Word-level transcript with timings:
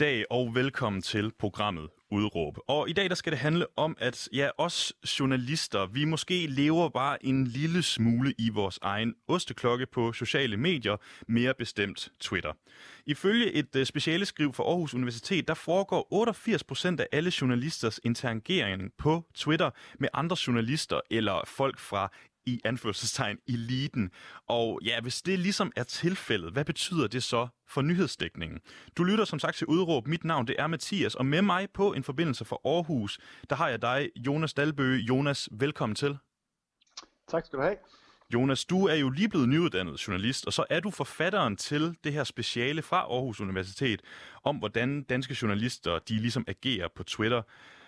Dag 0.00 0.24
og 0.30 0.54
velkommen 0.54 1.02
til 1.02 1.32
programmet 1.38 1.88
Udråb. 2.10 2.58
Og 2.68 2.90
i 2.90 2.92
dag 2.92 3.08
der 3.08 3.14
skal 3.14 3.32
det 3.32 3.38
handle 3.38 3.66
om, 3.76 3.96
at 4.00 4.28
ja, 4.32 4.50
os 4.58 4.92
journalister, 5.20 5.86
vi 5.86 6.04
måske 6.04 6.46
lever 6.46 6.88
bare 6.88 7.26
en 7.26 7.46
lille 7.46 7.82
smule 7.82 8.34
i 8.38 8.48
vores 8.48 8.78
egen 8.82 9.14
osteklokke 9.28 9.86
på 9.86 10.12
sociale 10.12 10.56
medier, 10.56 10.96
mere 11.28 11.54
bestemt 11.58 12.12
Twitter. 12.20 12.52
Ifølge 13.06 13.52
et 13.52 13.76
øh, 13.76 13.80
uh, 13.80 13.86
speciale 13.86 14.26
skriv 14.26 14.52
fra 14.54 14.64
Aarhus 14.64 14.94
Universitet, 14.94 15.48
der 15.48 15.54
foregår 15.54 16.08
88% 16.96 17.00
af 17.00 17.06
alle 17.12 17.32
journalisters 17.40 18.00
interagering 18.04 18.92
på 18.98 19.24
Twitter 19.34 19.70
med 19.98 20.08
andre 20.12 20.36
journalister 20.46 21.00
eller 21.10 21.42
folk 21.46 21.78
fra 21.78 22.10
i 22.46 22.60
anførselstegn 22.64 23.38
eliten. 23.48 24.10
Og 24.48 24.80
ja, 24.84 25.00
hvis 25.00 25.22
det 25.22 25.38
ligesom 25.38 25.72
er 25.76 25.82
tilfældet, 25.82 26.52
hvad 26.52 26.64
betyder 26.64 27.06
det 27.06 27.22
så 27.22 27.48
for 27.68 27.82
nyhedsdækningen? 27.82 28.60
Du 28.96 29.04
lytter 29.04 29.24
som 29.24 29.38
sagt 29.38 29.56
til 29.56 29.66
Udråb. 29.66 30.06
Mit 30.06 30.24
navn 30.24 30.46
det 30.46 30.56
er 30.58 30.66
Mathias, 30.66 31.14
og 31.14 31.26
med 31.26 31.42
mig 31.42 31.68
på 31.74 31.92
en 31.92 32.04
forbindelse 32.04 32.44
fra 32.44 32.56
Aarhus, 32.64 33.18
der 33.50 33.56
har 33.56 33.68
jeg 33.68 33.82
dig, 33.82 34.10
Jonas 34.16 34.54
Dalbø. 34.54 34.96
Jonas, 34.96 35.48
velkommen 35.52 35.96
til. 35.96 36.16
Tak 37.28 37.46
skal 37.46 37.58
du 37.58 37.62
have. 37.62 37.76
Jonas, 38.34 38.64
du 38.64 38.86
er 38.86 38.94
jo 38.94 39.10
lige 39.10 39.28
blevet 39.28 39.48
nyuddannet 39.48 40.08
journalist, 40.08 40.46
og 40.46 40.52
så 40.52 40.64
er 40.70 40.80
du 40.80 40.90
forfatteren 40.90 41.56
til 41.56 41.96
det 42.04 42.12
her 42.12 42.24
speciale 42.24 42.82
fra 42.82 42.96
Aarhus 42.96 43.40
Universitet 43.40 44.02
om, 44.44 44.56
hvordan 44.56 45.02
danske 45.02 45.36
journalister 45.42 45.98
de 45.98 46.14
ligesom 46.14 46.44
agerer 46.48 46.88
på 46.96 47.02
Twitter. 47.02 47.42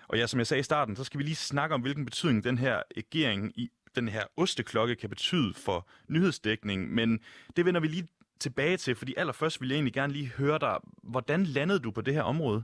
Og 0.08 0.18
ja, 0.18 0.26
som 0.26 0.38
jeg 0.38 0.46
sagde 0.46 0.60
i 0.60 0.62
starten, 0.62 0.96
så 0.96 1.04
skal 1.04 1.18
vi 1.18 1.24
lige 1.24 1.36
snakke 1.36 1.74
om, 1.74 1.80
hvilken 1.80 2.04
betydning 2.04 2.44
den 2.44 2.58
her 2.58 2.82
agering 2.96 3.52
i 3.54 3.70
den 3.96 4.08
her 4.08 4.24
osteklokke 4.36 4.96
kan 4.96 5.10
betyde 5.10 5.54
for 5.54 5.86
nyhedsdækning, 6.08 6.94
men 6.94 7.20
det 7.56 7.64
vender 7.64 7.80
vi 7.80 7.88
lige 7.88 8.08
tilbage 8.40 8.76
til, 8.76 8.94
fordi 8.94 9.14
allerførst 9.16 9.60
vil 9.60 9.68
jeg 9.68 9.76
egentlig 9.76 9.94
gerne 9.94 10.12
lige 10.12 10.28
høre 10.28 10.58
dig, 10.58 10.78
hvordan 11.02 11.44
landede 11.44 11.80
du 11.80 11.90
på 11.90 12.00
det 12.00 12.14
her 12.14 12.22
område? 12.22 12.62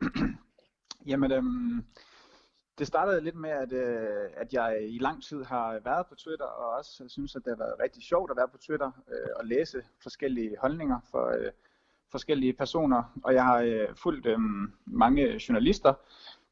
Jamen, 1.10 1.32
øhm, 1.32 1.84
det 2.78 2.86
startede 2.86 3.20
lidt 3.20 3.36
med, 3.36 3.50
at, 3.50 3.72
øh, 3.72 4.30
at 4.36 4.52
jeg 4.52 4.86
i 4.88 4.98
lang 4.98 5.22
tid 5.22 5.44
har 5.44 5.80
været 5.84 6.06
på 6.06 6.14
Twitter, 6.14 6.44
og 6.44 6.76
også 6.78 7.04
synes, 7.08 7.36
at 7.36 7.42
det 7.44 7.50
har 7.50 7.64
været 7.64 7.80
rigtig 7.82 8.02
sjovt 8.02 8.30
at 8.30 8.36
være 8.36 8.48
på 8.48 8.58
Twitter 8.58 8.90
øh, 9.08 9.30
og 9.36 9.44
læse 9.46 9.82
forskellige 10.02 10.56
holdninger 10.60 11.00
for 11.10 11.26
øh, 11.38 11.50
forskellige 12.10 12.52
personer. 12.52 13.02
Og 13.24 13.34
jeg 13.34 13.44
har 13.44 13.58
øh, 13.58 13.88
fulgt 13.96 14.26
øh, 14.26 14.38
mange 14.86 15.40
journalister, 15.48 15.94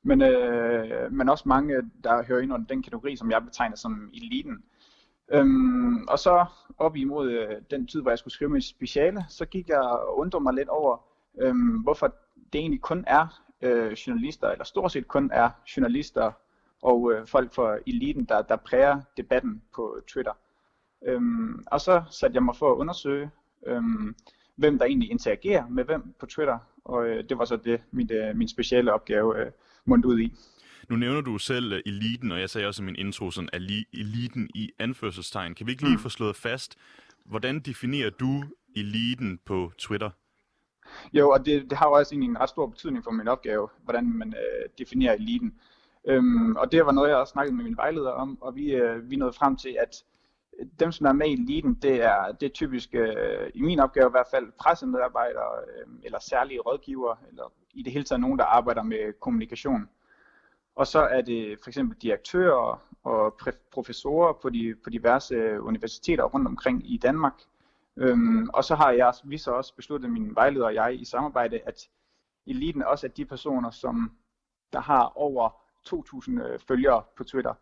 men, 0.03 0.23
øh, 0.23 1.13
men 1.13 1.29
også 1.29 1.45
mange, 1.47 1.91
der 2.05 2.25
hører 2.25 2.41
ind 2.41 2.53
under 2.53 2.67
den 2.67 2.83
kategori, 2.83 3.17
som 3.17 3.31
jeg 3.31 3.45
betegner 3.45 3.77
som 3.77 4.11
eliten. 4.15 4.63
Øhm, 5.33 6.05
og 6.09 6.19
så 6.19 6.45
op 6.79 6.97
imod 6.97 7.31
øh, 7.31 7.57
den 7.71 7.87
tid, 7.87 8.03
hvor 8.03 8.11
jeg 8.11 8.19
skulle 8.19 8.35
skrive 8.35 8.51
mit 8.51 8.65
speciale, 8.65 9.25
så 9.29 9.47
gik 9.47 9.69
jeg 9.69 9.81
og 9.81 10.19
undrede 10.19 10.43
mig 10.43 10.55
lidt 10.55 10.69
over, 10.69 10.99
øhm, 11.41 11.77
hvorfor 11.83 12.07
det 12.53 12.59
egentlig 12.59 12.81
kun 12.81 13.05
er 13.07 13.43
øh, 13.63 13.93
journalister, 13.93 14.49
eller 14.49 14.65
stort 14.65 14.93
set 14.93 15.09
kun 15.09 15.31
er 15.33 15.51
journalister 15.77 16.33
og 16.83 17.13
øh, 17.13 17.27
folk 17.27 17.53
fra 17.55 17.79
eliten, 17.87 18.25
der, 18.25 18.43
der 18.43 18.57
præger 18.57 19.01
debatten 19.17 19.63
på 19.75 20.01
Twitter. 20.09 20.33
Øhm, 21.07 21.65
og 21.67 21.81
så 21.81 22.03
satte 22.11 22.35
jeg 22.35 22.43
mig 22.43 22.57
for 22.57 22.73
at 22.73 22.77
undersøge, 22.77 23.31
øhm, 23.67 24.15
hvem 24.57 24.79
der 24.79 24.85
egentlig 24.85 25.11
interagerer 25.11 25.69
med 25.69 25.85
hvem 25.85 26.15
på 26.19 26.27
Twitter, 26.27 26.59
og 26.85 27.07
øh, 27.07 27.29
det 27.29 27.39
var 27.39 27.45
så 27.45 27.57
det, 27.57 27.81
min, 27.91 28.13
øh, 28.13 28.37
min 28.37 28.49
speciale 28.49 28.93
opgave 28.93 29.39
øh, 29.39 29.51
mundt 29.87 30.07
ud 30.07 30.21
i. 30.21 30.33
Nu 30.89 30.97
nævner 30.97 31.21
du 31.21 31.39
selv 31.39 31.73
uh, 31.73 31.79
eliten, 31.87 32.33
og 32.33 32.41
jeg 32.41 32.51
sagde 32.51 32.67
også 32.67 32.83
i 32.83 32.87
min 32.87 32.97
intro, 32.97 33.31
sådan 33.31 33.49
eliten 33.93 34.51
i 34.55 34.71
anførselstegn. 34.79 35.55
Kan 35.55 35.67
vi 35.67 35.73
ikke 35.73 35.83
lige 35.83 35.97
mm. 35.97 36.03
få 36.03 36.09
slået 36.09 36.37
fast, 36.37 36.79
hvordan 37.25 37.61
definerer 37.61 38.11
du 38.11 38.45
eliten 38.77 39.39
på 39.45 39.73
Twitter? 39.79 40.11
Jo, 41.13 41.31
og 41.31 41.47
det, 41.47 41.71
det 41.71 41.79
har 41.79 41.87
jo 41.87 41.93
også 41.93 42.15
en 42.15 42.41
ret 42.41 42.49
stor 42.49 42.67
betydning 42.67 43.05
for 43.05 43.11
min 43.11 43.29
opgave, 43.29 43.69
hvordan 43.85 44.13
man 44.19 44.29
øh, 44.29 44.69
definerer 44.79 45.15
eliten. 45.15 45.55
Øhm, 46.09 46.57
og 46.57 46.73
det 46.73 46.87
var 46.87 46.93
noget, 46.93 47.09
jeg 47.09 47.17
også 47.17 47.33
snakkede 47.33 47.57
med 47.57 47.65
min 47.65 47.77
vejleder 47.77 48.11
om, 48.11 48.43
og 48.43 48.57
vi, 48.57 48.73
øh, 48.73 49.11
vi 49.11 49.17
nåede 49.17 49.33
frem 49.33 49.57
til, 49.57 49.77
at 49.81 50.05
dem, 50.81 50.93
som 50.93 51.07
er 51.07 51.13
med 51.13 51.29
i 51.29 51.33
eliten, 51.33 51.75
det 51.75 52.03
er, 52.03 52.33
det 52.33 52.47
er 52.47 52.51
typisk, 52.51 52.95
øh, 52.95 53.51
i 53.55 53.63
min 53.63 53.81
opgave 53.81 54.09
i 54.09 54.11
hvert 54.11 54.27
fald, 54.31 54.53
pressemedarbejdere, 54.59 55.53
øh, 55.69 55.87
eller 56.03 56.19
særlige 56.19 56.61
rådgiver, 56.61 57.17
eller 57.29 57.53
i 57.75 57.83
det 57.83 57.93
hele 57.93 58.05
taget 58.05 58.21
nogen, 58.21 58.39
der 58.39 58.45
arbejder 58.45 58.83
med 58.83 59.21
kommunikation. 59.21 59.89
Og 60.75 60.87
så 60.87 60.99
er 60.99 61.21
det 61.21 61.59
for 61.63 61.71
eksempel 61.71 61.99
direktører 61.99 62.83
og 63.05 63.39
professorer 63.71 64.33
på, 64.33 64.51
de, 64.51 64.75
på 64.85 64.91
diverse 64.91 65.61
universiteter 65.61 66.25
rundt 66.25 66.49
omkring 66.49 66.93
i 66.93 66.97
Danmark. 66.97 67.43
Øhm, 67.97 68.49
og 68.49 68.65
så 68.65 68.75
har 68.75 68.91
jeg, 68.91 69.13
vi 69.25 69.39
så 69.39 69.51
også 69.51 69.75
besluttet, 69.75 70.11
min 70.11 70.35
vejleder 70.35 70.67
og 70.67 70.75
jeg 70.75 71.01
i 71.01 71.05
samarbejde, 71.05 71.61
at 71.67 71.89
eliten 72.47 72.83
også 72.83 73.07
er 73.07 73.11
de 73.11 73.25
personer, 73.25 73.71
som 73.71 74.13
der 74.73 74.81
har 74.81 75.13
over 75.17 75.49
2.000 75.89 76.43
øh, 76.43 76.59
følgere 76.69 77.03
på 77.17 77.25
Twitter. 77.25 77.55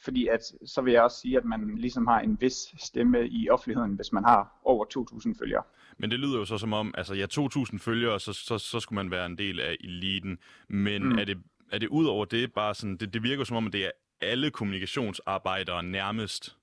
Fordi 0.00 0.26
at, 0.26 0.40
så 0.64 0.80
vil 0.80 0.92
jeg 0.92 1.02
også 1.02 1.20
sige, 1.20 1.36
at 1.36 1.44
man 1.44 1.74
ligesom 1.76 2.06
har 2.06 2.20
en 2.20 2.40
vis 2.40 2.74
stemme 2.78 3.28
i 3.28 3.50
offentligheden, 3.50 3.94
hvis 3.94 4.12
man 4.12 4.24
har 4.24 4.60
over 4.64 4.84
2.000 5.24 5.38
følgere. 5.38 5.62
Men 5.98 6.10
det 6.10 6.18
lyder 6.18 6.38
jo 6.38 6.44
så 6.44 6.58
som 6.58 6.72
om, 6.72 6.94
altså 6.98 7.14
ja, 7.14 7.26
2.000 7.32 7.78
følgere, 7.78 8.20
så, 8.20 8.32
så, 8.32 8.58
så 8.58 8.80
skulle 8.80 8.96
man 8.96 9.10
være 9.10 9.26
en 9.26 9.38
del 9.38 9.60
af 9.60 9.76
eliten. 9.80 10.38
Men 10.68 11.04
mm. 11.04 11.18
er, 11.18 11.24
det, 11.24 11.38
er 11.72 11.78
det 11.78 11.88
ud 11.88 12.06
over 12.06 12.24
det 12.24 12.52
bare 12.52 12.74
sådan, 12.74 12.96
det, 12.96 13.14
det 13.14 13.22
virker 13.22 13.44
som 13.44 13.56
om, 13.56 13.66
at 13.66 13.72
det 13.72 13.86
er 13.86 13.90
alle 14.20 14.50
kommunikationsarbejdere 14.50 15.82
nærmest? 15.82 16.56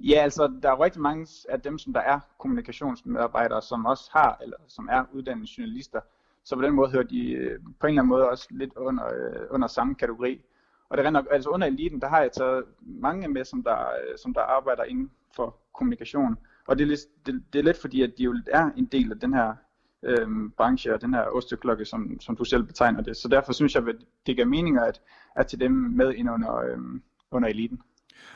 Ja, 0.00 0.14
altså 0.22 0.52
der 0.62 0.70
er 0.70 0.84
rigtig 0.84 1.02
mange 1.02 1.26
af 1.48 1.60
dem, 1.60 1.78
som 1.78 1.92
der 1.92 2.00
er 2.00 2.20
kommunikationsmedarbejdere, 2.38 3.62
som 3.62 3.86
også 3.86 4.10
har, 4.12 4.38
eller 4.42 4.56
som 4.68 4.88
er 4.92 5.04
uddannede 5.12 5.48
journalister. 5.58 6.00
Så 6.44 6.56
på 6.56 6.62
den 6.62 6.74
måde 6.74 6.90
hører 6.90 7.02
de 7.02 7.30
øh, 7.32 7.60
på 7.80 7.86
en 7.86 7.90
eller 7.90 8.02
anden 8.02 8.08
måde 8.08 8.28
også 8.28 8.48
lidt 8.50 8.74
under, 8.76 9.06
øh, 9.06 9.46
under 9.50 9.68
samme 9.68 9.94
kategori. 9.94 10.40
Og 10.88 10.96
det 10.96 11.06
render, 11.06 11.22
altså 11.30 11.50
under 11.50 11.66
eliten, 11.66 12.00
der 12.00 12.08
har 12.08 12.20
jeg 12.20 12.32
taget 12.32 12.64
mange 12.80 13.28
med, 13.28 13.44
som 13.44 13.62
der, 13.62 13.78
øh, 13.78 14.18
som 14.22 14.34
der 14.34 14.40
arbejder 14.40 14.84
inden 14.84 15.10
for 15.36 15.56
kommunikation. 15.74 16.36
Og 16.66 16.78
det 16.78 16.84
er, 16.84 16.88
lidt, 16.88 17.00
det, 17.26 17.42
det 17.52 17.58
er 17.58 17.62
lidt 17.62 17.80
fordi, 17.80 18.02
at 18.02 18.12
de 18.18 18.22
jo 18.22 18.36
er 18.46 18.70
en 18.76 18.84
del 18.84 19.12
af 19.12 19.20
den 19.20 19.34
her 19.34 19.54
øhm, 20.02 20.50
branche 20.50 20.94
og 20.94 21.00
den 21.00 21.14
her 21.14 21.22
osteklokke, 21.22 21.84
som, 21.84 22.20
som 22.20 22.36
du 22.36 22.44
selv 22.44 22.62
betegner 22.62 23.02
det. 23.02 23.16
Så 23.16 23.28
derfor 23.28 23.52
synes 23.52 23.74
jeg, 23.74 23.88
at 23.88 23.96
det 24.26 24.36
giver 24.36 24.46
mening 24.46 24.78
at, 24.78 25.00
at 25.36 25.46
til 25.46 25.60
dem 25.60 25.72
med 25.72 26.14
ind 26.14 26.30
under, 26.30 26.56
øhm, 26.56 27.02
under 27.30 27.48
eliten. 27.48 27.80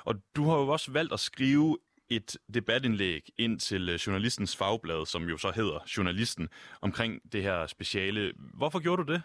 Og 0.05 0.15
du 0.37 0.45
har 0.45 0.57
jo 0.57 0.69
også 0.69 0.93
valgt 0.93 1.13
at 1.13 1.21
skrive 1.21 1.79
et 2.09 2.37
debatindlæg 2.55 3.29
ind 3.39 3.61
til 3.61 3.89
øh, 3.89 3.95
journalistens 3.95 4.57
fagblad, 4.57 5.07
som 5.07 5.23
jo 5.23 5.37
så 5.37 5.53
hedder 5.55 5.79
Journalisten, 5.97 6.49
omkring 6.81 7.33
det 7.33 7.43
her 7.43 7.67
speciale. 7.67 8.33
Hvorfor 8.37 8.79
gjorde 8.79 9.05
du 9.05 9.13
det? 9.13 9.23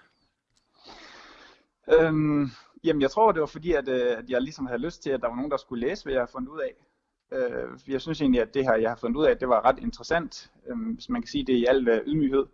Øhm, 1.93 2.51
jamen, 2.85 3.01
jeg 3.01 3.11
tror, 3.11 3.31
det 3.31 3.39
var 3.39 3.45
fordi, 3.45 3.71
at, 3.73 3.87
øh, 3.87 4.17
at 4.17 4.29
jeg 4.29 4.41
ligesom 4.41 4.65
havde 4.65 4.81
lyst 4.81 5.03
til, 5.03 5.09
at 5.09 5.21
der 5.21 5.27
var 5.27 5.35
nogen, 5.35 5.51
der 5.51 5.57
skulle 5.57 5.87
læse, 5.87 6.03
hvad 6.03 6.13
jeg 6.13 6.21
har 6.21 6.31
fundet 6.31 6.49
ud 6.49 6.59
af. 6.59 6.73
Øh, 7.31 7.79
jeg 7.87 8.01
synes 8.01 8.21
egentlig, 8.21 8.41
at 8.41 8.53
det 8.53 8.63
her, 8.63 8.75
jeg 8.75 8.89
har 8.89 8.95
fundet 8.95 9.17
ud 9.17 9.25
af, 9.25 9.37
det 9.37 9.49
var 9.49 9.65
ret 9.65 9.79
interessant, 9.79 10.51
øh, 10.67 10.93
hvis 10.93 11.09
man 11.09 11.21
kan 11.21 11.27
sige 11.27 11.45
det 11.45 11.53
i 11.53 11.65
al 11.65 11.87
øh, 11.87 12.01
ydmyghed. 12.07 12.45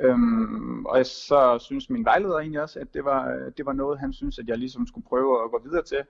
Øhm, 0.00 0.86
og 0.86 1.06
så 1.06 1.58
synes 1.60 1.90
min 1.90 2.04
vejleder 2.04 2.38
egentlig 2.38 2.62
også, 2.62 2.80
at 2.80 2.94
det 2.94 3.04
var, 3.04 3.30
øh, 3.34 3.52
det 3.56 3.66
var 3.66 3.72
noget, 3.72 3.98
han 3.98 4.12
synes, 4.12 4.38
at 4.38 4.48
jeg 4.48 4.58
ligesom 4.58 4.86
skulle 4.86 5.06
prøve 5.06 5.44
at 5.44 5.50
gå 5.50 5.60
videre 5.64 5.82
til. 5.82 6.02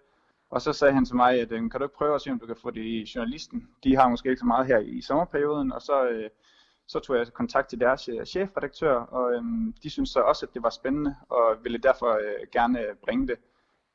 Og 0.50 0.62
så 0.62 0.72
sagde 0.72 0.94
han 0.94 1.04
til 1.04 1.16
mig, 1.16 1.40
at 1.40 1.52
øh, 1.52 1.70
kan 1.70 1.80
du 1.80 1.84
ikke 1.84 1.96
prøve 1.96 2.14
at 2.14 2.20
se, 2.20 2.30
om 2.30 2.38
du 2.38 2.46
kan 2.46 2.56
få 2.56 2.70
det 2.70 2.80
i 2.80 3.10
journalisten? 3.14 3.68
De 3.84 3.96
har 3.96 4.08
måske 4.08 4.28
ikke 4.28 4.40
så 4.40 4.46
meget 4.46 4.66
her 4.66 4.78
i 4.78 5.00
sommerperioden, 5.00 5.72
og 5.72 5.82
så, 5.82 6.08
øh, 6.08 6.30
så 6.86 6.98
tog 6.98 7.16
jeg 7.16 7.26
kontakt 7.32 7.68
til 7.68 7.80
deres 7.80 8.08
øh, 8.08 8.24
chefredaktør, 8.24 8.94
og 8.94 9.32
øh, 9.34 9.42
de 9.82 9.90
synes 9.90 10.10
så 10.10 10.20
også, 10.20 10.46
at 10.46 10.54
det 10.54 10.62
var 10.62 10.70
spændende, 10.70 11.16
og 11.28 11.56
ville 11.62 11.78
derfor 11.78 12.10
øh, 12.10 12.46
gerne 12.52 12.80
bringe 13.04 13.26
det. 13.26 13.36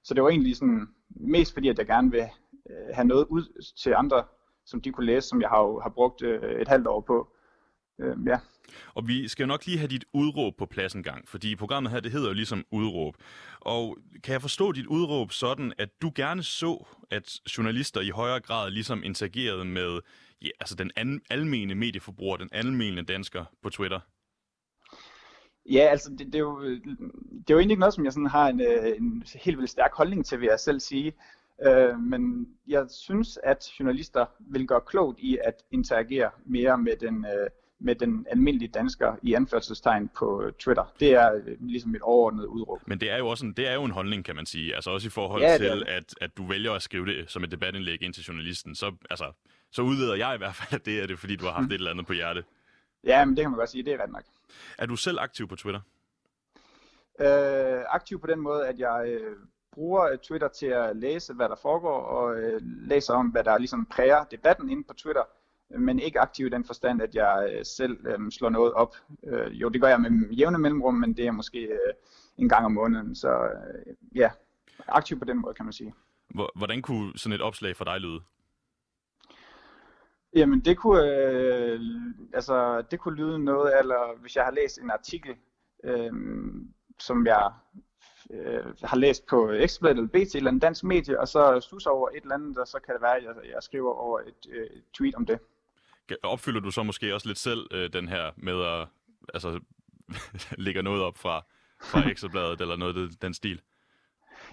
Så 0.04 0.14
det 0.14 0.24
var 0.24 0.30
egentlig 0.30 0.56
sådan, 0.56 0.88
mest 1.10 1.54
fordi, 1.54 1.70
at 1.70 1.78
jeg 1.78 1.88
gerne 1.88 2.12
vil 2.12 2.26
øh, 2.70 2.96
have 2.96 3.08
noget 3.08 3.26
ud 3.30 3.64
til 3.84 3.94
andre, 3.94 4.24
som 4.66 4.82
de 4.82 4.92
kunne 4.92 5.06
læse, 5.06 5.28
som 5.28 5.42
jeg 5.42 5.50
har, 5.50 5.82
har 5.82 5.90
brugt 5.90 6.22
øh, 6.22 6.62
et 6.62 6.68
halvt 6.68 6.88
år 6.88 7.02
på. 7.02 7.34
øh, 8.02 8.18
ja. 8.28 8.40
Og 8.94 9.08
vi 9.08 9.28
skal 9.28 9.44
jo 9.44 9.48
nok 9.48 9.66
lige 9.66 9.78
have 9.78 9.88
dit 9.88 10.06
udråb 10.14 10.58
på 10.58 10.66
plads 10.66 10.94
en 10.94 11.04
gang, 11.04 11.28
fordi 11.28 11.56
programmet 11.56 11.92
her, 11.92 12.00
det 12.00 12.12
hedder 12.12 12.28
jo 12.28 12.34
ligesom 12.34 12.66
udråb. 12.72 13.16
Og 13.60 13.98
kan 14.24 14.34
jeg 14.34 14.42
forstå 14.42 14.72
dit 14.72 14.86
udråb 14.86 15.32
sådan, 15.32 15.74
at 15.78 15.90
du 16.02 16.12
gerne 16.16 16.44
så, 16.44 16.86
at 17.10 17.40
journalister 17.58 18.02
i 18.02 18.10
højere 18.10 18.40
grad 18.40 18.72
ligesom 18.72 19.04
interagerede 19.04 19.66
med 19.66 20.00
ja, 20.42 20.50
altså 20.60 20.76
den 20.76 20.92
an, 20.96 21.22
almene 21.30 21.76
medieforbruger, 21.76 22.38
den 22.38 22.50
almene 22.52 23.02
dansker 23.02 23.46
på 23.64 23.70
Twitter? 23.70 24.00
Ja, 25.70 25.80
altså 25.80 26.10
det, 26.10 26.20
det, 26.20 26.36
er 26.36 26.40
jo, 26.40 26.64
det 26.64 27.50
er 27.50 27.54
jo 27.54 27.58
egentlig 27.58 27.74
ikke 27.74 27.80
noget, 27.80 27.94
som 27.94 28.06
jeg 28.06 28.14
sådan 28.14 28.28
har 28.28 28.48
en, 28.48 28.62
øh, 28.62 28.98
en 28.98 29.24
helt 29.36 29.58
vildt 29.58 29.70
stærk 29.70 29.94
holdning 29.94 30.26
til, 30.26 30.40
vil 30.40 30.48
jeg 30.48 30.60
selv 30.60 30.80
sige. 30.80 31.14
Øh, 31.66 32.00
men 32.00 32.48
jeg 32.68 32.86
synes, 32.90 33.40
at 33.44 33.72
journalister 33.80 34.26
vil 34.40 34.68
gøre 34.68 34.82
klogt 34.82 35.20
i 35.20 35.38
at 35.44 35.54
interagere 35.72 36.30
mere 36.46 36.78
med 36.78 36.96
den, 37.00 37.26
øh, 37.26 37.50
med 37.80 37.96
den 37.96 38.26
almindelige 38.30 38.70
dansker 38.70 39.16
i 39.22 39.34
anførselstegn 39.34 40.10
på 40.18 40.52
Twitter. 40.60 40.94
Det 41.00 41.14
er 41.14 41.34
øh, 41.34 41.58
ligesom 41.60 41.96
et 41.96 42.02
overordnet 42.02 42.46
udråb. 42.46 42.80
Men 42.86 43.00
det 43.00 43.12
er 43.12 43.18
jo 43.18 43.28
også 43.28 43.46
en, 43.46 43.54
det 43.54 43.68
er 43.68 43.74
jo 43.74 43.84
en 43.84 43.92
holdning, 43.92 44.26
kan 44.26 44.36
man 44.36 44.46
sige. 44.46 44.76
Altså 44.76 44.90
også 44.90 45.08
i 45.08 45.10
forhold 45.10 45.42
ja, 45.42 45.58
til, 45.58 45.84
at, 45.88 46.14
at 46.22 46.38
du 46.38 46.48
vælger 46.48 46.72
at 46.72 46.82
skrive 46.82 47.06
det 47.06 47.32
som 47.32 47.44
et 47.44 47.52
debatindlæg 47.52 48.04
ind 48.04 48.14
til 48.14 48.24
journalisten. 48.24 48.76
Så, 48.76 48.92
altså, 49.10 49.32
så 49.72 49.82
udleder 49.82 50.16
jeg 50.16 50.36
i 50.36 50.38
hvert 50.38 50.56
fald, 50.56 50.80
at 50.80 50.86
det 50.86 51.04
er 51.04 51.08
det, 51.08 51.20
fordi 51.20 51.36
du 51.36 51.46
har 51.46 51.52
haft 51.52 51.68
mm. 51.68 51.72
et 51.72 51.74
eller 51.74 51.92
andet 51.92 52.06
på 52.08 52.14
hjerte. 52.14 52.44
Ja, 53.04 53.26
men 53.26 53.38
det 53.38 53.44
kan 53.44 53.52
man 53.52 53.58
godt 53.58 53.70
sige. 53.70 53.84
Det 53.84 53.94
er 53.94 54.04
ret 54.04 54.12
nok. 54.12 54.24
Er 54.78 54.86
du 54.86 54.96
selv 54.96 55.20
aktiv 55.20 55.48
på 55.48 55.56
Twitter? 55.56 55.82
Øh, 57.20 57.84
aktiv 57.88 58.22
på 58.22 58.28
den 58.28 58.40
måde, 58.40 58.68
at 58.68 58.80
jeg 58.80 59.04
øh, 59.08 59.38
bruger 59.72 60.16
Twitter 60.24 60.48
til 60.48 60.66
at 60.66 60.98
læse, 60.98 61.34
hvad 61.34 61.50
der 61.50 61.56
foregår, 61.62 62.00
og 62.02 62.40
øh, 62.40 62.62
læser 62.64 63.14
om, 63.14 63.28
hvad 63.28 63.44
der 63.44 63.58
ligesom 63.58 63.86
præger 63.86 64.24
debatten 64.24 64.70
inde 64.70 64.84
på 64.84 64.94
Twitter 64.94 65.24
men 65.80 66.00
ikke 66.00 66.20
aktiv 66.20 66.46
i 66.46 66.50
den 66.50 66.66
forstand, 66.66 67.02
at 67.02 67.16
jeg 67.16 67.52
øh, 67.54 67.66
selv 67.66 68.08
øh, 68.08 68.32
slår 68.32 68.50
noget 68.50 68.74
op. 68.74 68.96
Øh, 69.24 69.62
jo, 69.62 69.70
det 69.70 69.82
gør 69.82 69.88
jeg 69.88 70.02
med 70.02 70.30
jævne 70.32 70.58
mellemrum, 70.58 70.94
men 70.94 71.18
det 71.18 71.28
er 71.28 71.32
måske 71.32 71.60
øh, 71.60 71.94
en 72.38 72.50
gang 72.50 72.66
om 72.66 72.72
måneden. 72.72 73.16
Så 73.16 73.30
øh, 73.30 73.96
ja, 74.16 74.30
aktiv 74.88 75.20
på 75.20 75.26
den 75.26 75.42
måde, 75.42 75.54
kan 75.54 75.66
man 75.66 75.74
sige. 75.74 75.94
Hvordan 76.56 76.82
kunne 76.82 77.18
sådan 77.18 77.34
et 77.34 77.42
opslag 77.42 77.76
for 77.76 77.86
dig 77.86 78.00
lyde? 78.00 78.20
Jamen, 80.36 80.60
det 80.60 80.78
kunne, 80.78 81.04
øh, 81.04 81.80
altså, 82.34 82.82
det 82.92 83.00
kunne 83.00 83.16
lyde 83.16 83.40
noget, 83.40 83.80
eller 83.80 84.20
hvis 84.22 84.36
jeg 84.36 84.44
har 84.44 84.52
læst 84.52 84.78
en 84.78 84.92
artikel, 84.92 85.36
øh, 85.84 86.12
som 87.00 87.26
jeg 87.26 87.52
øh, 88.32 88.66
har 88.84 88.98
læst 88.98 89.26
på 89.26 89.52
Ekstrabladet 89.52 89.98
eller 89.98 90.26
BT 90.26 90.36
eller 90.36 90.52
en 90.52 90.60
dansk 90.60 90.84
medie, 90.84 91.20
og 91.20 91.28
så 91.28 91.60
suser 91.70 91.90
over 91.90 92.10
et 92.10 92.22
eller 92.22 92.36
andet, 92.36 92.58
og 92.58 92.68
så 92.68 92.80
kan 92.86 92.94
det 92.94 93.02
være, 93.02 93.18
at 93.18 93.24
jeg, 93.24 93.34
jeg 93.54 93.64
skriver 93.64 93.94
over 93.94 94.20
et 94.20 94.48
øh, 94.52 94.70
tweet 94.94 95.16
om 95.16 95.26
det 95.26 95.40
opfylder 96.24 96.60
du 96.60 96.72
så 96.72 96.84
måske 96.84 97.14
også 97.14 97.28
lidt 97.28 97.38
selv 97.38 97.68
øh, 97.72 97.94
den 97.94 98.08
her 98.08 98.32
med 98.38 98.64
at 98.64 98.88
altså, 99.34 99.60
lægge 100.66 100.84
noget 100.84 101.04
op 101.04 101.18
fra, 101.18 101.46
fra 101.82 102.10
Ekstrabladet 102.10 102.62
eller 102.62 102.76
noget 102.76 102.98
af 102.98 103.10
den 103.22 103.34
stil? 103.34 103.62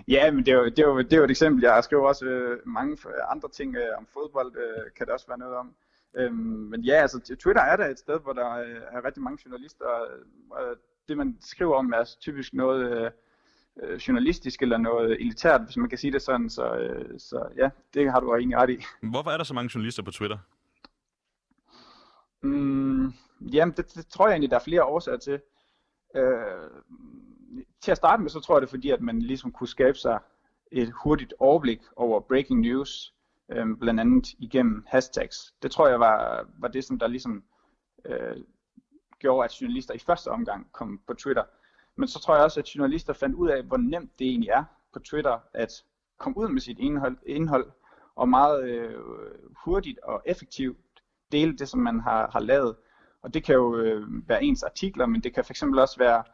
Ja, 0.08 0.30
men 0.30 0.46
det 0.46 0.52
er, 0.52 0.56
jo, 0.56 0.64
det, 0.64 0.78
er 0.78 0.88
jo, 0.88 0.98
det 0.98 1.12
er 1.12 1.16
jo 1.16 1.24
et 1.24 1.30
eksempel. 1.30 1.62
Jeg 1.62 1.84
skriver 1.84 2.08
også 2.08 2.24
øh, 2.24 2.66
mange 2.66 2.98
andre 3.30 3.48
ting 3.48 3.76
øh, 3.76 3.98
om 3.98 4.06
fodbold, 4.12 4.56
øh, 4.56 4.92
kan 4.96 5.06
det 5.06 5.14
også 5.14 5.26
være 5.28 5.38
noget 5.38 5.56
om. 5.56 5.74
Øhm, 6.16 6.34
men 6.70 6.80
ja, 6.80 6.94
altså 6.94 7.36
Twitter 7.40 7.62
er 7.62 7.76
der 7.76 7.86
et 7.86 7.98
sted, 7.98 8.20
hvor 8.20 8.32
der 8.32 8.50
øh, 8.52 8.80
er 8.90 9.04
rigtig 9.04 9.22
mange 9.22 9.38
journalister, 9.44 9.84
og 10.50 10.64
det 11.08 11.16
man 11.16 11.36
skriver 11.40 11.74
om 11.76 11.92
er 11.92 12.04
typisk 12.20 12.54
noget 12.54 12.92
øh, 12.92 13.10
øh, 13.82 13.96
journalistisk 13.96 14.62
eller 14.62 14.78
noget 14.78 15.20
elitært, 15.20 15.64
hvis 15.64 15.76
man 15.76 15.88
kan 15.88 15.98
sige 15.98 16.12
det 16.12 16.22
sådan. 16.22 16.50
Så, 16.50 16.76
øh, 16.76 17.18
så 17.18 17.48
ja, 17.56 17.70
det 17.94 18.10
har 18.12 18.20
du 18.20 18.34
egentlig 18.34 18.58
ret 18.58 18.70
i. 18.70 18.84
Hvorfor 19.02 19.30
er 19.30 19.36
der 19.36 19.44
så 19.44 19.54
mange 19.54 19.70
journalister 19.74 20.02
på 20.02 20.10
Twitter? 20.10 20.38
Mm, 22.42 23.12
jamen, 23.40 23.74
det, 23.76 23.94
det 23.94 24.06
tror 24.06 24.26
jeg 24.26 24.32
egentlig, 24.32 24.50
der 24.50 24.56
er 24.56 24.64
flere 24.64 24.84
årsager 24.84 25.18
til. 25.18 25.40
Øh, 26.16 26.70
til 27.80 27.90
at 27.90 27.96
starte 27.96 28.22
med, 28.22 28.30
så 28.30 28.40
tror 28.40 28.54
jeg 28.54 28.62
det 28.62 28.66
er 28.66 28.70
fordi, 28.70 28.90
at 28.90 29.00
man 29.00 29.22
ligesom 29.22 29.52
kunne 29.52 29.68
skabe 29.68 29.98
sig 29.98 30.18
et 30.72 30.92
hurtigt 31.02 31.34
overblik 31.38 31.80
over 31.96 32.20
breaking 32.20 32.60
news, 32.60 33.14
øh, 33.52 33.66
blandt 33.80 34.00
andet 34.00 34.26
igennem 34.38 34.84
hashtags. 34.86 35.54
Det 35.62 35.70
tror 35.70 35.88
jeg 35.88 36.00
var, 36.00 36.48
var 36.58 36.68
det, 36.68 36.84
som 36.84 36.98
der 36.98 37.06
ligesom 37.06 37.44
øh, 38.04 38.36
gjorde, 39.18 39.44
at 39.44 39.60
journalister 39.60 39.94
i 39.94 39.98
første 39.98 40.28
omgang 40.28 40.72
kom 40.72 41.00
på 41.06 41.14
Twitter. 41.14 41.44
Men 41.96 42.08
så 42.08 42.20
tror 42.20 42.34
jeg 42.34 42.44
også, 42.44 42.60
at 42.60 42.76
journalister 42.76 43.12
fandt 43.12 43.34
ud 43.34 43.48
af, 43.48 43.62
hvor 43.62 43.76
nemt 43.76 44.18
det 44.18 44.26
egentlig 44.26 44.48
er 44.48 44.64
på 44.92 44.98
Twitter 44.98 45.38
at 45.52 45.84
komme 46.18 46.38
ud 46.38 46.48
med 46.48 46.60
sit 46.60 46.78
indhold, 46.78 47.16
indhold 47.26 47.70
og 48.16 48.28
meget 48.28 48.68
øh, 48.68 48.94
hurtigt 49.64 49.98
og 49.98 50.22
effektivt 50.26 50.78
dele 51.32 51.56
det, 51.56 51.68
som 51.68 51.80
man 51.80 52.00
har, 52.00 52.30
har 52.30 52.40
lavet. 52.40 52.76
Og 53.22 53.34
det 53.34 53.44
kan 53.44 53.54
jo 53.54 53.76
øh, 53.76 54.28
være 54.28 54.44
ens 54.44 54.62
artikler, 54.62 55.06
men 55.06 55.20
det 55.20 55.34
kan 55.34 55.44
fx 55.44 55.62
også 55.62 55.98
være 55.98 56.24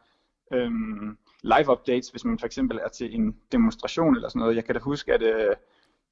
øhm, 0.54 1.18
live 1.42 1.72
updates, 1.72 2.08
hvis 2.08 2.24
man 2.24 2.38
for 2.38 2.46
eksempel 2.46 2.78
er 2.82 2.88
til 2.88 3.14
en 3.14 3.36
demonstration 3.52 4.14
eller 4.14 4.28
sådan 4.28 4.40
noget. 4.40 4.56
Jeg 4.56 4.64
kan 4.64 4.74
da 4.74 4.80
huske, 4.80 5.12
at 5.12 5.22
øh, 5.22 5.56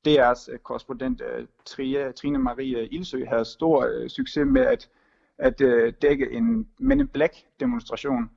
DR's 0.08 0.52
øh, 0.52 0.58
korrespondent 0.58 1.20
øh, 1.20 1.46
Trine, 1.64 2.12
Trine 2.12 2.38
Marie 2.38 2.78
øh, 2.78 2.88
Ilsø 2.90 3.24
havde 3.24 3.44
stor 3.44 3.86
øh, 3.86 4.08
succes 4.08 4.46
med 4.46 4.62
at, 4.62 4.88
at 5.38 5.60
øh, 5.60 5.92
dække 6.02 6.30
en 6.30 6.68
Men 6.78 7.00
in 7.00 7.08
Black 7.08 7.34
demonstration. 7.60 8.30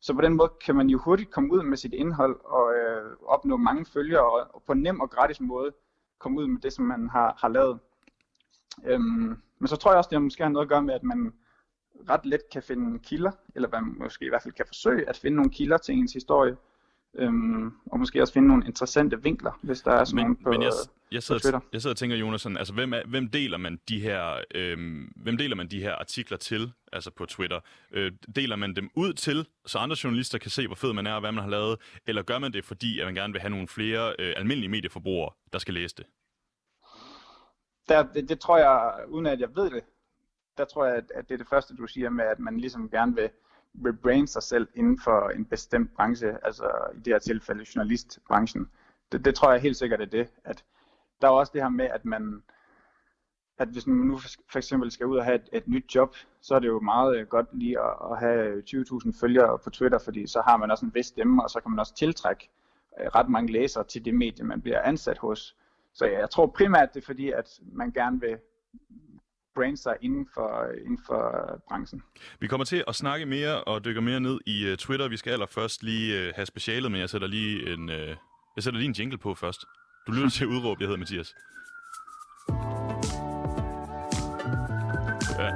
Så 0.00 0.14
på 0.14 0.20
den 0.20 0.32
måde 0.32 0.52
kan 0.64 0.74
man 0.76 0.90
jo 0.90 0.98
hurtigt 0.98 1.30
komme 1.30 1.52
ud 1.52 1.62
med 1.62 1.76
sit 1.76 1.94
indhold 1.94 2.40
og 2.44 2.74
øh, 2.74 3.16
opnå 3.26 3.56
mange 3.56 3.84
følgere 3.84 4.24
og, 4.24 4.54
og 4.54 4.62
på 4.66 4.72
en 4.72 4.82
nem 4.82 5.00
og 5.00 5.10
gratis 5.10 5.40
måde 5.40 5.72
komme 6.18 6.40
ud 6.40 6.46
med 6.46 6.60
det, 6.60 6.72
som 6.72 6.84
man 6.84 7.08
har, 7.08 7.36
har 7.38 7.48
lavet. 7.48 7.78
Øhm, 8.84 9.36
men 9.58 9.68
så 9.68 9.76
tror 9.76 9.90
jeg 9.90 9.98
også, 9.98 10.08
det 10.12 10.22
måske 10.22 10.42
har 10.42 10.50
noget 10.50 10.64
at 10.64 10.68
gøre 10.68 10.82
med, 10.82 10.94
at 10.94 11.02
man 11.02 11.32
ret 12.08 12.26
let 12.26 12.40
kan 12.52 12.62
finde 12.62 12.98
kilder, 12.98 13.30
eller 13.54 13.68
man 13.68 13.94
måske 13.98 14.24
i 14.24 14.28
hvert 14.28 14.42
fald 14.42 14.54
kan 14.54 14.66
forsøge 14.66 15.08
at 15.08 15.16
finde 15.16 15.36
nogle 15.36 15.50
kilder 15.50 15.78
til 15.78 15.94
ens 15.94 16.12
historie, 16.12 16.56
øhm, 17.18 17.72
og 17.86 17.98
måske 17.98 18.22
også 18.22 18.32
finde 18.32 18.48
nogle 18.48 18.66
interessante 18.66 19.22
vinkler, 19.22 19.58
hvis 19.62 19.80
der 19.80 19.92
er 19.92 20.04
sådan 20.04 20.26
men, 20.26 20.36
på, 20.36 20.50
men 20.50 20.62
jeg, 20.62 20.72
jeg 21.12 21.22
sidder, 21.22 21.38
på 21.38 21.42
Twitter. 21.42 21.60
Jeg 21.72 21.82
sidder 21.82 21.94
og 21.94 21.98
tænker, 21.98 22.16
Jonas, 22.16 22.40
sådan, 22.40 22.56
altså 22.56 22.74
hvem, 22.74 22.92
er, 22.92 23.02
hvem, 23.06 23.28
deler 23.28 23.58
man 23.58 23.80
de 23.88 24.00
her, 24.00 24.40
øhm, 24.54 25.12
hvem 25.16 25.36
deler 25.36 25.56
man 25.56 25.68
de 25.68 25.80
her 25.80 25.94
artikler 25.94 26.38
til, 26.38 26.72
altså 26.92 27.10
på 27.10 27.26
Twitter? 27.26 27.60
Øh, 27.92 28.12
deler 28.36 28.56
man 28.56 28.76
dem 28.76 28.90
ud 28.94 29.12
til, 29.12 29.46
så 29.66 29.78
andre 29.78 29.96
journalister 30.04 30.38
kan 30.38 30.50
se, 30.50 30.66
hvor 30.66 30.76
fed 30.76 30.92
man 30.92 31.06
er, 31.06 31.12
og 31.12 31.20
hvad 31.20 31.32
man 31.32 31.42
har 31.44 31.50
lavet, 31.50 31.78
eller 32.06 32.22
gør 32.22 32.38
man 32.38 32.52
det, 32.52 32.64
fordi 32.64 33.00
at 33.00 33.06
man 33.06 33.14
gerne 33.14 33.32
vil 33.32 33.40
have 33.40 33.50
nogle 33.50 33.68
flere 33.68 34.14
øh, 34.18 34.34
almindelige 34.36 34.70
medieforbrugere, 34.70 35.30
der 35.52 35.58
skal 35.58 35.74
læse 35.74 35.96
det? 35.96 36.06
der, 37.90 38.02
det, 38.14 38.28
det 38.28 38.40
tror 38.40 38.58
jeg, 38.58 39.04
uden 39.08 39.26
at 39.26 39.40
jeg 39.40 39.48
ved 39.56 39.70
det, 39.70 39.84
der 40.60 40.66
tror 40.66 40.86
jeg, 40.86 40.96
at, 41.14 41.28
det 41.28 41.34
er 41.34 41.38
det 41.38 41.48
første, 41.48 41.76
du 41.76 41.86
siger 41.86 42.10
med, 42.10 42.24
at 42.24 42.38
man 42.38 42.60
ligesom 42.60 42.90
gerne 42.90 43.14
vil 43.14 43.30
rebrande 43.74 44.28
sig 44.28 44.42
selv 44.42 44.68
inden 44.74 45.00
for 45.00 45.28
en 45.28 45.44
bestemt 45.44 45.94
branche, 45.94 46.44
altså 46.44 46.70
i 46.94 46.98
det 46.98 47.12
her 47.12 47.18
tilfælde 47.18 47.66
journalistbranchen. 47.74 48.70
Det, 49.12 49.24
det 49.24 49.34
tror 49.34 49.52
jeg 49.52 49.60
helt 49.60 49.76
sikkert 49.76 50.00
er 50.00 50.04
det, 50.04 50.28
at 50.44 50.64
der 51.20 51.28
er 51.28 51.32
også 51.32 51.52
det 51.54 51.62
her 51.62 51.68
med, 51.68 51.84
at 51.84 52.04
man, 52.04 52.42
at 53.58 53.68
hvis 53.68 53.86
man 53.86 53.96
nu 53.96 54.18
for 54.52 54.56
eksempel 54.56 54.90
skal 54.90 55.06
ud 55.06 55.16
og 55.16 55.24
have 55.24 55.34
et, 55.34 55.48
et 55.52 55.68
nyt 55.68 55.94
job, 55.94 56.16
så 56.40 56.54
er 56.54 56.58
det 56.58 56.68
jo 56.68 56.80
meget 56.80 57.16
øh, 57.16 57.26
godt 57.26 57.46
lige 57.52 57.80
at, 57.80 57.94
at 58.10 58.18
have 58.18 58.46
øh, 58.46 58.62
20.000 58.66 59.20
følgere 59.20 59.58
på 59.58 59.70
Twitter, 59.70 59.98
fordi 59.98 60.26
så 60.26 60.42
har 60.46 60.56
man 60.56 60.70
også 60.70 60.86
en 60.86 60.94
vis 60.94 61.06
stemme, 61.06 61.42
og 61.42 61.50
så 61.50 61.60
kan 61.60 61.70
man 61.70 61.78
også 61.78 61.94
tiltrække 61.94 62.50
øh, 63.00 63.06
ret 63.06 63.28
mange 63.28 63.52
læsere 63.52 63.84
til 63.84 64.04
det 64.04 64.14
medie, 64.14 64.44
man 64.44 64.62
bliver 64.62 64.82
ansat 64.82 65.18
hos. 65.18 65.56
Så 65.92 66.06
jeg 66.06 66.30
tror 66.30 66.46
primært, 66.46 66.94
det 66.94 67.00
er 67.00 67.06
fordi, 67.06 67.30
at 67.30 67.60
man 67.72 67.92
gerne 67.92 68.20
vil 68.20 68.38
brande 69.60 69.76
sig 69.76 69.96
inden 70.00 70.26
for, 70.34 70.66
inden 70.84 70.98
for 71.06 71.22
branchen. 71.68 72.02
Vi 72.40 72.46
kommer 72.46 72.64
til 72.64 72.84
at 72.88 72.94
snakke 72.94 73.26
mere 73.26 73.64
og 73.64 73.84
dykke 73.84 74.00
mere 74.00 74.20
ned 74.20 74.38
i 74.46 74.70
uh, 74.70 74.76
Twitter. 74.76 75.08
Vi 75.08 75.16
skal 75.16 75.30
allerførst 75.32 75.82
lige 75.82 76.28
uh, 76.28 76.34
have 76.34 76.46
specialet, 76.46 76.92
men 76.92 77.00
jeg 77.00 77.10
sætter 77.10 77.28
lige 77.28 77.72
en, 77.72 77.88
uh, 77.88 77.94
jeg 78.56 78.62
sætter 78.64 78.78
lige 78.78 78.88
en 78.88 78.94
jingle 78.98 79.18
på 79.18 79.34
først. 79.34 79.64
Du 80.06 80.12
lytter 80.12 80.30
til 80.30 80.46
udråb, 80.46 80.80
jeg 80.80 80.86
hedder 80.88 80.98
Mathias. 80.98 81.34
Ja. 85.38 85.50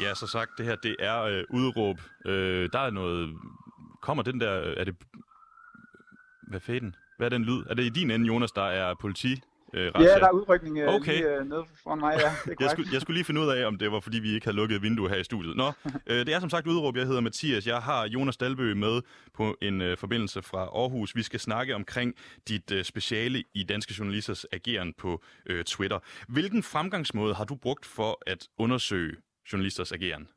Ja, 0.00 0.14
så 0.14 0.26
sagt, 0.26 0.50
det 0.58 0.66
her, 0.66 0.76
det 0.76 0.96
er 0.98 1.22
øh, 1.22 1.44
udråb. 1.50 2.00
Øh, 2.26 2.68
der 2.72 2.78
er 2.78 2.90
noget... 2.90 3.36
Kommer 4.02 4.22
den 4.22 4.40
der... 4.40 4.50
Er 4.50 4.84
det 4.84 4.96
hvad 6.48 6.60
fanden? 6.60 6.94
Hvad 7.18 7.26
er 7.26 7.30
den 7.30 7.44
lyd? 7.44 7.62
Er 7.70 7.74
det 7.74 7.82
i 7.84 7.88
din 7.88 8.10
ende, 8.10 8.26
Jonas, 8.26 8.52
der 8.52 8.62
er 8.62 8.94
politi? 9.00 9.40
Øh, 9.74 9.92
ja, 9.98 10.02
der 10.02 10.26
er 10.26 10.30
udrykning 10.30 10.78
øh, 10.78 10.94
okay. 10.94 11.12
lige 11.12 11.36
øh, 11.36 11.48
nede 11.48 11.64
foran 11.82 11.98
mig, 11.98 12.14
ja. 12.18 12.50
Det 12.50 12.60
jeg, 12.60 12.70
skulle, 12.70 12.88
jeg 12.92 13.00
skulle 13.00 13.14
lige 13.14 13.24
finde 13.24 13.40
ud 13.40 13.48
af, 13.48 13.66
om 13.66 13.78
det 13.78 13.92
var, 13.92 14.00
fordi 14.00 14.18
vi 14.18 14.34
ikke 14.34 14.46
havde 14.46 14.56
lukket 14.56 14.82
vinduet 14.82 15.10
her 15.10 15.18
i 15.18 15.24
studiet. 15.24 15.56
Nå, 15.56 15.72
øh, 16.06 16.26
det 16.26 16.34
er 16.34 16.40
som 16.40 16.50
sagt 16.50 16.66
udråb. 16.66 16.96
Jeg 16.96 17.06
hedder 17.06 17.20
Mathias. 17.20 17.66
Jeg 17.66 17.78
har 17.78 18.06
Jonas 18.06 18.36
Dalbø 18.36 18.74
med 18.74 19.02
på 19.34 19.56
en 19.62 19.80
øh, 19.80 19.96
forbindelse 19.96 20.42
fra 20.42 20.58
Aarhus. 20.58 21.16
Vi 21.16 21.22
skal 21.22 21.40
snakke 21.40 21.74
omkring 21.74 22.14
dit 22.48 22.70
øh, 22.70 22.84
speciale 22.84 23.44
i 23.54 23.62
Danske 23.62 23.94
Journalisters 23.98 24.46
ageren 24.52 24.94
på 24.98 25.22
øh, 25.46 25.64
Twitter. 25.64 25.98
Hvilken 26.28 26.62
fremgangsmåde 26.62 27.34
har 27.34 27.44
du 27.44 27.54
brugt 27.54 27.86
for 27.86 28.22
at 28.26 28.48
undersøge 28.58 29.16
journalisters 29.52 29.92
ageren? 29.92 30.28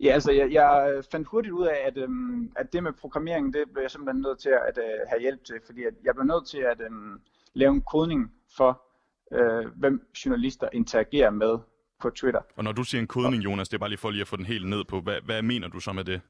Ja, 0.00 0.12
altså 0.12 0.32
jeg, 0.32 0.52
jeg 0.52 1.02
fandt 1.10 1.28
hurtigt 1.28 1.52
ud 1.52 1.66
af, 1.66 1.78
at, 1.86 1.96
øhm, 1.96 2.52
at 2.56 2.72
det 2.72 2.82
med 2.82 2.92
programmering, 2.92 3.54
det 3.54 3.64
blev 3.72 3.82
jeg 3.82 3.90
simpelthen 3.90 4.22
nødt 4.22 4.38
til 4.38 4.48
at, 4.68 4.78
uh, 4.78 5.08
have 5.08 5.20
hjælp 5.20 5.44
til, 5.44 5.54
fordi 5.66 5.84
at 5.84 5.94
jeg 6.04 6.14
blev 6.14 6.26
nødt 6.26 6.46
til 6.46 6.58
at 6.58 6.80
øhm, 6.80 7.20
lave 7.54 7.72
en 7.74 7.82
kodning 7.82 8.32
for 8.56 8.82
øh, 9.32 9.66
hvem 9.76 10.10
journalister 10.24 10.68
interagerer 10.72 11.30
med 11.30 11.58
på 12.00 12.10
Twitter. 12.10 12.40
Og 12.56 12.64
når 12.64 12.72
du 12.72 12.84
siger 12.84 13.00
en 13.00 13.06
kodning, 13.06 13.44
Jonas, 13.44 13.68
det 13.68 13.74
er 13.74 13.78
bare 13.78 13.88
lige 13.88 13.98
for 13.98 14.10
lige 14.10 14.20
at 14.20 14.28
få 14.28 14.36
den 14.36 14.44
helt 14.44 14.68
ned 14.68 14.84
på. 14.84 15.00
Hvad, 15.00 15.20
hvad 15.24 15.42
mener 15.42 15.68
du 15.68 15.80
så 15.80 15.92
med 15.92 16.04
det? 16.04 16.20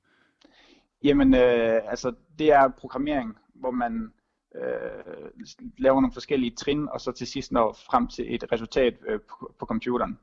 Jamen, 1.04 1.34
øh, 1.34 1.80
altså, 1.84 2.14
det 2.38 2.52
er 2.52 2.68
programmering, 2.68 3.36
hvor 3.54 3.70
man 3.70 4.12
øh, 4.54 5.64
laver 5.78 6.00
nogle 6.00 6.12
forskellige 6.12 6.54
trin, 6.56 6.88
og 6.88 7.00
så 7.00 7.12
til 7.12 7.26
sidst 7.26 7.52
når 7.52 7.72
frem 7.90 8.08
til 8.08 8.34
et 8.34 8.44
resultat 8.52 8.94
øh, 9.08 9.20
på, 9.20 9.54
på 9.58 9.66
computeren. 9.66 10.18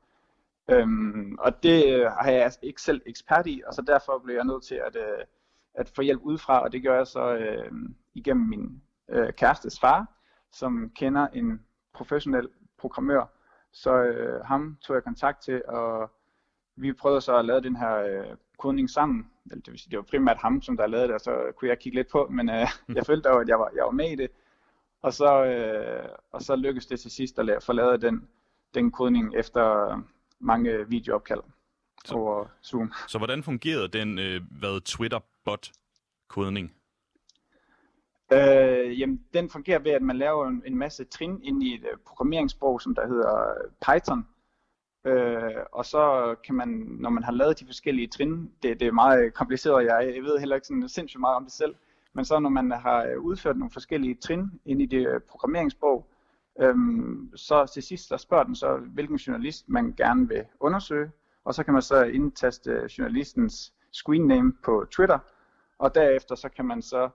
Øhm, 0.70 1.36
og 1.40 1.64
det 1.64 1.86
øh, 1.88 2.06
har 2.06 2.32
jeg 2.32 2.44
altså 2.44 2.60
ikke 2.64 2.82
selv 2.82 3.02
ekspert 3.06 3.48
i, 3.48 3.62
og 3.68 3.74
så 3.74 3.82
derfor 3.82 4.22
blev 4.24 4.36
jeg 4.36 4.46
nødt 4.46 4.64
til 4.64 4.76
at, 4.76 4.96
øh, 4.96 5.26
at 5.74 5.90
få 5.96 6.02
hjælp 6.02 6.22
udefra, 6.22 6.64
og 6.64 6.72
det 6.72 6.84
gør 6.84 6.98
jeg 6.98 7.08
så 7.08 7.36
øh, 7.36 7.72
igennem 8.14 8.48
min 8.48 8.82
øh, 9.10 9.34
kærestes 9.34 9.80
far, 9.80 10.17
som 10.58 10.92
kender 10.96 11.28
en 11.28 11.62
professionel 11.94 12.50
programmør. 12.78 13.26
Så 13.72 14.04
øh, 14.04 14.46
ham 14.46 14.78
tog 14.82 14.96
jeg 14.96 15.04
kontakt 15.04 15.42
til, 15.42 15.62
og 15.68 16.12
vi 16.76 16.94
prøvede 16.94 17.22
så 17.22 17.38
at 17.38 17.46
lave 17.46 17.62
den 17.62 17.76
her 17.76 17.96
øh, 17.98 18.36
kodning 18.58 18.90
sammen. 18.90 19.32
Det 19.50 19.72
vil 19.72 19.80
sige, 19.80 19.92
det 19.92 19.98
var 19.98 20.04
primært 20.04 20.38
ham, 20.38 20.62
som 20.62 20.78
der 20.78 20.88
lavede 20.88 21.08
det, 21.08 21.16
og 21.16 21.22
så 21.22 21.52
kunne 21.56 21.70
jeg 21.70 21.80
kigge 21.80 21.98
lidt 21.98 22.08
på, 22.12 22.28
men 22.32 22.50
øh, 22.50 22.68
jeg 22.98 23.06
følte 23.06 23.30
dog, 23.30 23.42
at 23.42 23.48
jeg 23.48 23.60
var, 23.60 23.72
jeg 23.76 23.84
var 23.84 23.92
med 23.92 24.12
i 24.12 24.16
det. 24.16 24.30
Og 25.02 25.14
så, 25.14 25.46
øh, 25.46 26.10
og 26.32 26.42
så 26.42 26.56
lykkedes 26.56 26.86
det 26.86 27.00
til 27.00 27.12
sidst 27.12 27.40
at 27.40 27.46
lave, 27.46 27.62
få 27.62 27.74
lavet 27.74 28.02
den, 28.02 28.28
den 28.74 28.92
kodning 28.92 29.36
efter 29.36 29.98
mange 30.40 30.90
videoopkald 30.90 31.42
så, 32.06 32.16
over 32.16 32.46
Zoom. 32.64 32.94
Så 33.08 33.18
hvordan 33.18 33.44
fungerede 33.44 33.88
den 33.88 34.20
øh, 34.20 34.42
hvad 34.52 34.82
Twitter-bot-kodning? 34.82 36.74
Øh, 38.32 39.00
jamen, 39.00 39.22
den 39.34 39.50
fungerer 39.50 39.80
ved, 39.80 39.92
at 39.92 40.02
man 40.02 40.18
laver 40.18 40.48
en, 40.48 40.64
en 40.66 40.78
masse 40.78 41.04
trin 41.04 41.40
ind 41.44 41.64
i 41.64 41.76
et 41.76 41.82
uh, 41.82 42.00
programmeringssprog, 42.06 42.82
som 42.82 42.96
der 42.96 43.08
hedder 43.08 43.40
øh, 43.50 43.72
Python. 43.82 44.28
Øh, 45.06 45.64
og 45.72 45.86
så 45.86 46.36
kan 46.46 46.56
man, 46.56 46.68
når 47.00 47.10
man 47.10 47.24
har 47.24 47.32
lavet 47.32 47.60
de 47.60 47.66
forskellige 47.66 48.08
trin, 48.08 48.52
det, 48.64 48.80
det 48.80 48.88
er 48.88 48.92
meget 48.92 49.26
øh, 49.26 49.32
kompliceret, 49.32 49.86
jeg, 49.86 50.14
jeg 50.16 50.24
ved 50.24 50.40
heller 50.40 50.56
ikke 50.56 50.68
sådan 50.68 50.90
sindssygt 50.90 51.20
meget 51.20 51.36
om 51.36 51.44
det 51.44 51.54
selv, 51.54 51.76
men 52.14 52.26
så 52.26 52.40
når 52.40 52.50
man 52.50 52.72
har 52.72 53.16
udført 53.16 53.58
nogle 53.58 53.72
forskellige 53.72 54.16
trin 54.16 54.52
ind 54.66 54.82
i 54.82 54.86
det 54.86 55.16
uh, 55.16 55.22
programmeringssprog, 55.22 56.08
øhm, 56.60 57.32
så 57.36 57.66
til 57.74 57.84
sidst 57.84 58.08
så 58.08 58.18
spørger 58.18 58.44
den 58.44 58.56
så, 58.56 58.78
hvilken 58.78 59.18
journalist 59.18 59.70
man 59.70 59.94
gerne 59.98 60.28
vil 60.28 60.44
undersøge, 60.60 61.12
og 61.46 61.54
så 61.54 61.64
kan 61.64 61.74
man 61.74 61.82
så 61.82 62.04
indtaste 62.04 62.90
journalistens 62.98 63.74
screen 63.92 64.28
name 64.28 64.54
på 64.64 64.86
Twitter, 64.92 65.20
og 65.80 65.96
derefter 65.96 66.36
så 66.36 66.50
kan 66.50 66.66
man 66.66 66.82
så 66.82 67.10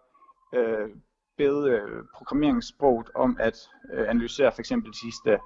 øh, 0.55 0.89
bede 1.37 1.71
øh, 1.71 2.05
programmeringssproget 2.15 3.11
om 3.15 3.37
at 3.41 3.57
øh, 3.93 4.09
analysere 4.09 4.53
for 4.53 4.61
eksempel 4.61 4.93
de 4.93 4.99
sidste 4.99 5.39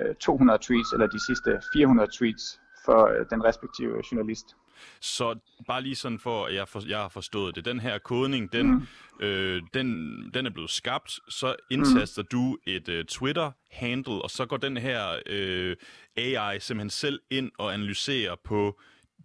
øh, 0.00 0.14
200 0.14 0.58
tweets 0.58 0.92
eller 0.92 1.06
de 1.06 1.26
sidste 1.26 1.60
400 1.72 2.10
tweets 2.18 2.60
for 2.84 3.06
øh, 3.06 3.26
den 3.30 3.44
respektive 3.44 4.02
journalist. 4.12 4.56
Så 5.00 5.38
bare 5.66 5.82
lige 5.82 5.96
sådan 5.96 6.18
for, 6.18 6.46
at 6.46 6.54
jeg, 6.54 6.68
for, 6.68 6.82
jeg 6.88 6.98
har 6.98 7.08
forstået 7.08 7.56
det. 7.56 7.64
Den 7.64 7.80
her 7.80 7.98
kodning, 7.98 8.52
den, 8.52 8.66
mm. 8.66 8.86
øh, 9.20 9.62
den, 9.74 9.88
den 10.34 10.46
er 10.46 10.50
blevet 10.50 10.70
skabt. 10.70 11.20
Så 11.28 11.56
indtaster 11.70 12.22
mm. 12.22 12.28
du 12.32 12.58
et 12.66 12.88
uh, 12.88 13.04
Twitter-handle, 13.08 14.22
og 14.22 14.30
så 14.30 14.46
går 14.46 14.56
den 14.56 14.76
her 14.76 15.18
øh, 15.26 15.76
AI 16.16 16.60
simpelthen 16.60 16.90
selv 16.90 17.20
ind 17.30 17.50
og 17.58 17.74
analyserer 17.74 18.34
på 18.44 18.80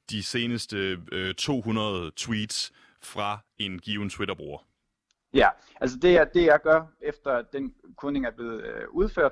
de 0.10 0.24
seneste 0.24 1.00
øh, 1.12 1.34
200 1.34 2.12
tweets 2.16 2.74
fra 3.02 3.40
en 3.58 3.80
given 3.80 4.10
Twitter-bruger. 4.10 4.69
Ja, 5.34 5.50
altså 5.82 5.98
det, 6.02 6.18
er, 6.18 6.24
det 6.24 6.46
jeg 6.46 6.60
gør, 6.64 6.82
efter 7.02 7.42
den 7.42 7.74
kunding 7.98 8.26
er 8.26 8.32
blevet 8.32 8.66
øh, 8.66 8.84
udført, 8.92 9.32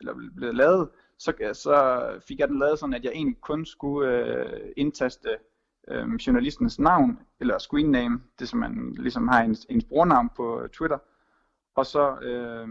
eller 0.00 0.14
blevet 0.36 0.54
lavet, 0.54 0.88
så, 1.18 1.32
så 1.52 2.02
fik 2.28 2.38
jeg 2.38 2.48
den 2.48 2.58
lavet 2.58 2.78
sådan, 2.78 2.94
at 2.94 3.04
jeg 3.04 3.12
egentlig 3.12 3.40
kun 3.40 3.66
skulle 3.66 4.10
øh, 4.10 4.72
indtaste 4.76 5.28
øh, 5.88 6.14
journalistens 6.14 6.78
navn, 6.78 7.18
eller 7.40 7.58
screen 7.58 7.90
name, 7.90 8.22
det 8.38 8.48
som 8.48 8.58
man 8.58 8.94
ligesom 8.98 9.28
har 9.28 9.42
ens, 9.42 9.66
ens 9.70 9.84
brugernavn 9.84 10.30
på 10.36 10.62
øh, 10.62 10.68
Twitter, 10.68 10.98
og 11.74 11.86
så 11.86 12.18
øh, 12.22 12.68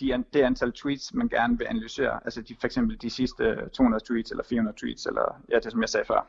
de, 0.00 0.24
det 0.32 0.42
antal 0.42 0.72
tweets, 0.72 1.14
man 1.14 1.28
gerne 1.28 1.58
vil 1.58 1.66
analysere, 1.70 2.20
altså 2.24 2.42
de, 2.42 2.56
for 2.60 2.66
eksempel 2.66 3.02
de 3.02 3.10
sidste 3.10 3.44
øh, 3.44 3.70
200 3.70 4.04
tweets, 4.04 4.30
eller 4.30 4.44
400 4.44 4.76
tweets, 4.78 5.06
eller 5.06 5.42
ja, 5.48 5.58
det 5.58 5.72
som 5.72 5.80
jeg 5.80 5.88
sagde 5.88 6.06
før. 6.06 6.26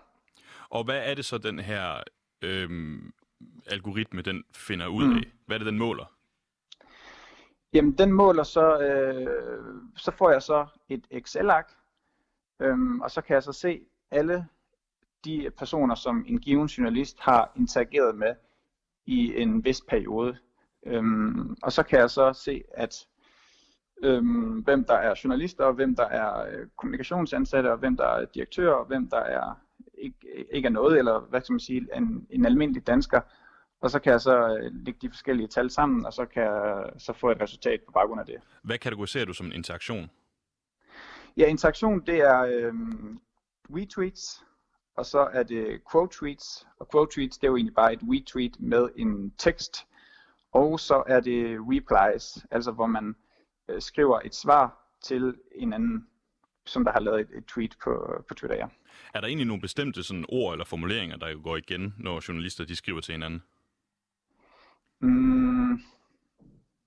Og 0.69 0.83
hvad 0.83 1.01
er 1.03 1.13
det 1.13 1.25
så, 1.25 1.37
den 1.37 1.59
her 1.59 2.03
øh, 2.41 2.69
algoritme, 3.67 4.21
den 4.21 4.43
finder 4.55 4.87
ud 4.87 5.07
mm. 5.07 5.17
af? 5.17 5.23
Hvad 5.45 5.55
er 5.55 5.57
det, 5.57 5.67
den 5.67 5.77
måler? 5.77 6.05
Jamen, 7.73 7.91
den 7.91 8.13
måler 8.13 8.43
så, 8.43 8.79
øh, 8.79 9.27
så 9.95 10.11
får 10.11 10.31
jeg 10.31 10.41
så 10.41 10.65
et 10.89 11.07
Excel-ark, 11.11 11.71
øh, 12.59 12.77
og 13.01 13.11
så 13.11 13.21
kan 13.21 13.33
jeg 13.33 13.43
så 13.43 13.53
se 13.53 13.81
alle 14.11 14.45
de 15.25 15.51
personer, 15.57 15.95
som 15.95 16.25
en 16.27 16.39
given 16.39 16.67
journalist 16.67 17.19
har 17.19 17.51
interageret 17.55 18.15
med 18.15 18.35
i 19.05 19.41
en 19.41 19.65
vis 19.65 19.81
periode. 19.81 20.37
Øhm, 20.85 21.57
og 21.63 21.71
så 21.71 21.83
kan 21.83 21.99
jeg 21.99 22.09
så 22.09 22.33
se, 22.33 22.63
at 22.73 23.07
øhm, 24.03 24.59
hvem 24.59 24.85
der 24.85 24.93
er 24.93 25.15
journalister, 25.23 25.65
og 25.65 25.73
hvem 25.73 25.95
der 25.95 26.05
er 26.05 26.45
øh, 26.45 26.67
kommunikationsansatte, 26.77 27.71
og 27.71 27.77
hvem 27.77 27.97
der 27.97 28.05
er 28.05 28.25
direktører, 28.25 28.73
og 28.73 28.85
hvem 28.85 29.09
der 29.09 29.19
er 29.19 29.59
ikke, 30.01 30.47
ikke 30.51 30.65
er 30.65 30.71
noget, 30.71 30.97
eller 30.97 31.19
hvad 31.19 31.41
skal 31.41 31.53
man 31.53 31.59
sige, 31.59 31.87
en, 31.97 32.27
en 32.29 32.45
almindelig 32.45 32.87
dansker. 32.87 33.21
Og 33.81 33.89
så 33.89 33.99
kan 33.99 34.11
jeg 34.11 34.21
så 34.21 34.57
øh, 34.57 34.71
lægge 34.73 34.99
de 35.01 35.09
forskellige 35.09 35.47
tal 35.47 35.69
sammen, 35.69 36.05
og 36.05 36.13
så 36.13 36.25
kan 36.25 36.43
jeg 36.43 36.89
så 36.97 37.13
få 37.13 37.31
et 37.31 37.41
resultat 37.41 37.81
på 37.81 37.91
baggrund 37.91 38.19
af 38.19 38.25
det. 38.25 38.35
Hvad 38.63 38.77
kategoriserer 38.77 39.25
du 39.25 39.33
som 39.33 39.45
en 39.45 39.53
interaktion? 39.53 40.09
Ja, 41.37 41.45
interaktion 41.45 42.05
det 42.05 42.19
er 42.19 42.41
øhm, 42.41 43.19
retweets, 43.69 44.43
og 44.95 45.05
så 45.05 45.19
er 45.33 45.43
det 45.43 45.81
quote 45.91 46.17
tweets, 46.17 46.67
og 46.79 46.87
quote 46.91 47.15
tweets 47.15 47.37
det 47.37 47.47
er 47.47 47.51
jo 47.51 47.55
egentlig 47.55 47.75
bare 47.75 47.93
et 47.93 47.99
retweet 48.03 48.59
med 48.59 48.89
en 48.95 49.33
tekst, 49.37 49.87
og 50.51 50.79
så 50.79 51.03
er 51.07 51.19
det 51.19 51.57
replies, 51.59 52.45
altså 52.51 52.71
hvor 52.71 52.85
man 52.85 53.15
øh, 53.69 53.81
skriver 53.81 54.19
et 54.25 54.35
svar 54.35 54.77
til 55.03 55.35
en 55.55 55.73
anden, 55.73 56.07
som 56.65 56.85
der 56.85 56.91
har 56.91 56.99
lavet 56.99 57.21
et, 57.21 57.29
et 57.37 57.45
tweet 57.45 57.75
på, 57.83 58.23
på 58.27 58.33
Twitter, 58.33 58.57
ja. 58.57 58.67
Er 59.13 59.21
der 59.21 59.27
egentlig 59.27 59.47
nogle 59.47 59.61
bestemte 59.61 60.03
sådan 60.03 60.25
ord 60.29 60.53
eller 60.53 60.65
formuleringer, 60.65 61.17
der 61.17 61.41
går 61.41 61.57
igen, 61.57 61.93
når 61.97 62.21
journalister 62.27 62.65
de 62.65 62.75
skriver 62.75 63.01
til 63.01 63.11
hinanden? 63.11 63.43
Mm, 64.99 65.79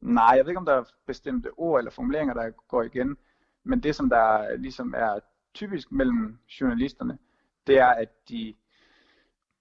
nej, 0.00 0.34
jeg 0.36 0.44
ved 0.44 0.50
ikke, 0.50 0.58
om 0.58 0.66
der 0.66 0.74
er 0.74 0.84
bestemte 1.06 1.50
ord 1.56 1.80
eller 1.80 1.90
formuleringer, 1.90 2.34
der 2.34 2.50
går 2.50 2.82
igen, 2.82 3.16
men 3.64 3.82
det, 3.82 3.94
som 3.94 4.08
der 4.08 4.56
ligesom 4.56 4.94
er 4.96 5.20
typisk 5.54 5.92
mellem 5.92 6.38
journalisterne, 6.60 7.18
det 7.66 7.78
er, 7.78 7.88
at 7.88 8.08
de 8.28 8.54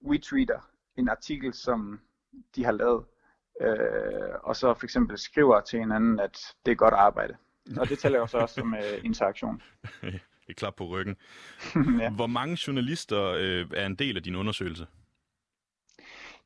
retweeter 0.02 0.70
en 0.98 1.10
artikel, 1.10 1.54
som 1.54 2.00
de 2.56 2.66
har 2.66 2.72
lavet, 2.72 3.06
øh, 3.62 4.34
og 4.44 4.56
så 4.56 4.74
for 4.74 4.84
eksempel 4.84 5.18
skriver 5.18 5.62
til 5.62 5.80
hinanden, 5.80 6.20
at 6.20 6.56
det 6.66 6.72
er 6.72 6.76
godt 6.76 6.94
arbejde. 6.94 7.38
Og 7.78 7.90
det 7.90 8.00
tæller 8.00 8.20
jo 8.20 8.28
så 8.28 8.38
også 8.38 8.56
som 8.56 8.74
øh, 8.74 9.06
interaktion. 9.06 9.62
Et 10.50 10.56
klap 10.56 10.76
på 10.76 10.86
ryggen. 10.86 11.16
ja. 12.02 12.10
Hvor 12.12 12.28
mange 12.28 12.58
journalister 12.68 13.24
øh, 13.24 13.68
er 13.74 13.86
en 13.86 13.96
del 13.96 14.18
af 14.18 14.24
din 14.24 14.36
undersøgelse? 14.36 14.88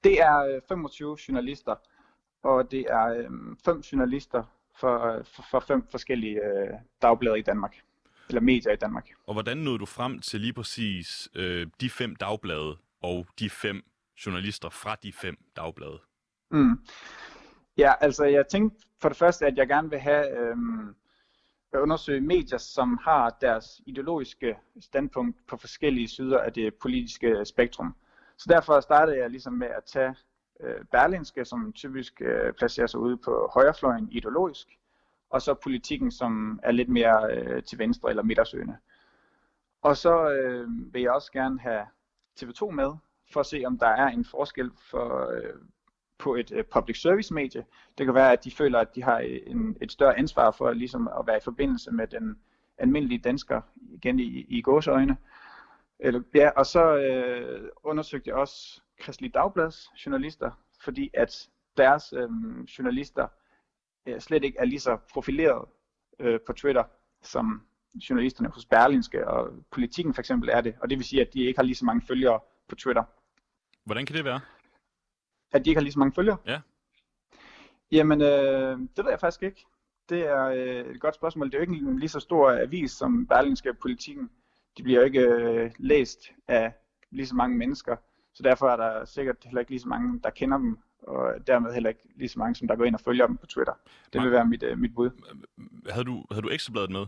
Det 0.04 0.22
er 0.22 0.38
øh, 0.38 0.62
25 0.70 1.18
journalister, 1.28 1.76
og 2.44 2.72
det 2.72 2.86
er 2.90 3.06
øh, 3.06 3.30
fem 3.66 3.80
journalister 3.80 4.44
for, 4.80 5.24
for, 5.36 5.46
for 5.52 5.60
fem 5.60 5.88
forskellige 5.92 6.36
øh, 6.36 6.74
dagblade 7.02 7.40
i 7.40 7.42
Danmark 7.42 7.76
eller 8.30 8.42
medier 8.42 8.74
i 8.74 8.76
Danmark. 8.76 9.10
Og 9.28 9.34
hvordan 9.34 9.58
nåede 9.58 9.80
du 9.80 9.86
frem 9.86 10.20
til 10.20 10.42
lige 10.42 10.54
præcis 10.54 11.30
øh, 11.36 11.68
de 11.82 11.90
fem 11.90 12.16
dagblade 12.16 12.78
og 13.02 13.28
de 13.40 13.50
fem 13.50 13.84
journalister 14.26 14.70
fra 14.70 14.96
de 15.04 15.14
fem 15.14 15.38
dagblade? 15.56 16.00
Mm. 16.52 16.80
Ja, 17.78 17.94
altså 18.02 18.26
jeg 18.26 18.48
tænkte 18.48 18.88
for 19.02 19.10
det 19.10 19.18
første, 19.18 19.46
at 19.46 19.58
jeg 19.58 19.68
gerne 19.68 19.90
vil 19.90 20.00
have 20.00 20.40
øhm, 20.40 20.96
at 21.74 21.80
undersøge 21.80 22.22
medier, 22.22 22.58
som 22.58 23.00
har 23.04 23.38
deres 23.42 23.82
ideologiske 23.86 24.58
standpunkt 24.80 25.38
på 25.48 25.58
forskellige 25.58 26.08
sider 26.08 26.40
af 26.40 26.54
det 26.54 26.76
politiske 26.76 27.46
spektrum. 27.46 27.96
Så 28.38 28.46
derfor 28.50 28.80
startede 28.80 29.18
jeg 29.18 29.30
ligesom 29.30 29.54
med 29.54 29.68
at 29.68 29.84
tage 29.84 30.16
øh, 30.60 30.86
Berlinske, 30.92 31.46
som 31.46 31.74
typisk 31.74 32.22
øh, 32.22 32.54
placerer 32.54 32.88
sig 32.88 33.00
ude 33.00 33.18
på 33.18 33.52
højrefløjen 33.54 34.12
ideologisk, 34.12 34.68
og 35.30 35.42
så 35.42 35.54
politikken, 35.54 36.12
som 36.12 36.60
er 36.64 36.72
lidt 36.72 36.90
mere 36.90 37.32
øh, 37.32 37.64
til 37.64 37.80
venstre 37.80 38.10
eller 38.10 38.24
midtersøgende. 38.24 38.78
Og 39.82 39.98
så 39.98 40.32
øh, 40.32 40.94
vil 40.94 41.02
jeg 41.02 41.12
også 41.12 41.32
gerne 41.32 41.60
have 41.60 41.86
TV2 42.40 42.72
med, 42.72 42.92
for 43.34 43.40
at 43.40 43.46
se, 43.46 43.64
om 43.66 43.78
der 43.78 43.88
er 43.88 44.08
en 44.08 44.26
forskel 44.26 44.72
for, 44.92 45.32
øh, 45.32 45.54
på 46.20 46.36
et 46.36 46.52
øh, 46.52 46.64
public 46.64 47.02
service 47.02 47.34
medie. 47.34 47.66
Det 47.98 48.06
kan 48.06 48.16
være, 48.16 48.32
at 48.32 48.44
de 48.44 48.52
føler, 48.52 48.80
at 48.80 48.96
de 48.96 49.04
har 49.04 49.20
en, 49.20 49.78
et 49.82 49.92
større 49.92 50.18
ansvar 50.18 50.52
for 50.52 50.72
ligesom 50.72 51.08
at 51.08 51.28
være 51.28 51.38
i 51.38 51.44
forbindelse 51.44 51.92
med 51.92 52.08
den 52.08 52.40
almindelige 52.78 53.20
dansker, 53.20 53.62
igen 53.92 54.20
i, 54.20 54.46
i 54.50 54.62
gåsøjne. 54.62 55.18
Eller, 56.00 56.22
ja, 56.36 56.50
og 56.50 56.66
så 56.66 56.96
øh, 56.98 57.70
undersøgte 57.84 58.30
jeg 58.30 58.36
også 58.36 58.82
Kristelig 59.00 59.34
Dagblads 59.34 59.90
journalister, 60.06 60.52
fordi 60.82 61.10
at 61.14 61.50
deres 61.78 62.14
øh, 62.14 62.30
journalister 62.78 63.28
øh, 64.06 64.20
slet 64.20 64.44
ikke 64.44 64.60
er 64.60 64.66
lige 64.66 64.80
så 64.80 64.98
profileret 65.14 65.66
øh, 66.20 66.40
på 66.48 66.54
Twitter, 66.54 66.84
som 67.22 67.62
journalisterne 68.10 68.50
hos 68.50 68.66
Berlinske 68.66 69.28
og 69.28 69.50
Politikken 69.72 70.14
for 70.14 70.22
eksempel 70.22 70.50
er 70.50 70.62
det. 70.62 70.76
Og 70.82 70.90
det 70.90 70.98
vil 70.98 71.06
sige, 71.06 71.22
at 71.22 71.34
de 71.34 71.44
ikke 71.44 71.58
har 71.58 71.64
lige 71.64 71.76
så 71.76 71.86
mange 71.86 72.02
følgere 72.02 72.40
på 72.68 72.76
Twitter. 72.76 73.04
Hvordan 73.86 74.06
kan 74.06 74.16
det 74.16 74.26
være? 74.26 74.40
At 75.52 75.66
de 75.66 75.70
ikke 75.70 75.80
har 75.80 75.84
lige 75.84 75.94
så 75.94 76.00
mange 76.00 76.14
følgere? 76.14 76.38
Ja. 76.46 76.60
Jamen, 77.92 78.22
øh, 78.22 78.80
det 78.80 79.06
ved 79.06 79.10
jeg 79.10 79.20
faktisk 79.20 79.44
ikke. 79.44 79.66
Det 80.10 80.28
er 80.28 80.46
øh, 80.46 80.96
et 80.96 81.02
godt 81.02 81.16
spørgsmål. 81.16 81.48
Det 81.48 81.54
er 81.54 81.58
jo 81.58 81.62
ikke 81.62 81.86
en 81.86 82.00
lige 82.00 82.10
så 82.10 82.20
stor 82.20 82.52
avis 82.52 82.92
som 82.92 83.28
Berlingske 83.28 83.74
Politikken. 83.74 84.30
De 84.78 84.84
bliver 84.84 85.00
jo 85.00 85.06
ikke 85.06 85.20
øh, 85.20 85.72
læst 85.78 86.32
af 86.48 86.74
lige 87.12 87.28
så 87.28 87.36
mange 87.36 87.58
mennesker. 87.58 87.96
Så 88.34 88.44
derfor 88.44 88.70
er 88.70 88.76
der 88.76 89.06
sikkert 89.06 89.36
heller 89.44 89.60
ikke 89.60 89.72
lige 89.72 89.80
så 89.80 89.88
mange, 89.88 90.20
der 90.24 90.30
kender 90.30 90.58
dem, 90.58 90.78
og 91.02 91.48
dermed 91.48 91.74
heller 91.74 91.90
ikke 91.90 92.02
lige 92.16 92.30
så 92.30 92.40
mange, 92.40 92.56
som 92.56 92.68
der 92.68 92.76
går 92.76 92.86
ind 92.86 92.96
og 92.96 93.02
følger 93.02 93.28
dem 93.28 93.38
på 93.38 93.46
Twitter. 93.46 93.74
Det 94.14 94.22
vil 94.22 94.32
være 94.32 94.46
mit, 94.46 94.64
øh, 94.64 94.78
mit 94.78 94.96
bud. 94.96 95.10
Havde 95.90 96.06
du, 96.06 96.26
havde 96.32 96.42
du 96.42 96.50
ekstrabladet 96.50 96.92
med? 96.92 97.06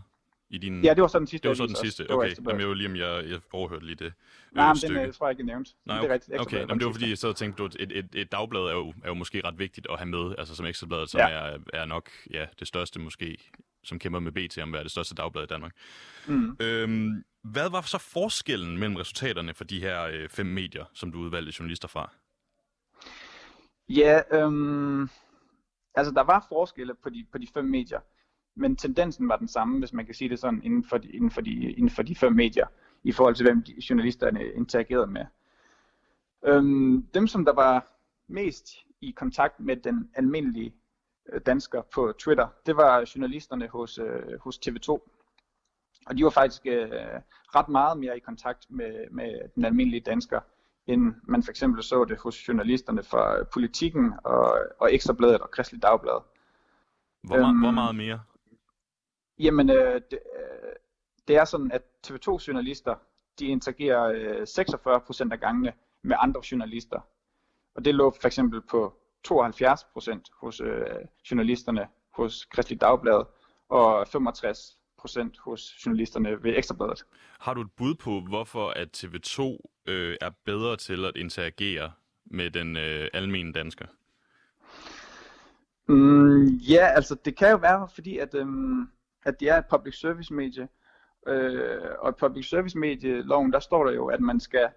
I 0.50 0.58
din... 0.58 0.84
Ja, 0.84 0.94
det 0.94 1.02
var 1.02 1.08
så 1.08 1.20
den 1.20 1.28
sidste. 1.28 1.44
Det 1.44 1.50
var 1.50 1.56
så 1.56 1.68
den 1.68 1.76
sidste, 1.76 2.12
okay. 2.12 2.28
Ekstrabladet. 2.28 2.54
Jamen, 2.54 2.60
jeg 2.60 2.68
var 2.70 2.74
lige 2.74 2.90
om 2.90 2.96
jeg, 2.96 3.30
jeg 3.32 3.40
overhørte 3.52 3.86
lige 3.86 3.96
det 3.96 4.14
Nej, 4.52 4.64
øh, 4.66 4.70
men 4.70 4.76
stykke. 4.76 5.00
den 5.00 5.08
øh, 5.08 5.14
tror 5.14 5.28
jeg 5.28 5.32
ikke, 5.32 5.42
jeg 5.42 5.46
nævnte. 5.46 5.72
Nej, 5.86 6.02
det 6.02 6.10
er 6.10 6.14
rigtigt. 6.14 6.42
okay. 6.42 6.60
Jamen, 6.60 6.80
det 6.80 6.86
var 6.86 6.92
fordi, 6.94 7.10
jeg 7.10 7.18
sad 7.18 7.30
og 7.30 7.36
tænkte, 7.36 7.64
at 7.64 7.76
et, 7.80 7.92
et, 7.98 8.08
et 8.14 8.32
dagblad 8.32 8.62
er 8.62 8.72
jo, 8.74 8.94
er 9.04 9.08
jo 9.08 9.14
måske 9.14 9.42
ret 9.46 9.60
vigtigt 9.60 9.88
at 9.90 9.98
have 9.98 10.10
med, 10.10 10.36
altså 10.38 10.56
som 10.56 10.66
Ekstrabladet, 10.66 11.10
som 11.10 11.20
Ja. 11.20 11.28
er, 11.30 11.58
er 11.74 11.86
nok 11.86 12.10
ja, 12.32 12.46
det 12.60 12.68
største 12.68 13.00
måske, 13.00 13.38
som 13.84 14.00
kæmper 14.00 14.20
med 14.20 14.32
BT 14.32 14.58
om 14.58 14.70
at 14.70 14.74
være 14.74 14.84
det 14.84 14.92
største 14.92 15.16
dagblad 15.16 15.44
i 15.44 15.48
Danmark. 15.48 15.72
Mm. 16.28 16.58
Øhm, 16.60 17.24
hvad 17.44 17.70
var 17.70 17.82
så 17.82 17.98
forskellen 17.98 18.78
mellem 18.78 18.96
resultaterne 18.96 19.54
for 19.54 19.64
de 19.64 19.80
her 19.80 20.04
øh, 20.04 20.30
fem 20.30 20.46
medier, 20.46 20.86
som 20.94 21.12
du 21.12 21.20
udvalgte 21.20 21.54
journalister 21.60 21.88
fra? 21.88 22.12
Ja, 23.90 24.22
øhm, 24.32 25.10
altså 25.96 26.14
der 26.14 26.22
var 26.22 26.46
forskelle 26.50 26.94
på 27.04 27.10
de, 27.10 27.26
på 27.32 27.38
de 27.38 27.48
fem 27.54 27.66
medier, 27.66 28.00
men 28.60 28.76
tendensen 28.76 29.30
var 29.30 29.36
den 29.36 29.48
samme, 29.48 29.80
hvis 29.80 29.94
man 29.94 30.06
kan 30.06 30.16
sige 30.16 30.30
det 30.30 30.40
sådan, 30.40 30.64
inden 30.64 30.84
for 30.84 30.98
de, 30.98 31.10
inden 31.10 31.32
for 31.32 31.42
de, 31.42 31.52
inden 31.52 31.90
for 31.90 32.04
de 32.04 32.16
fem 32.16 32.34
medier, 32.34 32.68
i 33.04 33.12
forhold 33.12 33.36
til 33.36 33.46
hvem 33.46 33.64
de, 33.64 33.76
journalisterne 33.90 34.46
interagerede 34.56 35.08
med. 35.08 35.26
Øhm, 36.46 37.08
dem, 37.14 37.28
som 37.28 37.46
der 37.46 37.54
var 37.54 37.88
mest 38.28 38.70
i 39.02 39.12
kontakt 39.12 39.60
med 39.60 39.76
den 39.76 40.10
almindelige 40.14 40.74
øh, 41.34 41.42
dansker 41.46 41.82
på 41.94 42.14
Twitter, 42.20 42.48
det 42.66 42.76
var 42.78 43.12
journalisterne 43.16 43.68
hos, 43.68 43.98
øh, 43.98 44.40
hos 44.40 44.58
TV2. 44.58 44.90
Og 46.06 46.18
de 46.18 46.24
var 46.24 46.30
faktisk 46.30 46.66
øh, 46.66 46.90
ret 47.56 47.70
meget 47.70 47.98
mere 47.98 48.18
i 48.18 48.20
kontakt 48.20 48.66
med, 48.70 49.10
med 49.12 49.40
den 49.56 49.66
almindelige 49.66 50.02
dansker, 50.02 50.40
end 50.88 51.14
man 51.24 51.44
for 51.44 51.50
eksempel 51.50 51.84
så 51.84 52.06
det 52.06 52.18
hos 52.18 52.48
journalisterne 52.48 53.04
fra 53.04 53.44
Politikken 53.54 54.14
og, 54.24 54.60
og 54.80 54.94
Ekstrabladet 54.94 55.42
og 55.42 55.52
Kristelig 55.52 55.82
Dagblad. 55.82 56.22
Hvor, 57.24 57.38
Øhm, 57.38 57.60
hvor 57.60 57.72
meget 57.72 57.96
mere? 57.96 58.20
Jamen, 59.40 59.70
øh, 59.70 60.02
det, 60.12 60.20
øh, 60.40 60.74
det 61.28 61.36
er 61.36 61.46
sådan, 61.46 61.72
at 61.72 61.82
TV2 62.08 62.38
journalister, 62.48 62.96
de 63.40 63.46
interagerer 63.46 64.04
øh, 64.04 64.42
46% 64.42 65.32
af 65.32 65.40
gangene 65.40 65.74
med 66.02 66.16
andre 66.20 66.42
journalister. 66.52 67.00
Og 67.76 67.86
det 67.86 67.96
lå 67.96 68.12
for 68.22 68.28
eksempel 68.28 68.62
på 68.62 68.94
72% 69.28 70.22
hos 70.42 70.62
øh, 70.62 70.86
journalisterne 71.32 71.88
hos 72.10 72.46
Kristelig 72.46 72.82
Dagblad 72.82 73.24
og 73.70 74.02
65% 74.02 74.06
hos 75.40 75.86
journalisterne 75.86 76.44
ved 76.44 76.58
Ekstrabladet. 76.58 77.06
Har 77.40 77.54
du 77.54 77.62
et 77.62 77.72
bud 77.78 77.96
på, 77.96 78.20
hvorfor 78.20 78.70
at 78.70 79.04
TV2 79.04 79.42
øh, 79.86 80.18
er 80.22 80.30
bedre 80.46 80.78
til 80.78 81.06
at 81.06 81.16
interagere 81.16 81.92
med 82.26 82.52
den 82.52 82.78
øh, 82.78 83.08
almindelige 83.14 83.54
dansker? 83.54 83.86
Mm, 85.88 86.46
ja, 86.46 86.88
altså 86.88 87.16
det 87.26 87.38
kan 87.38 87.50
jo 87.52 87.58
være, 87.58 87.88
fordi 87.96 88.18
at, 88.18 88.36
øhm, 88.36 88.90
at 89.26 89.40
de 89.40 89.48
er 89.48 89.58
et 89.58 89.66
public 89.70 90.00
service 90.00 90.34
medie, 90.34 90.68
øh, 91.28 91.92
og 92.00 92.10
i 92.10 92.14
public 92.20 92.50
service 92.50 92.78
medieloven, 92.78 93.54
der 93.54 93.60
står 93.60 93.86
der 93.86 93.92
jo, 93.92 94.08
at 94.08 94.22
man 94.22 94.40
skal 94.40 94.70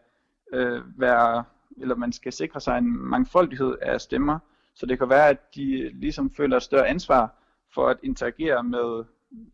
øh, 0.53 1.01
være, 1.01 1.45
eller 1.81 1.95
man 1.95 2.13
skal 2.13 2.33
sikre 2.33 2.61
sig 2.61 2.79
en 2.79 2.97
mangfoldighed 2.99 3.77
af 3.83 4.01
stemmer, 4.01 4.39
så 4.75 4.87
det 4.87 4.99
kan 4.99 5.09
være, 5.09 5.29
at 5.29 5.55
de 5.55 5.91
ligesom 6.01 6.31
føler 6.31 6.57
et 6.57 6.63
større 6.63 6.89
ansvar 6.89 7.35
for 7.75 7.89
at 7.89 7.97
interagere 8.03 8.65
med 8.65 9.05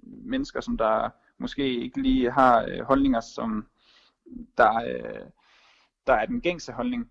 mennesker, 0.02 0.60
som 0.60 0.76
der 0.76 1.10
måske 1.38 1.80
ikke 1.80 2.02
lige 2.02 2.30
har 2.30 2.66
øh, 2.68 2.80
holdninger, 2.80 3.20
som 3.20 3.66
der, 4.56 4.74
øh, 4.74 5.26
der 6.06 6.12
er 6.12 6.26
den 6.26 6.40
gængse 6.40 6.72
holdning. 6.72 7.10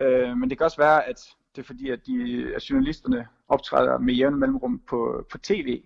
Øh, 0.00 0.36
men 0.36 0.50
det 0.50 0.58
kan 0.58 0.64
også 0.64 0.76
være, 0.76 1.04
at 1.04 1.20
det 1.56 1.62
er 1.62 1.66
fordi, 1.66 1.90
at, 1.90 2.06
de, 2.06 2.52
at 2.54 2.70
journalisterne 2.70 3.28
optræder 3.48 3.98
med 3.98 4.14
jævne 4.14 4.36
mellemrum 4.36 4.78
på, 4.78 5.26
på 5.30 5.38
tv. 5.38 5.82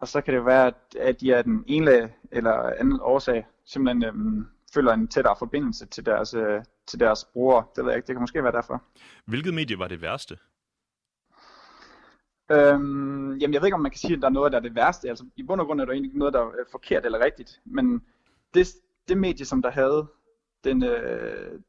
Og 0.00 0.08
så 0.08 0.20
kan 0.20 0.34
det 0.34 0.46
være, 0.46 0.72
at, 1.00 1.20
de 1.20 1.36
af 1.36 1.44
den 1.44 1.64
ene 1.66 2.12
eller 2.30 2.72
anden 2.78 2.98
årsag 3.00 3.46
simpelthen 3.64 4.04
øhm, 4.04 4.46
føler 4.74 4.92
en 4.92 5.08
tættere 5.08 5.36
forbindelse 5.38 5.86
til 5.86 6.06
deres, 6.06 6.34
øh, 6.34 6.62
til 6.86 7.00
deres 7.00 7.24
brugere. 7.24 7.64
Det 7.76 7.84
ved 7.84 7.90
jeg 7.90 7.96
ikke, 7.96 8.06
det 8.06 8.14
kan 8.14 8.20
måske 8.20 8.42
være 8.42 8.52
derfor. 8.52 8.82
Hvilket 9.24 9.54
medie 9.54 9.78
var 9.78 9.88
det 9.88 10.02
værste? 10.02 10.38
Øhm, 12.50 13.36
jamen, 13.36 13.54
jeg 13.54 13.62
ved 13.62 13.66
ikke, 13.66 13.74
om 13.74 13.80
man 13.80 13.90
kan 13.90 13.98
sige, 13.98 14.14
at 14.14 14.22
der 14.22 14.28
er 14.28 14.32
noget, 14.32 14.52
der 14.52 14.58
er 14.58 14.62
det 14.62 14.74
værste. 14.74 15.08
Altså, 15.08 15.24
I 15.36 15.42
bund 15.42 15.60
og 15.60 15.66
grund 15.66 15.80
er 15.80 15.84
der 15.84 15.92
egentlig 15.92 16.14
noget, 16.14 16.34
der 16.34 16.40
er 16.40 16.52
forkert 16.70 17.06
eller 17.06 17.24
rigtigt. 17.24 17.60
Men 17.64 18.02
det, 18.54 18.66
det 19.08 19.18
medie, 19.18 19.46
som 19.46 19.62
der 19.62 19.70
havde 19.70 20.06
den, 20.64 20.84
øh, 20.84 21.60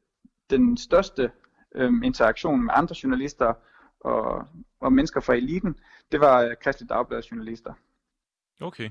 den 0.50 0.76
største 0.76 1.30
øh, 1.74 1.92
interaktion 2.04 2.64
med 2.64 2.74
andre 2.76 2.96
journalister 3.02 3.54
og, 4.00 4.46
og 4.80 4.92
mennesker 4.92 5.20
fra 5.20 5.34
eliten, 5.34 5.76
det 6.12 6.20
var 6.20 6.42
øh, 6.42 6.56
Kristelig 6.62 6.88
Dagbladets 6.88 7.30
journalister. 7.30 7.74
Okay. 8.60 8.90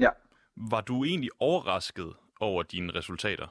Ja. 0.00 0.10
Var 0.56 0.80
du 0.80 1.04
egentlig 1.04 1.30
overrasket 1.40 2.14
over 2.40 2.62
dine 2.62 2.92
resultater? 2.94 3.48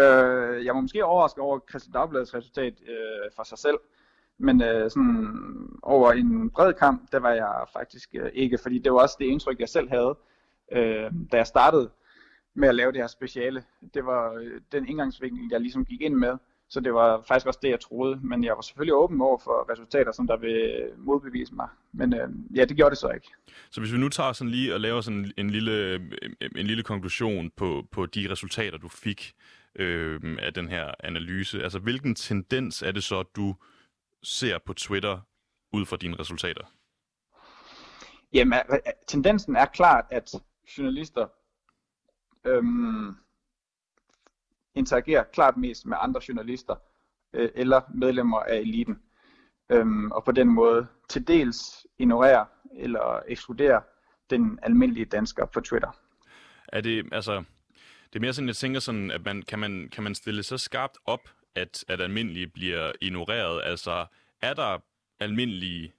Øh, 0.00 0.64
jeg 0.64 0.74
var 0.74 0.80
måske 0.80 1.04
overrasket 1.04 1.42
over 1.42 1.58
Kristelig 1.58 1.94
Dagbladets 1.94 2.34
resultat 2.34 2.74
øh, 2.86 3.30
for 3.36 3.42
sig 3.42 3.58
selv, 3.58 3.78
men 4.38 4.62
øh, 4.62 4.90
sådan 4.90 5.78
over 5.82 6.12
en 6.12 6.50
bred 6.50 6.74
kamp, 6.74 7.12
der 7.12 7.18
var 7.18 7.30
jeg 7.30 7.64
faktisk 7.72 8.14
øh, 8.14 8.30
ikke, 8.34 8.58
fordi 8.58 8.78
det 8.78 8.92
var 8.92 9.02
også 9.02 9.16
det 9.18 9.26
indtryk, 9.26 9.60
jeg 9.60 9.68
selv 9.68 9.88
havde, 9.88 10.18
øh, 10.72 11.12
da 11.32 11.36
jeg 11.36 11.46
startede 11.46 11.90
med 12.54 12.68
at 12.68 12.74
lave 12.74 12.92
det 12.92 13.00
her 13.00 13.06
speciale. 13.06 13.64
Det 13.94 14.06
var 14.06 14.32
øh, 14.32 14.60
den 14.72 14.88
indgangsvinkel, 14.88 15.48
jeg 15.50 15.60
ligesom 15.60 15.84
gik 15.84 16.00
ind 16.00 16.14
med, 16.14 16.36
så 16.68 16.80
det 16.80 16.94
var 16.94 17.22
faktisk 17.28 17.46
også 17.46 17.58
det, 17.62 17.70
jeg 17.70 17.80
troede, 17.80 18.20
men 18.22 18.44
jeg 18.44 18.54
var 18.54 18.60
selvfølgelig 18.60 18.94
åben 18.94 19.20
over 19.20 19.38
for 19.38 19.72
resultater, 19.72 20.12
som 20.12 20.26
der 20.26 20.36
vil 20.36 20.88
modbevise 20.96 21.54
mig, 21.54 21.68
men 21.92 22.14
øh, 22.14 22.28
ja, 22.54 22.64
det 22.64 22.76
gjorde 22.76 22.90
det 22.90 22.98
så 22.98 23.08
ikke. 23.08 23.28
Så 23.70 23.80
hvis 23.80 23.92
vi 23.92 23.98
nu 23.98 24.08
tager 24.08 24.32
sådan 24.32 24.50
lige 24.50 24.74
og 24.74 24.80
laver 24.80 25.00
sådan 25.00 25.32
en 25.36 25.50
lille, 25.50 25.94
en 26.56 26.66
lille 26.66 26.82
konklusion 26.82 27.50
på, 27.50 27.84
på 27.90 28.06
de 28.06 28.30
resultater, 28.30 28.78
du 28.78 28.88
fik 28.88 29.34
øh, 29.74 30.20
af 30.38 30.54
den 30.54 30.68
her 30.68 30.94
analyse, 31.00 31.62
altså 31.62 31.78
hvilken 31.78 32.14
tendens 32.14 32.82
er 32.82 32.92
det 32.92 33.04
så, 33.04 33.22
du 33.22 33.54
ser 34.22 34.58
på 34.58 34.72
Twitter 34.72 35.20
ud 35.72 35.86
fra 35.86 35.96
dine 35.96 36.16
resultater? 36.20 36.62
Jamen, 38.32 38.58
øh, 38.70 38.78
tendensen 39.08 39.56
er 39.56 39.66
klart, 39.66 40.04
at 40.10 40.34
journalister 40.78 41.26
øhm, 42.46 43.16
interagerer 44.76 45.22
klart 45.22 45.56
mest 45.56 45.86
med 45.86 45.96
andre 46.00 46.20
journalister 46.28 46.76
øh, 47.32 47.50
eller 47.54 47.80
medlemmer 47.94 48.38
af 48.38 48.56
eliten. 48.56 48.98
Øhm, 49.70 50.10
og 50.10 50.24
på 50.24 50.32
den 50.32 50.48
måde 50.48 50.86
til 51.08 51.28
dels 51.28 51.86
ignorerer 51.98 52.44
eller 52.76 53.22
ekskluderer 53.28 53.80
den 54.30 54.58
almindelige 54.62 55.04
dansker 55.04 55.46
på 55.46 55.60
Twitter. 55.60 55.90
Er 56.68 56.80
det, 56.80 57.08
altså, 57.12 57.44
det 58.12 58.16
er 58.16 58.20
mere 58.20 58.32
sådan, 58.32 58.48
jeg 58.48 58.56
tænker 58.56 58.80
sådan, 58.80 59.10
at 59.10 59.24
man, 59.24 59.42
kan, 59.42 59.58
man, 59.58 59.88
kan 59.92 60.04
man 60.04 60.14
stille 60.14 60.42
så 60.42 60.58
skarpt 60.58 60.98
op, 61.04 61.20
at, 61.54 61.84
at 61.88 62.00
almindelige 62.00 62.46
bliver 62.46 62.92
ignoreret? 63.00 63.60
Altså, 63.64 64.06
er 64.42 64.54
der 64.54 64.78
almindelige, 65.20 65.92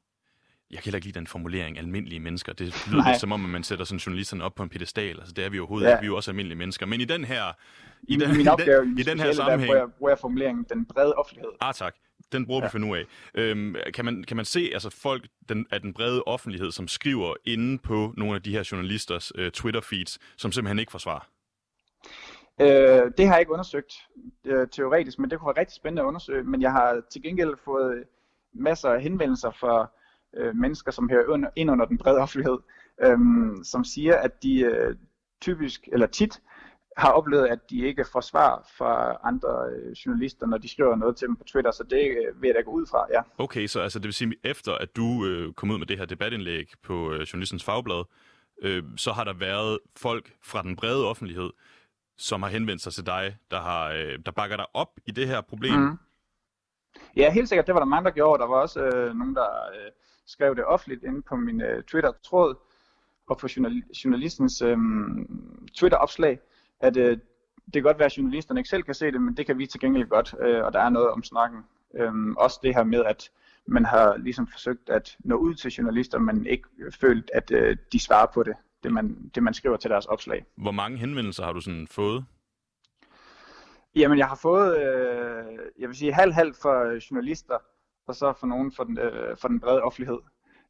jeg 0.72 0.78
kan 0.78 0.84
heller 0.86 0.98
ikke 0.98 1.08
lide 1.08 1.20
den 1.20 1.28
formulering, 1.28 1.78
almindelige 1.78 2.20
mennesker. 2.20 2.54
Det 2.54 2.88
lyder 2.92 3.08
lidt 3.10 3.20
som 3.20 3.32
om, 3.32 3.44
at 3.44 3.50
man 3.50 3.64
sætter 3.64 3.86
sådan 3.86 4.00
journalisterne 4.00 4.44
op 4.44 4.56
på 4.56 4.64
en 4.64 4.70
pedestal. 4.70 5.20
Altså, 5.20 5.34
det 5.34 5.46
er 5.46 5.50
vi 5.50 5.60
overhovedet 5.60 5.88
Ja. 5.88 5.92
ikke. 5.92 6.02
Vi 6.02 6.06
er 6.06 6.08
jo 6.08 6.16
også 6.16 6.32
almindelige 6.32 6.58
mennesker. 6.58 6.86
Men 6.86 7.02
i 7.02 7.06
den 7.06 7.24
her, 7.24 7.44
i 8.04 8.14
I 8.14 8.18
den, 8.18 8.38
min 8.38 8.46
i 8.46 8.50
opgave 8.50 8.82
den, 8.82 9.00
i 9.00 9.04
den 9.04 9.20
her 9.20 9.26
speciale, 9.26 9.28
der 9.28 9.34
sammenhæng, 9.34 9.68
bruger 9.68 9.78
jeg, 9.80 9.94
bruger 9.98 10.12
jeg 10.12 10.20
formuleringen 10.20 10.66
den 10.70 10.86
brede 10.86 11.14
offentlighed. 11.14 11.52
Ah, 11.62 11.74
tak. 11.74 11.96
Den 12.32 12.46
bruger 12.46 12.62
ja. 12.62 12.68
vi 12.68 12.72
for 12.72 12.78
nu 12.78 12.96
af. 12.96 13.04
Øhm, 13.36 13.76
kan, 13.94 14.06
man, 14.06 14.24
kan 14.24 14.38
man 14.38 14.46
se 14.46 14.70
altså 14.74 14.90
folk 14.90 15.28
den, 15.50 15.66
af 15.72 15.82
den 15.82 15.94
brede 15.94 16.24
offentlighed, 16.24 16.72
som 16.72 16.88
skriver 16.88 17.34
inde 17.46 17.78
på 17.78 18.14
nogle 18.18 18.36
af 18.36 18.42
de 18.42 18.52
her 18.52 18.70
journalisters 18.72 19.32
øh, 19.36 19.52
Twitter-feeds, 19.52 20.18
som 20.38 20.52
simpelthen 20.52 20.80
ikke 20.80 20.92
får 20.92 21.00
svar? 21.00 21.28
Øh, 22.62 23.12
det 23.18 23.28
har 23.28 23.34
jeg 23.34 23.40
ikke 23.40 23.52
undersøgt 23.52 23.94
øh, 24.46 24.68
teoretisk, 24.72 25.20
men 25.20 25.30
det 25.30 25.40
kunne 25.40 25.48
være 25.48 25.60
rigtig 25.60 25.76
spændende 25.76 26.02
at 26.02 26.06
undersøge. 26.06 26.44
Men 26.44 26.62
jeg 26.62 26.72
har 26.72 27.02
til 27.12 27.22
gengæld 27.22 27.56
fået 27.66 28.04
masser 28.54 28.90
af 28.90 29.02
henvendelser 29.02 29.52
fra 29.52 29.92
øh, 30.38 30.56
mennesker, 30.56 30.92
som 30.92 31.10
hører 31.10 31.28
under, 31.28 31.50
ind 31.56 31.72
under 31.72 31.86
den 31.86 31.98
brede 31.98 32.18
offentlighed, 32.18 32.58
øh, 33.04 33.18
som 33.64 33.84
siger, 33.84 34.16
at 34.16 34.44
de 34.44 34.60
øh, 34.60 34.96
typisk 35.42 35.90
eller 35.92 36.08
tit 36.08 36.42
har 36.98 37.12
oplevet, 37.12 37.48
at 37.48 37.60
de 37.70 37.86
ikke 37.86 38.06
får 38.12 38.22
svar 38.22 38.70
fra 38.78 39.18
andre 39.24 39.70
øh, 39.72 39.92
journalister, 39.92 40.48
når 40.48 40.58
de 40.58 40.70
skriver 40.70 40.96
noget 40.96 41.16
til 41.16 41.28
dem 41.28 41.36
på 41.36 41.44
Twitter, 41.44 41.72
så 41.72 41.84
det 41.84 42.08
øh, 42.10 42.42
vil 42.42 42.48
jeg 42.48 42.56
da 42.56 42.62
gå 42.62 42.72
ud 42.72 42.86
fra, 42.86 43.06
ja. 43.12 43.22
Okay, 43.38 43.68
så 43.68 43.80
altså, 43.80 44.00
det 44.00 44.06
vil 44.06 44.14
sige, 44.14 44.34
efter 44.44 44.72
at 44.74 44.96
du 44.96 45.26
øh, 45.26 45.54
kom 45.54 45.72
ud 45.72 45.78
med 45.78 45.88
det 45.88 45.98
her 45.98 46.06
debatindlæg 46.06 46.72
på 46.84 47.12
øh, 47.12 47.22
Journalistens 47.22 47.64
Fagblad, 47.64 48.04
øh, 48.62 48.84
så 48.98 49.12
har 49.12 49.24
der 49.24 49.34
været 49.34 49.80
folk 49.98 50.34
fra 50.44 50.62
den 50.62 50.76
brede 50.76 51.10
offentlighed, 51.10 51.50
som 52.18 52.44
har 52.44 52.50
henvendt 52.50 52.82
sig 52.82 52.94
til 52.94 53.06
dig, 53.06 53.38
der, 53.52 53.60
har, 53.60 53.90
øh, 53.90 54.20
der 54.26 54.32
bakker 54.32 54.58
dig 54.58 54.66
op 54.74 54.90
i 55.06 55.12
det 55.12 55.28
her 55.28 55.42
problem. 55.42 55.80
Mm. 55.80 55.98
Ja, 57.16 57.32
helt 57.32 57.50
sikkert. 57.50 57.68
Det 57.68 57.74
var 57.74 57.80
der 57.80 57.86
mange, 57.86 58.06
der 58.06 58.12
gjorde. 58.12 58.42
Der 58.42 58.48
var 58.48 58.56
også 58.56 58.82
øh, 58.82 59.16
nogen, 59.16 59.36
der 59.36 59.50
øh, 59.76 59.92
skrev 60.28 60.56
det 60.56 60.66
offentligt 60.66 61.04
inde 61.04 61.22
på 61.22 61.36
min 61.36 61.62
øh, 61.62 61.84
Twitter-tråd 61.84 62.56
og 63.28 63.38
på 63.38 63.48
journal- 63.48 63.94
journalistens 64.04 64.62
øh, 64.62 64.78
Twitter-opslag, 65.74 66.40
at 66.80 66.98
øh, 66.98 67.18
det 67.66 67.74
kan 67.74 67.84
godt 67.84 68.00
være, 68.00 68.06
at 68.06 68.18
journalisterne 68.18 68.60
ikke 68.60 68.70
selv 68.70 68.84
kan 68.84 68.94
se 68.94 69.12
det, 69.12 69.22
men 69.22 69.38
det 69.38 69.46
kan 69.46 69.58
vi 69.58 69.68
til 69.68 69.80
gengæld 69.80 70.08
godt, 70.08 70.36
øh, 70.42 70.64
og 70.64 70.74
der 70.74 70.80
er 70.80 70.90
noget 70.90 71.10
om 71.10 71.24
snakken. 71.24 71.60
Øh, 71.96 72.14
også 72.38 72.60
det 72.64 72.76
her 72.76 72.84
med, 72.84 73.06
at 73.06 73.30
man 73.68 73.86
har 73.86 74.18
ligesom 74.18 74.48
forsøgt 74.48 74.90
at 74.90 75.18
nå 75.20 75.36
ud 75.36 75.56
til 75.56 75.72
journalister, 75.72 76.20
men 76.20 76.46
ikke 76.46 76.68
følt, 77.00 77.32
at 77.34 77.52
øh, 77.52 77.78
de 77.92 78.00
svarer 78.00 78.28
på 78.34 78.44
det, 78.44 78.54
det 78.84 78.92
man, 78.94 79.32
det 79.36 79.44
man 79.44 79.54
skriver 79.54 79.78
til 79.78 79.90
deres 79.90 80.06
opslag. 80.06 80.46
Hvor 80.56 80.72
mange 80.72 80.98
henvendelser 80.98 81.44
har 81.44 81.54
du 81.54 81.62
sådan 81.62 81.88
fået? 81.88 82.26
Jamen, 83.96 84.18
jeg 84.18 84.28
har 84.28 84.36
fået, 84.36 84.78
øh, 84.78 85.60
jeg 85.80 85.90
vil 85.90 85.98
sige, 85.98 86.14
halv-halv 86.14 86.54
for 86.62 87.10
journalister, 87.12 87.58
og 88.08 88.16
så 88.16 88.34
for 88.40 88.48
nogen 88.48 88.72
for 88.72 88.84
den, 88.84 88.98
øh, 88.98 89.38
for 89.38 89.48
den 89.48 89.60
brede 89.60 89.82
offentlighed. 89.82 90.20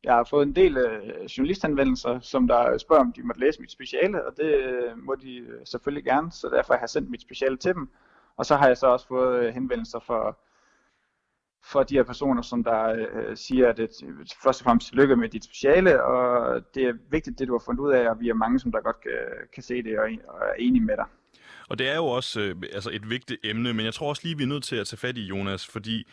Jeg 0.03 0.13
har 0.13 0.23
fået 0.23 0.47
en 0.47 0.55
del 0.55 0.77
øh, 0.77 1.25
journalisthenvendelser, 1.25 2.19
som 2.19 2.47
der 2.47 2.77
spørger, 2.77 3.01
om 3.01 3.13
de 3.13 3.23
måtte 3.23 3.41
læse 3.41 3.61
mit 3.61 3.71
speciale, 3.71 4.25
og 4.25 4.37
det 4.37 4.55
øh, 4.55 4.97
må 4.97 5.15
de 5.15 5.37
øh, 5.37 5.65
selvfølgelig 5.65 6.03
gerne, 6.03 6.31
så 6.31 6.49
derfor 6.53 6.73
har 6.73 6.79
jeg 6.79 6.89
sendt 6.89 7.09
mit 7.09 7.21
speciale 7.21 7.57
til 7.57 7.73
dem. 7.73 7.89
Og 8.37 8.45
så 8.45 8.55
har 8.55 8.67
jeg 8.67 8.77
så 8.77 8.87
også 8.87 9.07
fået 9.07 9.39
øh, 9.39 9.53
henvendelser 9.53 9.99
for, 9.99 10.39
for 11.63 11.83
de 11.83 11.95
her 11.95 12.03
personer, 12.03 12.41
som 12.41 12.63
der 12.63 13.07
øh, 13.13 13.37
siger, 13.37 13.69
at 13.69 13.77
det, 13.77 13.89
først 14.43 14.61
og 14.61 14.63
fremmest 14.63 14.95
lykke 14.95 15.15
med 15.15 15.29
dit 15.29 15.45
speciale, 15.45 16.03
og 16.03 16.61
det 16.75 16.83
er 16.83 16.93
vigtigt, 17.09 17.39
det 17.39 17.47
du 17.47 17.53
har 17.53 17.63
fundet 17.65 17.81
ud 17.81 17.91
af, 17.91 18.09
og 18.09 18.19
vi 18.19 18.29
er 18.29 18.33
mange, 18.33 18.59
som 18.59 18.71
der 18.71 18.81
godt 18.81 19.01
kan, 19.01 19.11
kan 19.53 19.63
se 19.63 19.83
det 19.83 19.99
og, 19.99 20.09
og 20.27 20.39
er 20.39 20.53
enige 20.59 20.85
med 20.85 20.97
dig. 20.97 21.05
Og 21.69 21.79
det 21.79 21.89
er 21.89 21.95
jo 21.95 22.05
også 22.05 22.39
øh, 22.41 22.55
altså 22.73 22.89
et 22.93 23.09
vigtigt 23.09 23.39
emne, 23.43 23.73
men 23.73 23.85
jeg 23.85 23.93
tror 23.93 24.09
også 24.09 24.21
lige, 24.25 24.37
vi 24.37 24.43
er 24.43 24.47
nødt 24.47 24.63
til 24.63 24.75
at 24.75 24.87
tage 24.87 24.97
fat 24.97 25.17
i, 25.17 25.25
Jonas, 25.25 25.67
fordi 25.67 26.07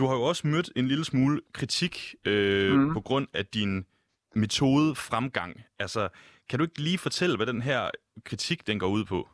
du 0.00 0.06
har 0.06 0.14
jo 0.14 0.22
også 0.22 0.46
mødt 0.46 0.70
en 0.76 0.88
lille 0.88 1.04
smule 1.04 1.40
kritik 1.52 2.14
øh, 2.24 2.78
mm. 2.78 2.92
på 2.92 3.00
grund 3.00 3.26
af 3.34 3.46
din 3.46 3.86
metode 4.34 4.94
fremgang. 4.94 5.60
Altså, 5.78 6.08
kan 6.48 6.58
du 6.58 6.64
ikke 6.64 6.80
lige 6.80 6.98
fortælle, 6.98 7.36
hvad 7.36 7.46
den 7.46 7.62
her 7.62 7.90
kritik 8.24 8.66
den 8.66 8.78
går 8.78 8.86
ud 8.88 9.04
på? 9.04 9.28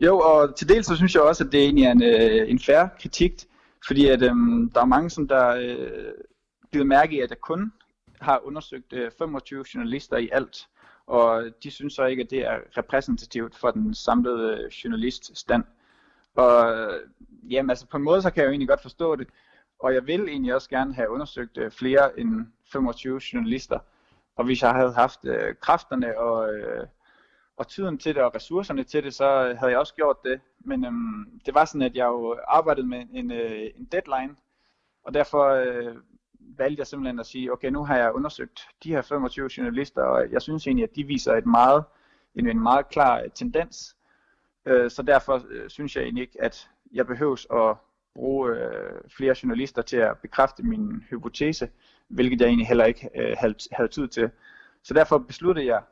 Jo, 0.00 0.18
og 0.18 0.56
til 0.56 0.68
dels 0.68 0.86
så 0.86 0.96
synes 0.96 1.14
jeg 1.14 1.22
også, 1.22 1.44
at 1.44 1.52
det 1.52 1.60
egentlig 1.60 1.84
er 1.84 1.92
en, 1.92 2.02
øh, 2.02 2.50
en 2.50 2.58
færre 2.58 2.88
kritik, 3.00 3.32
fordi 3.86 4.06
at, 4.06 4.22
øhm, 4.22 4.70
der 4.70 4.80
er 4.80 4.84
mange, 4.84 5.10
som 5.10 5.28
der 5.28 5.48
øh, 5.48 6.12
bliver 6.70 6.84
mærke 6.84 7.16
i, 7.16 7.20
at 7.20 7.30
jeg 7.30 7.40
kun 7.40 7.72
har 8.20 8.40
undersøgt 8.44 8.92
øh, 8.92 9.10
25 9.18 9.64
journalister 9.74 10.16
i 10.16 10.28
alt, 10.32 10.66
og 11.06 11.44
de 11.62 11.70
synes 11.70 11.94
så 11.94 12.04
ikke, 12.04 12.22
at 12.22 12.30
det 12.30 12.38
er 12.38 12.58
repræsentativt 12.76 13.56
for 13.56 13.70
den 13.70 13.94
samlede 13.94 14.68
journaliststand. 14.84 15.64
Og 16.36 16.88
jamen, 17.50 17.70
altså 17.70 17.86
på 17.86 17.96
en 17.96 18.02
måde, 18.02 18.22
så 18.22 18.30
kan 18.30 18.40
jeg 18.40 18.46
jo 18.46 18.50
egentlig 18.50 18.68
godt 18.68 18.82
forstå 18.82 19.16
det, 19.16 19.28
og 19.78 19.94
jeg 19.94 20.06
vil 20.06 20.28
egentlig 20.28 20.54
også 20.54 20.68
gerne 20.70 20.94
have 20.94 21.10
undersøgt 21.10 21.58
øh, 21.58 21.70
flere 21.70 22.20
end 22.20 22.46
25 22.72 23.20
journalister. 23.32 23.78
Og 24.36 24.44
hvis 24.44 24.62
jeg 24.62 24.74
havde 24.74 24.92
haft 24.92 25.24
øh, 25.24 25.54
kræfterne 25.60 26.18
og, 26.18 26.54
øh, 26.54 26.86
og 27.56 27.68
tiden 27.68 27.98
til 27.98 28.14
det 28.14 28.22
og 28.22 28.34
ressourcerne 28.34 28.84
til 28.84 29.04
det, 29.04 29.14
så 29.14 29.54
havde 29.58 29.72
jeg 29.72 29.78
også 29.78 29.94
gjort 29.94 30.16
det. 30.24 30.40
Men 30.60 30.84
øhm, 30.84 31.40
det 31.46 31.54
var 31.54 31.64
sådan, 31.64 31.82
at 31.82 31.94
jeg 31.94 32.06
jo 32.06 32.38
arbejdede 32.48 32.86
med 32.86 33.06
en, 33.12 33.30
øh, 33.30 33.70
en 33.76 33.84
deadline, 33.84 34.36
og 35.04 35.14
derfor 35.14 35.44
øh, 35.48 35.96
valgte 36.58 36.80
jeg 36.80 36.86
simpelthen 36.86 37.20
at 37.20 37.26
sige, 37.26 37.52
okay, 37.52 37.68
nu 37.68 37.84
har 37.84 37.96
jeg 37.96 38.12
undersøgt 38.12 38.68
de 38.84 38.90
her 38.90 39.02
25 39.02 39.50
journalister, 39.56 40.02
og 40.02 40.32
jeg 40.32 40.42
synes 40.42 40.66
egentlig, 40.66 40.84
at 40.84 40.96
de 40.96 41.04
viser 41.04 41.32
et 41.34 41.46
meget, 41.46 41.84
en, 42.34 42.46
en 42.48 42.62
meget 42.62 42.88
klar 42.88 43.20
øh, 43.20 43.30
tendens. 43.34 43.96
Øh, 44.66 44.90
så 44.90 45.02
derfor 45.02 45.46
øh, 45.48 45.70
synes 45.70 45.96
jeg 45.96 46.02
egentlig 46.04 46.22
ikke, 46.22 46.42
at 46.42 46.70
jeg 46.92 47.06
behøves 47.06 47.46
at 47.50 47.76
bruge 48.14 48.50
øh, 48.50 49.00
flere 49.16 49.34
journalister 49.42 49.82
til 49.82 49.96
at 49.96 50.18
bekræfte 50.18 50.62
min 50.62 51.04
hypotese, 51.10 51.68
hvilket 52.08 52.40
jeg 52.40 52.46
egentlig 52.46 52.68
heller 52.68 52.84
ikke 52.84 53.08
øh, 53.14 53.36
havde, 53.38 53.54
havde 53.72 53.88
tid 53.88 54.08
til. 54.08 54.30
Så 54.82 54.94
derfor 54.94 55.18
besluttede 55.18 55.66
jeg, 55.66 55.82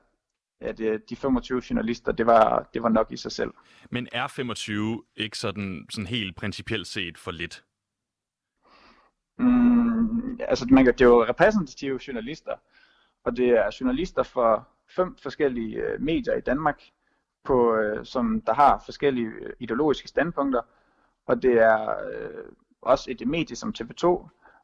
at 0.61 0.81
øh, 0.81 1.01
de 1.09 1.17
25 1.17 1.63
journalister, 1.71 2.13
det 2.13 2.27
var, 2.27 2.71
det 2.75 2.83
var 2.83 2.89
nok 2.89 3.13
i 3.13 3.17
sig 3.17 3.33
selv. 3.33 3.51
Men 3.91 4.09
er 4.13 4.27
25 4.29 5.03
ikke 5.17 5.39
sådan, 5.39 5.87
sådan 5.91 6.07
helt 6.07 6.37
principielt 6.37 6.87
set 6.87 7.19
for 7.19 7.31
lidt? 7.31 7.65
Mm, 9.39 10.41
altså, 10.41 10.67
man 10.71 10.85
kan, 10.85 10.93
det 10.95 11.01
er 11.01 11.09
jo 11.09 11.25
repræsentative 11.25 12.01
journalister, 12.07 12.53
og 13.25 13.37
det 13.37 13.49
er 13.49 13.77
journalister 13.81 14.23
fra 14.23 14.65
fem 14.89 15.17
forskellige 15.23 15.77
øh, 15.77 16.01
medier 16.01 16.35
i 16.35 16.41
Danmark, 16.41 16.83
på, 17.45 17.77
øh, 17.77 18.05
som 18.05 18.41
der 18.41 18.55
har 18.55 18.83
forskellige 18.85 19.27
øh, 19.27 19.53
ideologiske 19.59 20.09
standpunkter, 20.09 20.61
og 21.27 21.43
det 21.43 21.53
er 21.53 21.91
øh, 21.91 22.45
også 22.83 23.11
et 23.11 23.29
medie 23.29 23.57
som 23.57 23.75
TV2, 23.79 24.07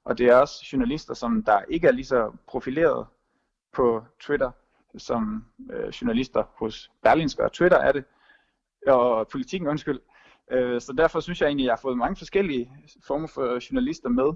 og 0.04 0.18
det 0.18 0.26
er 0.26 0.36
også 0.36 0.68
journalister, 0.72 1.14
som 1.14 1.42
der 1.42 1.60
ikke 1.68 1.88
er 1.88 1.92
lige 1.92 2.04
så 2.04 2.32
profileret 2.46 3.06
på 3.72 4.04
Twitter, 4.20 4.50
som 4.98 5.44
øh, 5.72 5.88
journalister 5.88 6.42
hos 6.54 6.90
Berlinske 7.02 7.44
og 7.44 7.52
Twitter 7.52 7.78
er 7.78 7.92
det, 7.92 8.04
og 8.86 9.28
politikken, 9.28 9.68
undskyld. 9.68 10.00
Øh, 10.50 10.80
så 10.80 10.92
derfor 10.92 11.20
synes 11.20 11.40
jeg 11.40 11.46
egentlig, 11.46 11.64
at 11.64 11.66
jeg 11.66 11.72
har 11.72 11.80
fået 11.80 11.98
mange 11.98 12.16
forskellige 12.16 12.72
former 13.06 13.26
for 13.26 13.70
journalister 13.70 14.08
med. 14.08 14.32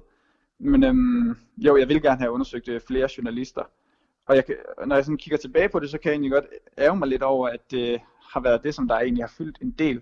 Men 0.59 0.85
øhm, 0.85 1.37
jo, 1.57 1.76
jeg 1.76 1.88
vil 1.88 2.03
gerne 2.03 2.20
have 2.20 2.33
undersøgt 2.33 2.68
øh, 2.68 2.81
flere 2.81 3.09
journalister. 3.16 3.62
Og 4.26 4.37
jeg 4.37 4.46
kan, 4.46 4.56
når 4.87 4.96
jeg 4.96 5.04
sådan 5.04 5.18
kigger 5.18 5.38
tilbage 5.38 5.68
på 5.68 5.80
det, 5.80 5.90
så 5.90 5.98
kan 5.98 6.09
jeg 6.09 6.14
egentlig 6.14 6.33
godt 6.33 6.44
ærge 6.78 6.96
mig 6.96 7.09
lidt 7.09 7.22
over, 7.22 7.48
at 7.48 7.70
det 7.70 8.00
har 8.33 8.40
været 8.40 8.64
det, 8.64 8.74
som 8.74 8.88
der 8.88 8.94
egentlig 8.94 9.24
har 9.24 9.33
fyldt 9.38 9.59
en 9.62 9.70
del, 9.70 10.00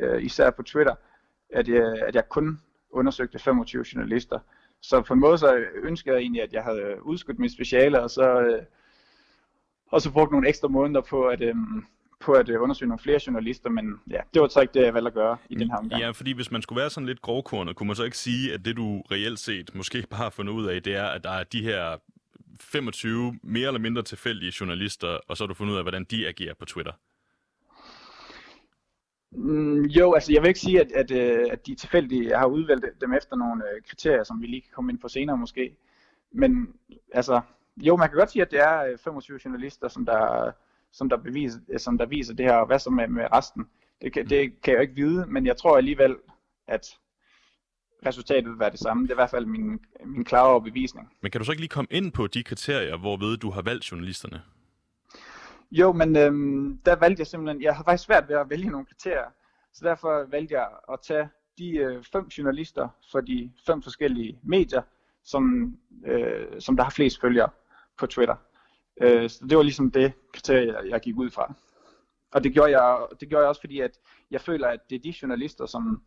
øh, 0.00 0.22
især 0.22 0.50
på 0.50 0.62
Twitter, 0.62 0.94
at 1.50 1.68
jeg, 1.68 2.02
at 2.02 2.14
jeg 2.14 2.28
kun 2.28 2.60
undersøgte 2.90 3.38
25 3.38 3.84
journalister. 3.94 4.38
Så 4.80 5.00
på 5.00 5.14
en 5.14 5.20
måde 5.20 5.38
så 5.38 5.64
ønskede 5.82 6.14
jeg 6.14 6.22
egentlig, 6.22 6.42
at 6.42 6.52
jeg 6.52 6.62
havde 6.62 6.96
udskudt 7.02 7.38
mit 7.38 7.52
speciale, 7.52 8.02
og 8.02 8.10
så, 8.10 8.40
øh, 8.40 8.62
og 9.86 10.00
så 10.00 10.12
brugt 10.12 10.32
nogle 10.32 10.48
ekstra 10.48 10.68
måneder 10.68 11.00
på 11.00 11.26
at, 11.26 11.40
øh, 11.40 11.54
på 12.20 12.32
at 12.32 12.48
øh, 12.48 12.62
undersøge 12.62 12.88
nogle 12.88 13.02
flere 13.02 13.20
journalister, 13.26 13.70
men 13.70 14.00
ja, 14.10 14.20
det 14.34 14.42
var 14.42 14.48
så 14.48 14.60
ikke 14.60 14.74
det, 14.74 14.84
jeg 14.84 14.94
valgte 14.94 15.08
at 15.08 15.14
gøre 15.14 15.36
i 15.48 15.54
den 15.54 15.70
her 15.70 15.76
omgang. 15.76 16.02
Ja, 16.02 16.10
fordi 16.10 16.32
hvis 16.32 16.50
man 16.50 16.62
skulle 16.62 16.80
være 16.80 16.90
sådan 16.90 17.06
lidt 17.06 17.22
grovkornet, 17.22 17.76
kunne 17.76 17.86
man 17.86 17.96
så 17.96 18.04
ikke 18.04 18.18
sige, 18.18 18.54
at 18.54 18.64
det 18.64 18.76
du 18.76 19.00
reelt 19.00 19.38
set 19.38 19.74
måske 19.74 20.06
bare 20.10 20.18
har 20.18 20.30
fundet 20.30 20.52
ud 20.52 20.66
af, 20.66 20.82
det 20.82 20.96
er, 20.96 21.06
at 21.06 21.24
der 21.24 21.30
er 21.30 21.44
de 21.44 21.62
her 21.62 21.96
25 22.60 23.38
mere 23.42 23.66
eller 23.66 23.80
mindre 23.80 24.02
tilfældige 24.02 24.52
journalister, 24.60 25.18
og 25.28 25.36
så 25.36 25.44
har 25.44 25.48
du 25.48 25.54
fundet 25.54 25.72
ud 25.72 25.78
af, 25.78 25.84
hvordan 25.84 26.04
de 26.04 26.28
agerer 26.28 26.54
på 26.54 26.64
Twitter? 26.64 26.92
Mm, 29.32 29.82
jo, 29.82 30.12
altså 30.14 30.32
jeg 30.32 30.42
vil 30.42 30.48
ikke 30.48 30.60
sige, 30.60 30.80
at, 30.80 30.92
at, 30.92 31.10
øh, 31.10 31.46
at 31.50 31.66
de 31.66 31.72
er 31.72 31.76
tilfældige. 31.76 32.28
Jeg 32.28 32.38
har 32.38 32.46
udvalgt 32.46 33.00
dem 33.00 33.12
efter 33.12 33.36
nogle 33.36 33.64
øh, 33.64 33.82
kriterier, 33.88 34.24
som 34.24 34.42
vi 34.42 34.46
lige 34.46 34.60
kan 34.60 34.70
komme 34.74 34.92
ind 34.92 34.98
på 34.98 35.08
senere 35.08 35.36
måske. 35.36 35.76
Men 36.32 36.74
altså, 37.12 37.40
jo, 37.76 37.96
man 37.96 38.08
kan 38.08 38.18
godt 38.18 38.30
sige, 38.30 38.42
at 38.42 38.50
det 38.50 38.60
er 38.60 38.96
25 39.04 39.34
øh, 39.34 39.40
journalister, 39.44 39.88
som 39.88 40.06
der, 40.06 40.52
som 40.92 41.08
der, 41.08 41.16
beviser, 41.16 41.58
som 41.78 41.98
der 41.98 42.06
viser 42.06 42.34
det 42.34 42.46
her, 42.46 42.54
og 42.54 42.66
hvad 42.66 42.78
så 42.78 42.90
med, 42.90 43.08
med 43.08 43.24
resten? 43.32 43.66
Det 44.02 44.12
kan, 44.12 44.28
det 44.28 44.62
kan 44.62 44.72
jeg 44.72 44.78
jo 44.78 44.82
ikke 44.82 44.94
vide, 44.94 45.26
men 45.26 45.46
jeg 45.46 45.56
tror 45.56 45.76
alligevel, 45.76 46.16
at 46.68 46.98
resultatet 48.06 48.50
vil 48.50 48.58
være 48.58 48.70
det 48.70 48.78
samme. 48.78 49.02
Det 49.02 49.10
er 49.10 49.14
i 49.14 49.22
hvert 49.22 49.30
fald 49.30 49.46
min, 49.46 49.80
min 50.04 50.24
klare 50.24 50.46
overbevisning. 50.46 51.12
Men 51.20 51.30
kan 51.30 51.38
du 51.38 51.44
så 51.44 51.52
ikke 51.52 51.62
lige 51.62 51.68
komme 51.68 51.88
ind 51.90 52.12
på 52.12 52.26
de 52.26 52.42
kriterier, 52.42 52.96
hvorved 52.96 53.36
du 53.36 53.50
har 53.50 53.62
valgt 53.62 53.92
journalisterne? 53.92 54.42
Jo, 55.70 55.92
men 55.92 56.16
øhm, 56.16 56.78
der 56.84 56.96
valgte 56.96 57.20
jeg 57.20 57.26
simpelthen, 57.26 57.62
jeg 57.62 57.76
har 57.76 57.84
faktisk 57.84 58.06
svært 58.06 58.28
ved 58.28 58.36
at 58.36 58.50
vælge 58.50 58.70
nogle 58.70 58.86
kriterier, 58.86 59.30
så 59.72 59.84
derfor 59.84 60.30
valgte 60.30 60.54
jeg 60.54 60.68
at 60.92 60.98
tage 61.02 61.28
de 61.58 61.68
øh, 61.70 62.04
fem 62.12 62.24
journalister 62.26 62.88
for 63.12 63.20
de 63.20 63.52
fem 63.66 63.82
forskellige 63.82 64.38
medier, 64.42 64.82
som, 65.24 65.76
øh, 66.06 66.60
som 66.60 66.76
der 66.76 66.82
har 66.84 66.90
flest 66.90 67.20
følgere 67.20 67.48
på 67.98 68.06
Twitter. 68.06 68.36
Øh, 69.00 69.30
så 69.30 69.46
det 69.46 69.56
var 69.56 69.62
ligesom 69.62 69.90
det 69.90 70.12
kriterie, 70.32 70.72
jeg, 70.72 70.90
jeg 70.90 71.00
gik 71.00 71.16
ud 71.16 71.30
fra. 71.30 71.54
Og 72.32 72.44
det 72.44 72.52
gjorde, 72.52 72.80
jeg, 72.80 73.06
det 73.20 73.28
gjorde 73.28 73.42
jeg 73.42 73.48
også, 73.48 73.60
fordi 73.60 73.80
at 73.80 73.98
jeg 74.30 74.40
føler, 74.40 74.68
at 74.68 74.80
det 74.90 74.96
er 74.96 75.00
de 75.00 75.14
journalister, 75.22 75.66
som 75.66 76.02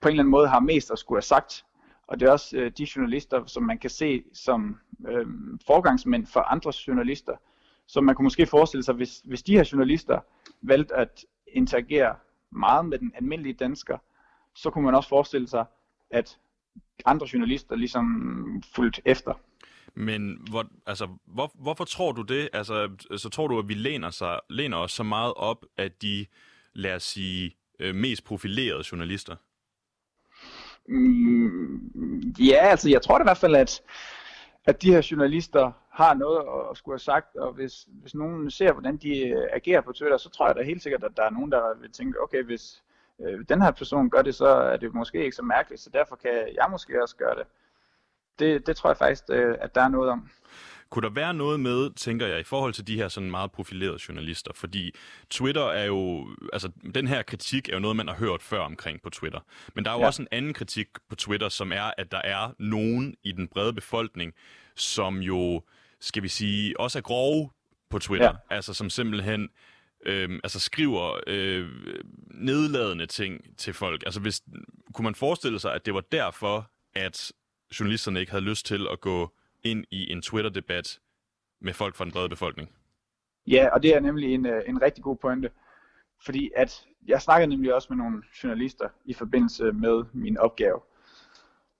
på 0.00 0.08
en 0.08 0.12
eller 0.12 0.22
anden 0.22 0.30
måde 0.30 0.48
har 0.48 0.60
mest 0.60 0.90
at 0.90 0.98
skulle 0.98 1.16
have 1.16 1.22
sagt. 1.22 1.64
Og 2.06 2.20
det 2.20 2.28
er 2.28 2.32
også 2.32 2.56
øh, 2.56 2.72
de 2.78 2.86
journalister, 2.96 3.46
som 3.46 3.62
man 3.62 3.78
kan 3.78 3.90
se 3.90 4.24
som 4.32 4.78
øh, 5.08 5.26
forgangsmænd 5.66 6.26
for 6.26 6.40
andre 6.40 6.72
journalister. 6.88 7.36
Så 7.86 8.00
man 8.00 8.14
kunne 8.14 8.24
måske 8.24 8.46
forestille 8.46 8.82
sig, 8.82 8.94
hvis, 8.94 9.22
hvis 9.24 9.42
de 9.42 9.56
her 9.56 9.68
journalister 9.72 10.20
valgte 10.62 10.94
at 10.94 11.24
interagere 11.46 12.16
meget 12.50 12.84
med 12.84 12.98
den 12.98 13.12
almindelige 13.14 13.54
dansker, 13.54 13.98
så 14.54 14.70
kunne 14.70 14.84
man 14.84 14.94
også 14.94 15.08
forestille 15.08 15.48
sig, 15.48 15.64
at 16.10 16.38
andre 17.04 17.26
journalister 17.32 17.76
ligesom 17.76 18.62
fulgte 18.74 19.02
efter. 19.04 19.34
Men 19.94 20.38
hvor, 20.50 20.66
altså, 20.86 21.08
hvor, 21.26 21.52
hvorfor 21.54 21.84
tror 21.84 22.12
du 22.12 22.22
det? 22.22 22.48
Altså, 22.52 22.90
så 23.16 23.28
tror 23.28 23.48
du, 23.48 23.58
at 23.58 23.68
vi 23.68 23.74
læner, 23.74 24.10
sig, 24.10 24.40
læner 24.50 24.76
os 24.76 24.92
så 24.92 25.02
meget 25.02 25.34
op 25.34 25.64
at 25.76 26.02
de, 26.02 26.26
lad 26.72 26.94
os 26.94 27.02
sige, 27.02 27.56
øh, 27.78 27.94
mest 27.94 28.24
profilerede 28.24 28.84
journalister? 28.92 29.36
Mm, 30.90 32.34
ja, 32.38 32.66
altså 32.70 32.90
jeg 32.90 33.02
tror 33.02 33.18
da 33.18 33.22
i 33.22 33.30
hvert 33.30 33.38
fald, 33.38 33.56
at, 33.56 33.82
at 34.64 34.82
de 34.82 34.92
her 34.92 35.08
journalister 35.10 35.72
har 35.90 36.14
noget 36.14 36.70
at, 36.70 36.76
skulle 36.76 36.92
have 36.94 36.98
sagt, 36.98 37.36
og 37.36 37.52
hvis, 37.52 37.88
hvis 37.88 38.14
nogen 38.14 38.50
ser, 38.50 38.72
hvordan 38.72 38.96
de 38.96 39.18
øh, 39.28 39.48
agerer 39.52 39.80
på 39.80 39.92
Twitter, 39.92 40.16
så 40.16 40.30
tror 40.30 40.46
jeg 40.46 40.56
da 40.56 40.62
helt 40.62 40.82
sikkert, 40.82 41.04
at 41.04 41.16
der 41.16 41.22
er 41.22 41.30
nogen, 41.30 41.52
der 41.52 41.80
vil 41.80 41.92
tænke, 41.92 42.22
okay, 42.22 42.42
hvis 42.42 42.82
øh, 43.20 43.44
den 43.48 43.62
her 43.62 43.70
person 43.70 44.10
gør 44.10 44.22
det, 44.22 44.34
så 44.34 44.46
er 44.46 44.76
det 44.76 44.94
måske 44.94 45.24
ikke 45.24 45.36
så 45.36 45.42
mærkeligt, 45.42 45.82
så 45.82 45.90
derfor 45.92 46.16
kan 46.16 46.30
jeg 46.32 46.68
måske 46.70 47.02
også 47.02 47.16
gøre 47.16 47.34
det. 47.34 47.46
Det, 48.38 48.66
det 48.66 48.76
tror 48.76 48.90
jeg 48.90 48.96
faktisk, 48.96 49.24
øh, 49.30 49.56
at 49.60 49.74
der 49.74 49.82
er 49.82 49.88
noget 49.88 50.10
om. 50.10 50.28
Kunne 50.90 51.02
der 51.02 51.14
være 51.14 51.34
noget 51.34 51.60
med, 51.60 51.90
tænker 51.94 52.26
jeg, 52.26 52.40
i 52.40 52.44
forhold 52.44 52.72
til 52.72 52.86
de 52.86 52.96
her 52.96 53.08
sådan 53.08 53.30
meget 53.30 53.52
profilerede 53.52 53.98
journalister? 54.08 54.50
Fordi 54.54 54.94
Twitter 55.30 55.64
er 55.64 55.84
jo, 55.84 56.28
altså 56.52 56.70
den 56.94 57.06
her 57.06 57.22
kritik 57.22 57.68
er 57.68 57.72
jo 57.72 57.78
noget, 57.78 57.96
man 57.96 58.08
har 58.08 58.14
hørt 58.14 58.42
før 58.42 58.60
omkring 58.60 59.02
på 59.02 59.10
Twitter. 59.10 59.40
Men 59.74 59.84
der 59.84 59.90
er 59.90 59.94
jo 59.94 60.00
ja. 60.00 60.06
også 60.06 60.22
en 60.22 60.28
anden 60.30 60.54
kritik 60.54 60.86
på 61.08 61.16
Twitter, 61.16 61.48
som 61.48 61.72
er, 61.72 61.90
at 61.98 62.12
der 62.12 62.18
er 62.24 62.54
nogen 62.58 63.14
i 63.24 63.32
den 63.32 63.48
brede 63.48 63.72
befolkning, 63.72 64.32
som 64.76 65.18
jo, 65.18 65.62
skal 66.00 66.22
vi 66.22 66.28
sige, 66.28 66.80
også 66.80 66.98
er 66.98 67.02
grove 67.02 67.50
på 67.90 67.98
Twitter. 67.98 68.32
Ja. 68.50 68.54
Altså 68.54 68.74
som 68.74 68.90
simpelthen 68.90 69.48
øh, 70.06 70.40
altså 70.44 70.60
skriver 70.60 71.20
øh, 71.26 71.68
nedladende 72.30 73.06
ting 73.06 73.58
til 73.58 73.74
folk. 73.74 74.02
Altså 74.06 74.20
hvis, 74.20 74.42
kunne 74.94 75.04
man 75.04 75.14
forestille 75.14 75.58
sig, 75.58 75.74
at 75.74 75.86
det 75.86 75.94
var 75.94 76.04
derfor, 76.12 76.70
at 76.94 77.32
journalisterne 77.80 78.20
ikke 78.20 78.32
havde 78.32 78.44
lyst 78.44 78.66
til 78.66 78.86
at 78.92 79.00
gå 79.00 79.36
ind 79.64 79.84
i 79.90 80.12
en 80.12 80.22
Twitter-debat 80.22 81.00
med 81.60 81.72
folk 81.72 81.94
fra 81.94 82.04
den 82.04 82.12
brede 82.12 82.28
befolkning? 82.28 82.72
Ja, 83.46 83.68
og 83.72 83.82
det 83.82 83.96
er 83.96 84.00
nemlig 84.00 84.34
en, 84.34 84.46
øh, 84.46 84.62
en 84.66 84.82
rigtig 84.82 85.04
god 85.04 85.16
pointe. 85.16 85.50
Fordi 86.24 86.50
at 86.56 86.86
jeg 87.06 87.22
snakkede 87.22 87.50
nemlig 87.50 87.74
også 87.74 87.86
med 87.90 87.96
nogle 87.96 88.22
journalister 88.42 88.88
i 89.04 89.14
forbindelse 89.14 89.72
med 89.72 90.04
min 90.12 90.38
opgave. 90.38 90.80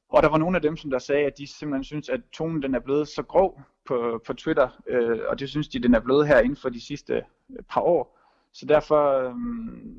Og 0.08 0.22
der 0.22 0.28
var 0.28 0.38
nogle 0.38 0.56
af 0.56 0.62
dem, 0.62 0.76
som 0.76 0.90
der 0.90 0.98
sagde, 0.98 1.26
at 1.26 1.38
de 1.38 1.46
simpelthen 1.46 1.84
synes, 1.84 2.08
at 2.08 2.20
tonen 2.32 2.62
den 2.62 2.74
er 2.74 2.80
blevet 2.80 3.08
så 3.08 3.22
grov 3.22 3.60
på, 3.84 4.22
på 4.26 4.32
Twitter, 4.32 4.68
øh, 4.86 5.18
og 5.28 5.38
det 5.38 5.48
synes 5.48 5.68
de, 5.68 5.78
den 5.78 5.94
er 5.94 6.00
blevet 6.00 6.26
her 6.26 6.40
inden 6.40 6.56
for 6.56 6.68
de 6.68 6.86
sidste 6.86 7.14
øh, 7.50 7.62
par 7.68 7.80
år. 7.80 8.18
Så 8.52 8.66
derfor 8.66 9.18
øh, 9.18 9.34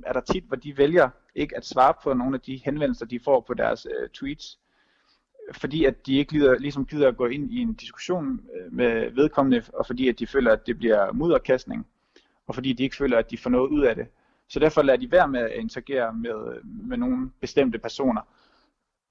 er 0.05 0.13
der 0.13 0.21
tit, 0.21 0.43
hvor 0.43 0.55
de 0.55 0.77
vælger 0.77 1.09
ikke 1.35 1.57
at 1.57 1.65
svare 1.65 1.93
på 2.03 2.13
nogle 2.13 2.35
af 2.35 2.41
de 2.41 2.61
henvendelser, 2.65 3.05
de 3.05 3.19
får 3.19 3.41
på 3.41 3.53
deres 3.53 3.87
øh, 3.99 4.09
tweets 4.09 4.59
fordi 5.51 5.85
at 5.85 6.05
de 6.05 6.17
ikke 6.17 6.29
gider, 6.29 6.59
ligesom 6.59 6.85
gider 6.85 7.07
at 7.07 7.17
gå 7.17 7.25
ind 7.25 7.53
i 7.53 7.57
en 7.57 7.73
diskussion 7.73 8.41
øh, 8.55 8.73
med 8.73 9.11
vedkommende, 9.11 9.63
og 9.73 9.85
fordi 9.85 10.07
at 10.07 10.19
de 10.19 10.27
føler, 10.27 10.51
at 10.51 10.67
det 10.67 10.77
bliver 10.77 11.11
mudderkastning, 11.11 11.87
og 12.47 12.55
fordi 12.55 12.73
de 12.73 12.83
ikke 12.83 12.95
føler, 12.95 13.17
at 13.17 13.31
de 13.31 13.37
får 13.37 13.49
noget 13.49 13.69
ud 13.69 13.81
af 13.81 13.95
det. 13.95 14.07
Så 14.49 14.59
derfor 14.59 14.81
lader 14.81 14.99
de 14.99 15.11
være 15.11 15.27
med 15.27 15.39
at 15.39 15.51
interagere 15.51 16.13
med, 16.13 16.55
øh, 16.55 16.87
med 16.87 16.97
nogle 16.97 17.31
bestemte 17.41 17.79
personer. 17.79 18.21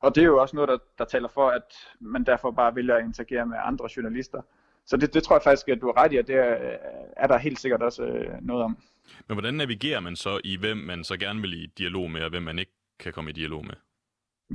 Og 0.01 0.15
det 0.15 0.21
er 0.21 0.27
jo 0.27 0.41
også 0.41 0.57
noget, 0.57 0.69
der, 0.69 0.79
der 0.99 1.05
taler 1.05 1.29
for, 1.29 1.49
at 1.49 1.75
man 2.01 2.25
derfor 2.25 2.51
bare 2.51 2.75
vælger 2.75 2.95
at 2.95 3.05
interagere 3.05 3.47
med 3.47 3.57
andre 3.65 3.89
journalister. 3.97 4.43
Så 4.87 4.97
det, 4.97 5.15
det 5.15 5.23
tror 5.23 5.37
jeg 5.37 5.43
faktisk, 5.43 5.69
at 5.69 5.81
du 5.81 5.89
er 5.89 5.97
ret 5.97 6.13
i, 6.13 6.17
og 6.17 6.27
det 6.27 6.37
er, 6.37 6.77
er 7.17 7.27
der 7.27 7.39
helt 7.39 7.61
sikkert 7.61 7.83
også 7.83 8.03
øh, 8.03 8.43
noget 8.43 8.65
om. 8.65 8.79
Men 9.29 9.35
hvordan 9.35 9.55
navigerer 9.55 10.01
man 10.01 10.17
så 10.17 10.41
i, 10.45 10.57
hvem 10.57 10.77
man 10.77 11.05
så 11.05 11.17
gerne 11.17 11.41
vil 11.41 11.63
i 11.63 11.67
dialog 11.67 12.11
med, 12.11 12.23
og 12.23 12.31
hvem 12.31 12.43
man 12.43 12.59
ikke 12.59 12.73
kan 12.99 13.13
komme 13.13 13.31
i 13.31 13.33
dialog 13.33 13.67
med? 13.67 13.75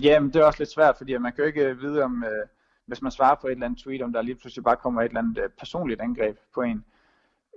Jamen, 0.01 0.33
det 0.33 0.41
er 0.41 0.45
også 0.45 0.59
lidt 0.59 0.71
svært, 0.71 0.95
fordi 0.97 1.17
man 1.17 1.33
kan 1.33 1.43
jo 1.43 1.47
ikke 1.47 1.77
vide, 1.77 2.03
om 2.03 2.23
øh, 2.23 2.47
hvis 2.85 3.01
man 3.01 3.11
svarer 3.11 3.35
på 3.41 3.47
et 3.47 3.51
eller 3.51 3.65
andet 3.65 3.79
tweet, 3.79 4.01
om 4.01 4.13
der 4.13 4.21
lige 4.21 4.35
pludselig 4.35 4.63
bare 4.63 4.75
kommer 4.75 5.01
et 5.01 5.07
eller 5.07 5.19
andet 5.19 5.37
øh, 5.37 5.49
personligt 5.59 6.01
angreb 6.01 6.37
på 6.53 6.61
en. 6.61 6.85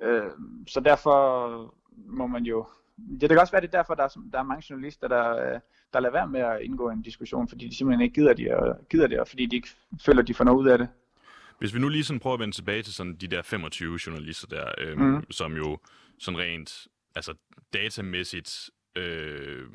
Øh, 0.02 0.30
så 0.66 0.80
derfor 0.80 1.74
må 2.06 2.26
man 2.26 2.44
jo... 2.44 2.66
Det 3.20 3.28
kan 3.28 3.38
også 3.38 3.52
være, 3.52 3.60
det 3.60 3.74
er 3.74 3.78
derfor, 3.78 3.94
der 3.94 4.02
er, 4.02 4.08
der 4.32 4.38
er 4.38 4.42
mange 4.42 4.64
journalister, 4.70 5.08
der, 5.08 5.36
øh, 5.36 5.60
der 5.92 6.00
lader 6.00 6.12
være 6.12 6.28
med 6.28 6.40
at 6.40 6.62
indgå 6.62 6.90
i 6.90 6.92
en 6.92 7.02
diskussion, 7.02 7.48
fordi 7.48 7.68
de 7.68 7.76
simpelthen 7.76 8.04
ikke 8.04 8.14
gider 8.14 8.32
det, 8.32 8.54
og, 8.54 8.76
gider 8.90 9.06
det, 9.06 9.20
og 9.20 9.28
fordi 9.28 9.46
de 9.46 9.56
ikke 9.56 9.68
føler, 10.06 10.22
de 10.22 10.34
får 10.34 10.44
noget 10.44 10.58
ud 10.58 10.68
af 10.68 10.78
det. 10.78 10.88
Hvis 11.58 11.74
vi 11.74 11.78
nu 11.78 11.88
lige 11.88 12.04
sådan 12.04 12.20
prøver 12.20 12.34
at 12.34 12.40
vende 12.40 12.54
tilbage 12.54 12.82
til 12.82 12.94
sådan 12.94 13.14
de 13.14 13.28
der 13.28 13.42
25 13.42 13.98
journalister 14.06 14.46
der, 14.46 14.64
øh, 14.78 14.98
mm. 14.98 15.30
som 15.30 15.52
jo 15.52 15.78
sådan 16.18 16.40
rent 16.40 16.88
altså 17.14 17.34
datamæssigt 17.72 18.70
øh, 18.98 19.68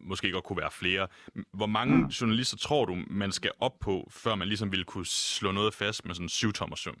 måske 0.00 0.32
godt 0.32 0.44
kunne 0.44 0.60
være 0.60 0.70
flere. 0.70 1.06
Hvor 1.52 1.66
mange 1.66 1.96
mm. 1.96 2.06
journalister 2.06 2.56
tror 2.56 2.84
du, 2.84 2.96
man 3.10 3.32
skal 3.32 3.50
op 3.60 3.78
på, 3.80 4.08
før 4.10 4.34
man 4.34 4.48
ligesom 4.48 4.70
ville 4.70 4.84
kunne 4.84 5.06
slå 5.06 5.52
noget 5.52 5.74
fast 5.74 6.06
med 6.06 6.14
sådan 6.14 6.24
en 6.24 6.28
syvtommer 6.28 6.76
søm? 6.76 6.96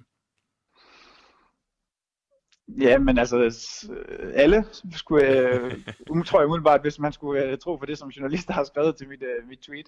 Ja, 2.68 2.98
men 2.98 3.18
altså, 3.18 3.36
alle 4.34 4.64
skulle, 4.92 5.28
øh, 5.28 6.24
tror 6.26 6.40
jeg 6.40 6.46
umiddelbart, 6.46 6.80
hvis 6.80 6.98
man 6.98 7.12
skulle 7.12 7.44
øh, 7.44 7.58
tro 7.58 7.76
på 7.76 7.86
det, 7.86 7.98
som 7.98 8.08
journalister 8.08 8.54
har 8.54 8.64
skrevet 8.64 8.96
til 8.96 9.08
mit, 9.08 9.22
øh, 9.22 9.48
mit 9.48 9.58
tweet. 9.58 9.86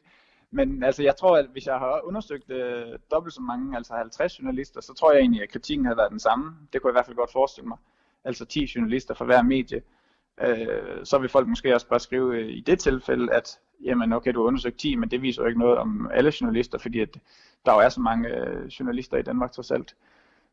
Men 0.50 0.82
altså, 0.82 1.02
jeg 1.02 1.16
tror, 1.16 1.36
at 1.36 1.46
hvis 1.52 1.66
jeg 1.66 1.78
har 1.78 2.00
undersøgt 2.04 2.50
øh, 2.50 2.98
dobbelt 3.10 3.34
så 3.34 3.40
mange, 3.40 3.76
altså 3.76 3.94
50 3.94 4.38
journalister, 4.38 4.80
så 4.80 4.94
tror 4.94 5.12
jeg 5.12 5.20
egentlig, 5.20 5.42
at 5.42 5.48
kritikken 5.48 5.86
havde 5.86 5.96
været 5.96 6.10
den 6.10 6.20
samme. 6.20 6.56
Det 6.72 6.82
kunne 6.82 6.88
jeg 6.88 6.92
i 6.92 6.98
hvert 6.98 7.06
fald 7.06 7.16
godt 7.16 7.32
forestille 7.32 7.68
mig. 7.68 7.78
Altså 8.24 8.44
10 8.44 8.70
journalister 8.76 9.14
for 9.14 9.24
hver 9.24 9.42
medie 9.42 9.82
øh, 10.40 11.04
så 11.04 11.18
vil 11.18 11.28
folk 11.28 11.48
måske 11.48 11.74
også 11.74 11.88
bare 11.88 12.00
skrive 12.00 12.36
øh, 12.36 12.48
i 12.48 12.60
det 12.60 12.78
tilfælde, 12.78 13.32
at 13.32 13.58
jamen 13.84 14.12
okay, 14.12 14.32
du 14.32 14.40
har 14.40 14.46
undersøgt 14.46 14.78
10, 14.78 14.94
men 14.94 15.10
det 15.10 15.22
viser 15.22 15.42
jo 15.42 15.48
ikke 15.48 15.60
noget 15.60 15.78
om 15.78 16.10
alle 16.12 16.32
journalister, 16.40 16.78
fordi 16.78 17.00
at 17.00 17.18
der 17.66 17.72
jo 17.72 17.78
er 17.78 17.88
så 17.88 18.00
mange 18.00 18.28
øh, 18.28 18.66
journalister 18.66 19.16
i 19.16 19.22
Danmark 19.22 19.52
trods 19.52 19.70
alt. 19.70 19.94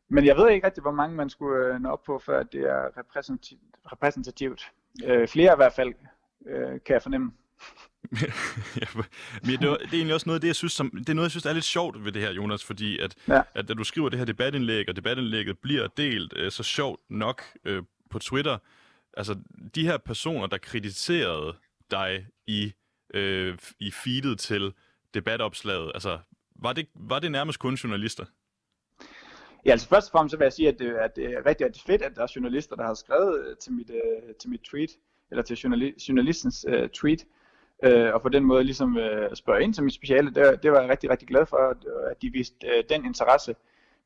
Men 0.08 0.26
jeg 0.26 0.36
ved 0.36 0.50
ikke 0.50 0.66
rigtig, 0.66 0.82
hvor 0.82 0.92
mange 0.92 1.16
man 1.16 1.30
skulle 1.30 1.74
øh, 1.74 1.80
nå 1.80 1.88
op 1.88 2.02
på, 2.02 2.18
før 2.18 2.42
det 2.42 2.60
er 2.60 2.98
repræsentativt. 2.98 3.60
repræsentativt. 3.92 4.72
Øh, 5.04 5.28
flere 5.28 5.52
i 5.52 5.56
hvert 5.56 5.72
fald, 5.72 5.94
øh, 6.46 6.80
kan 6.86 6.94
jeg 6.94 7.02
fornemme. 7.02 7.32
ja, 8.80 8.86
men 9.42 9.60
det, 9.60 9.68
var, 9.68 9.76
det 9.76 9.86
er 9.86 9.92
egentlig 9.92 10.14
også 10.14 10.28
noget, 10.28 10.42
det, 10.42 10.48
jeg 10.48 10.56
synes, 10.56 10.72
som, 10.72 10.90
det 10.90 11.08
er 11.08 11.14
noget, 11.14 11.24
jeg 11.26 11.30
synes 11.30 11.46
er 11.46 11.52
lidt 11.52 11.64
sjovt 11.64 12.04
ved 12.04 12.12
det 12.12 12.22
her, 12.22 12.32
Jonas, 12.32 12.64
fordi 12.64 12.98
at, 12.98 13.14
ja. 13.28 13.42
at 13.54 13.68
da 13.68 13.74
du 13.74 13.84
skriver 13.84 14.08
det 14.08 14.18
her 14.18 14.26
debatindlæg, 14.26 14.88
og 14.88 14.96
debatindlægget 14.96 15.58
bliver 15.58 15.86
delt 15.86 16.32
øh, 16.36 16.50
så 16.50 16.62
sjovt 16.62 17.00
nok 17.08 17.42
øh, 17.64 17.82
på 18.10 18.18
Twitter, 18.18 18.58
altså 19.16 19.38
de 19.74 19.86
her 19.86 19.98
personer, 19.98 20.46
der 20.46 20.58
kritiserede 20.58 21.56
dig 21.90 22.26
i, 22.46 22.72
øh, 23.14 23.58
i 23.80 23.90
feedet 23.90 24.38
til 24.38 24.72
debatopslaget, 25.14 25.90
altså 25.94 26.18
var 26.56 26.72
det, 26.72 26.88
var 26.94 27.18
det 27.18 27.32
nærmest 27.32 27.58
kun 27.58 27.74
journalister? 27.74 28.24
Ja, 29.64 29.70
altså 29.70 29.88
først 29.88 30.08
og 30.08 30.12
fremmest 30.12 30.30
så 30.30 30.36
vil 30.36 30.44
jeg 30.44 30.52
sige, 30.52 30.68
at 30.68 30.78
det, 30.78 30.94
at 30.94 31.16
det 31.16 31.24
er 31.24 31.46
rigtig, 31.46 31.66
rigtig 31.66 31.82
fedt, 31.86 32.02
at 32.02 32.16
der 32.16 32.22
er 32.22 32.32
journalister, 32.36 32.76
der 32.76 32.84
har 32.84 32.94
skrevet 32.94 33.46
øh, 33.46 33.56
til 33.56 33.72
mit, 33.72 33.90
øh, 33.90 34.34
til 34.40 34.50
mit 34.50 34.60
tweet, 34.60 34.90
eller 35.30 35.42
til 35.42 35.54
journali- 35.54 36.06
journalistens 36.08 36.66
uh, 36.68 36.88
tweet, 36.88 37.26
uh, 37.86 38.14
og 38.14 38.22
på 38.22 38.28
den 38.28 38.44
måde 38.44 38.64
ligesom 38.64 38.96
uh, 38.96 39.34
spørge 39.34 39.62
ind 39.62 39.74
til 39.74 39.84
mit 39.84 39.94
speciale. 39.94 40.34
Det, 40.34 40.62
det 40.62 40.72
var 40.72 40.80
jeg 40.80 40.90
rigtig, 40.90 41.10
rigtig 41.10 41.28
glad 41.28 41.46
for, 41.46 41.56
at, 41.56 41.76
at 42.10 42.22
de 42.22 42.30
viste 42.30 42.56
uh, 42.66 42.84
den 42.88 43.04
interesse. 43.04 43.56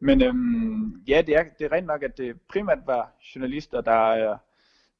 Men 0.01 0.23
um, 0.23 1.03
ja, 1.09 1.23
det 1.27 1.37
er, 1.37 1.45
det 1.59 1.65
er 1.65 1.73
rent 1.73 1.87
nok, 1.87 2.03
at 2.03 2.19
det 2.19 2.41
primært 2.49 2.79
var 2.87 3.13
journalister, 3.35 3.81
der, 3.81 4.39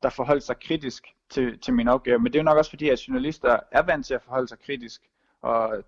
der 0.03 0.11
forholdt 0.11 0.43
sig 0.43 0.61
kritisk 0.61 1.05
til, 1.31 1.59
til 1.59 1.75
min 1.75 1.89
opgave. 1.89 2.19
Men 2.19 2.33
det 2.33 2.39
er 2.39 2.43
jo 2.43 2.45
nok 2.45 2.59
også 2.59 2.71
fordi, 2.71 2.89
at 2.89 3.09
journalister 3.09 3.61
er 3.73 3.83
vant 3.83 4.07
til 4.07 4.15
at 4.15 4.23
forholde 4.23 4.49
sig 4.49 4.59
kritisk, 4.59 5.03
og 5.43 5.85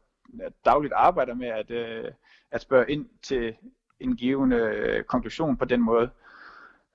dagligt 0.65 0.93
arbejder 0.93 1.35
med 1.35 1.49
at, 1.49 1.71
øh, 1.71 2.05
at 2.51 2.61
spørge 2.61 2.91
ind 2.91 3.07
til 3.23 3.55
en 4.01 4.17
givende 4.17 4.57
øh, 4.57 5.05
konklusion 5.05 5.57
på 5.57 5.65
den 5.65 5.81
måde. 5.81 6.11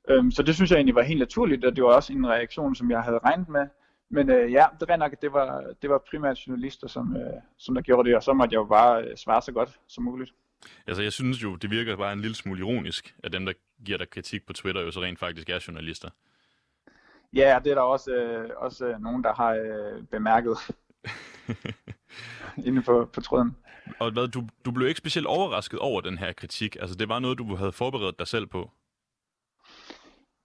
Øhm, 0.10 0.32
så 0.32 0.43
det 0.43 0.56
synes 0.56 0.71
jeg 0.71 0.77
egentlig 0.77 0.95
var 0.95 1.01
helt 1.01 1.19
naturligt, 1.19 1.65
og 1.65 1.75
det 1.75 1.84
var 1.84 1.89
også 1.89 2.13
en 2.13 2.27
reaktion, 2.27 2.75
som 2.75 2.91
jeg 2.91 3.01
havde 3.01 3.19
regnet 3.19 3.49
med. 3.49 3.67
Men 4.10 4.30
øh, 4.30 4.51
ja, 4.51 4.65
det 4.80 4.88
var 4.88 4.95
nok, 4.95 5.13
at 5.13 5.21
det 5.21 5.34
var, 5.34 5.73
det 5.82 5.89
var 5.89 6.03
primært 6.10 6.38
journalister, 6.47 6.88
som, 6.88 7.15
øh, 7.15 7.41
som 7.58 7.75
der 7.75 7.82
gjorde 7.82 8.10
det, 8.10 8.15
og 8.15 8.23
så 8.23 8.34
måtte 8.34 8.53
jeg 8.53 8.60
jo 8.60 8.65
bare 8.65 9.03
øh, 9.03 9.17
svare 9.17 9.41
så 9.41 9.51
godt 9.51 9.80
som 9.88 10.03
muligt. 10.03 10.34
Altså, 10.88 11.03
jeg 11.03 11.13
synes 11.13 11.43
jo, 11.43 11.56
det 11.56 11.71
virker 11.71 11.95
bare 11.95 12.13
en 12.13 12.21
lille 12.21 12.36
smule 12.36 12.60
ironisk, 12.60 13.15
at 13.23 13.34
dem, 13.34 13.45
der 13.45 13.53
giver 13.86 13.97
dig 13.97 14.10
kritik 14.10 14.45
på 14.45 14.53
Twitter, 14.53 14.82
jo 14.82 14.91
så 14.91 15.01
rent 15.01 15.19
faktisk 15.19 15.49
er 15.49 15.65
journalister. 15.67 16.10
Ja, 17.33 17.59
det 17.63 17.71
er 17.71 17.75
der 17.75 17.81
også, 17.81 18.11
øh, 18.11 18.49
også 18.57 18.85
øh, 18.85 18.99
nogen, 19.01 19.23
der 19.23 19.33
har 19.33 19.51
øh, 19.51 20.03
bemærket 20.03 20.57
inde 22.67 22.81
på, 22.81 23.09
på 23.13 23.21
tråden. 23.21 23.55
Og 23.99 24.11
hvad, 24.11 24.27
du, 24.27 24.43
du 24.65 24.71
blev 24.71 24.87
ikke 24.87 24.97
specielt 24.97 25.27
overrasket 25.27 25.79
over 25.79 26.01
den 26.01 26.17
her 26.17 26.33
kritik? 26.33 26.77
Altså, 26.79 26.95
det 26.95 27.09
var 27.09 27.19
noget, 27.19 27.37
du 27.37 27.55
havde 27.55 27.71
forberedt 27.71 28.19
dig 28.19 28.27
selv 28.27 28.47
på? 28.47 28.71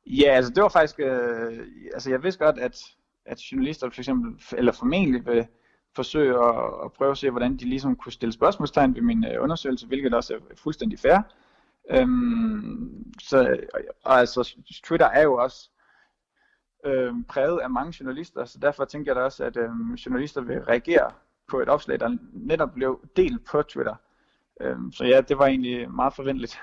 Ja, 0.07 0.31
altså 0.31 0.53
det 0.55 0.63
var 0.63 0.69
faktisk, 0.69 1.01
øh, 1.01 1.67
altså 1.95 2.11
jeg 2.11 2.23
vidste 2.23 2.45
godt, 2.45 2.59
at, 2.59 2.81
at 3.27 3.39
journalister 3.39 3.91
for 3.91 4.01
eksempel, 4.01 4.43
eller 4.59 4.73
formentlig 4.73 5.27
vil 5.27 5.47
forsøge 5.97 6.35
at, 6.35 6.65
at 6.85 6.93
prøve 6.93 7.11
at 7.11 7.19
se, 7.19 7.31
hvordan 7.31 7.57
de 7.57 7.65
ligesom 7.65 7.97
kunne 7.97 8.13
stille 8.13 8.33
spørgsmålstegn 8.33 8.95
ved 8.95 9.03
min 9.03 9.25
øh, 9.25 9.43
undersøgelse, 9.43 9.87
hvilket 9.87 10.15
også 10.15 10.35
er 10.35 10.39
fuldstændig 10.57 10.99
fair. 10.99 11.19
Øhm, 11.91 13.13
så, 13.21 13.57
og 14.05 14.19
altså 14.19 14.55
Twitter 14.85 15.07
er 15.07 15.23
jo 15.23 15.35
også 15.35 15.71
øh, 16.85 17.15
præget 17.29 17.61
af 17.61 17.71
mange 17.71 17.95
journalister, 18.01 18.45
så 18.45 18.59
derfor 18.59 18.85
tænker 18.85 19.11
jeg 19.11 19.17
da 19.17 19.21
også, 19.21 19.45
at 19.45 19.57
øh, 19.57 19.71
journalister 20.07 20.41
vil 20.41 20.65
reagere 20.65 21.11
på 21.49 21.61
et 21.61 21.69
opslag, 21.69 22.01
der 22.01 22.17
netop 22.33 22.75
blev 22.75 23.01
delt 23.17 23.45
på 23.45 23.63
Twitter. 23.63 23.95
Øh, 24.61 24.77
så 24.93 25.05
ja, 25.05 25.21
det 25.21 25.39
var 25.39 25.47
egentlig 25.47 25.91
meget 25.91 26.15
forventeligt. 26.15 26.61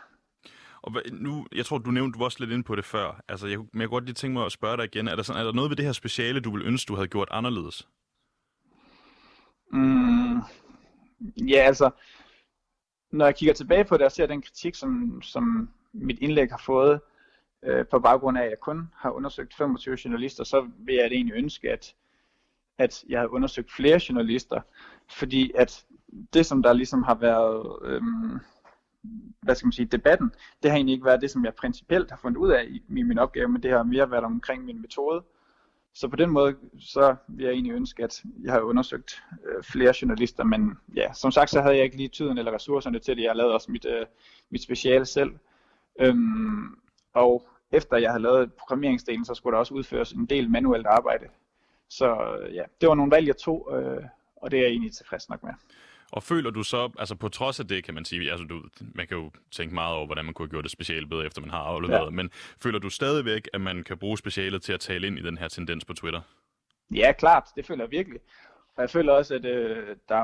Og 0.82 0.94
nu, 1.12 1.46
jeg 1.56 1.66
tror, 1.66 1.78
du 1.78 1.92
nævnte 1.92 2.20
du 2.20 2.24
også 2.24 2.38
lidt 2.40 2.52
ind 2.52 2.64
på 2.64 2.76
det 2.76 2.86
før. 2.86 3.22
Altså, 3.28 3.48
jeg, 3.48 3.58
men 3.58 3.82
jeg 3.82 3.88
kunne 3.88 3.96
godt 3.96 4.06
lige 4.06 4.14
tænke 4.14 4.34
mig 4.34 4.46
at 4.46 4.52
spørge 4.52 4.78
dig 4.78 4.86
igen. 4.86 5.08
Er 5.08 5.16
der, 5.16 5.24
sådan, 5.24 5.42
er 5.42 5.46
der 5.46 5.54
noget 5.54 5.70
ved 5.70 5.78
det 5.78 5.86
her 5.86 5.92
speciale, 5.92 6.40
du 6.40 6.52
vil 6.52 6.66
ønske, 6.66 6.88
du 6.88 6.96
havde 6.96 7.08
gjort 7.08 7.28
anderledes? 7.32 7.88
Mm, 9.72 10.42
ja, 11.48 11.58
altså, 11.58 11.90
når 13.12 13.26
jeg 13.26 13.36
kigger 13.36 13.54
tilbage 13.54 13.86
på 13.86 13.98
det 13.98 14.06
og 14.06 14.12
ser 14.12 14.26
den 14.26 14.42
kritik, 14.42 14.76
som, 14.76 15.22
som 15.22 15.70
mit 15.94 16.20
indlæg 16.20 16.50
har 16.50 16.62
fået, 16.66 17.02
øh, 17.64 17.86
på 17.86 18.00
baggrund 18.00 18.38
af, 18.38 18.44
at 18.44 18.50
jeg 18.50 18.60
kun 18.60 18.90
har 18.96 19.12
undersøgt 19.12 19.54
25 19.54 19.98
journalister, 20.06 20.44
så 20.44 20.70
vil 20.78 20.96
jeg 20.96 21.06
egentlig 21.06 21.36
ønske, 21.36 21.72
at, 21.72 21.96
at 22.78 23.04
jeg 23.10 23.20
har 23.20 23.28
undersøgt 23.28 23.72
flere 23.72 24.00
journalister, 24.10 24.62
fordi 25.10 25.52
at 25.56 25.86
det, 26.34 26.46
som 26.46 26.64
der 26.64 26.74
ligesom 26.74 27.04
har 27.04 27.16
været, 27.16 27.78
øhm, 27.82 28.40
hvad 29.42 29.56
skal 29.56 29.66
man 29.66 29.72
sige, 29.72 29.86
debatten, 29.86 30.32
det 30.64 30.72
har 30.72 30.78
egentlig 30.78 30.94
ikke 30.94 31.06
været 31.06 31.22
det, 31.22 31.32
som 31.32 31.46
jeg 31.46 31.54
principielt 31.54 32.10
har 32.10 32.18
fundet 32.18 32.38
ud 32.38 32.52
af 32.52 32.66
i, 32.70 32.84
i 32.90 33.04
min 33.04 33.20
opgave, 33.20 33.48
men 33.48 33.64
det 33.64 33.72
har 33.72 33.84
mere 33.84 34.12
været 34.12 34.24
omkring 34.24 34.66
min 34.66 34.82
metode. 34.82 35.24
Så 35.94 36.08
på 36.08 36.16
den 36.16 36.30
måde, 36.30 36.56
så 36.80 37.16
vil 37.28 37.44
jeg 37.44 37.54
egentlig 37.54 37.74
ønske, 37.74 38.04
at 38.04 38.24
jeg 38.44 38.54
har 38.54 38.60
undersøgt 38.60 39.24
øh, 39.46 39.64
flere 39.64 39.94
journalister, 40.02 40.44
men 40.44 40.78
ja, 40.96 41.14
som 41.14 41.32
sagt, 41.32 41.50
så 41.50 41.62
havde 41.62 41.76
jeg 41.76 41.84
ikke 41.84 41.98
lige 41.98 42.10
tiden 42.10 42.38
eller 42.38 42.54
ressourcerne 42.54 43.00
til 43.00 43.18
det. 43.18 43.24
Jeg 43.24 43.36
lavede 43.36 43.54
også 43.54 43.72
mit, 43.72 43.86
øh, 43.86 44.06
mit 44.50 44.64
speciale 44.64 45.06
selv. 45.06 45.32
Øhm, 46.00 46.80
og 47.14 47.48
efter 47.72 47.98
jeg 47.98 48.10
havde 48.10 48.24
lavet 48.24 48.54
programmeringsdelen, 48.54 49.26
så 49.26 49.34
skulle 49.34 49.54
der 49.54 49.60
også 49.60 49.74
udføres 49.74 50.12
en 50.12 50.26
del 50.26 50.50
manuelt 50.50 50.88
arbejde. 50.88 51.26
Så 51.90 52.38
øh, 52.42 52.56
ja, 52.56 52.64
det 52.82 52.90
var 52.90 52.96
nogle 52.96 53.12
valg, 53.12 53.28
jeg 53.28 53.38
tog, 53.38 53.70
øh, 53.74 54.04
og 54.36 54.52
det 54.52 54.58
er 54.58 54.64
jeg 54.64 54.70
egentlig 54.70 54.94
tilfreds 54.94 55.30
nok 55.30 55.44
med. 55.44 55.52
Og 56.12 56.24
føler 56.24 56.50
du 56.50 56.64
så, 56.64 56.90
altså 57.00 57.16
på 57.16 57.30
trods 57.30 57.60
af 57.60 57.68
det, 57.68 57.84
kan 57.84 57.94
man 57.94 58.06
sige, 58.06 58.32
altså 58.32 58.46
du, 58.46 58.64
man 58.96 59.08
kan 59.08 59.18
jo 59.18 59.32
tænke 59.52 59.74
meget 59.74 59.96
over, 59.96 60.06
hvordan 60.06 60.26
man 60.26 60.34
kunne 60.34 60.46
have 60.46 60.52
gjort 60.52 60.64
det 60.64 60.72
specielt 60.72 61.10
bedre, 61.10 61.26
efter 61.26 61.42
man 61.42 61.50
har 61.50 61.60
afleveret, 61.60 62.06
ja. 62.06 62.10
men 62.10 62.30
føler 62.64 62.80
du 62.80 62.90
stadigvæk, 62.90 63.48
at 63.54 63.62
man 63.62 63.84
kan 63.84 63.98
bruge 63.98 64.18
specialet 64.18 64.62
til 64.62 64.74
at 64.74 64.80
tale 64.80 65.08
ind 65.08 65.20
i 65.20 65.22
den 65.22 65.38
her 65.38 65.48
tendens 65.48 65.86
på 65.86 65.94
Twitter? 65.94 66.22
Ja, 66.96 67.12
klart, 67.12 67.44
det 67.56 67.66
føler 67.66 67.84
jeg 67.84 67.92
virkelig. 67.92 68.20
Og 68.80 68.84
jeg 68.84 68.90
føler 68.90 69.14
også, 69.14 69.36
at, 69.36 69.46
øh, 69.46 69.96
der, 70.10 70.22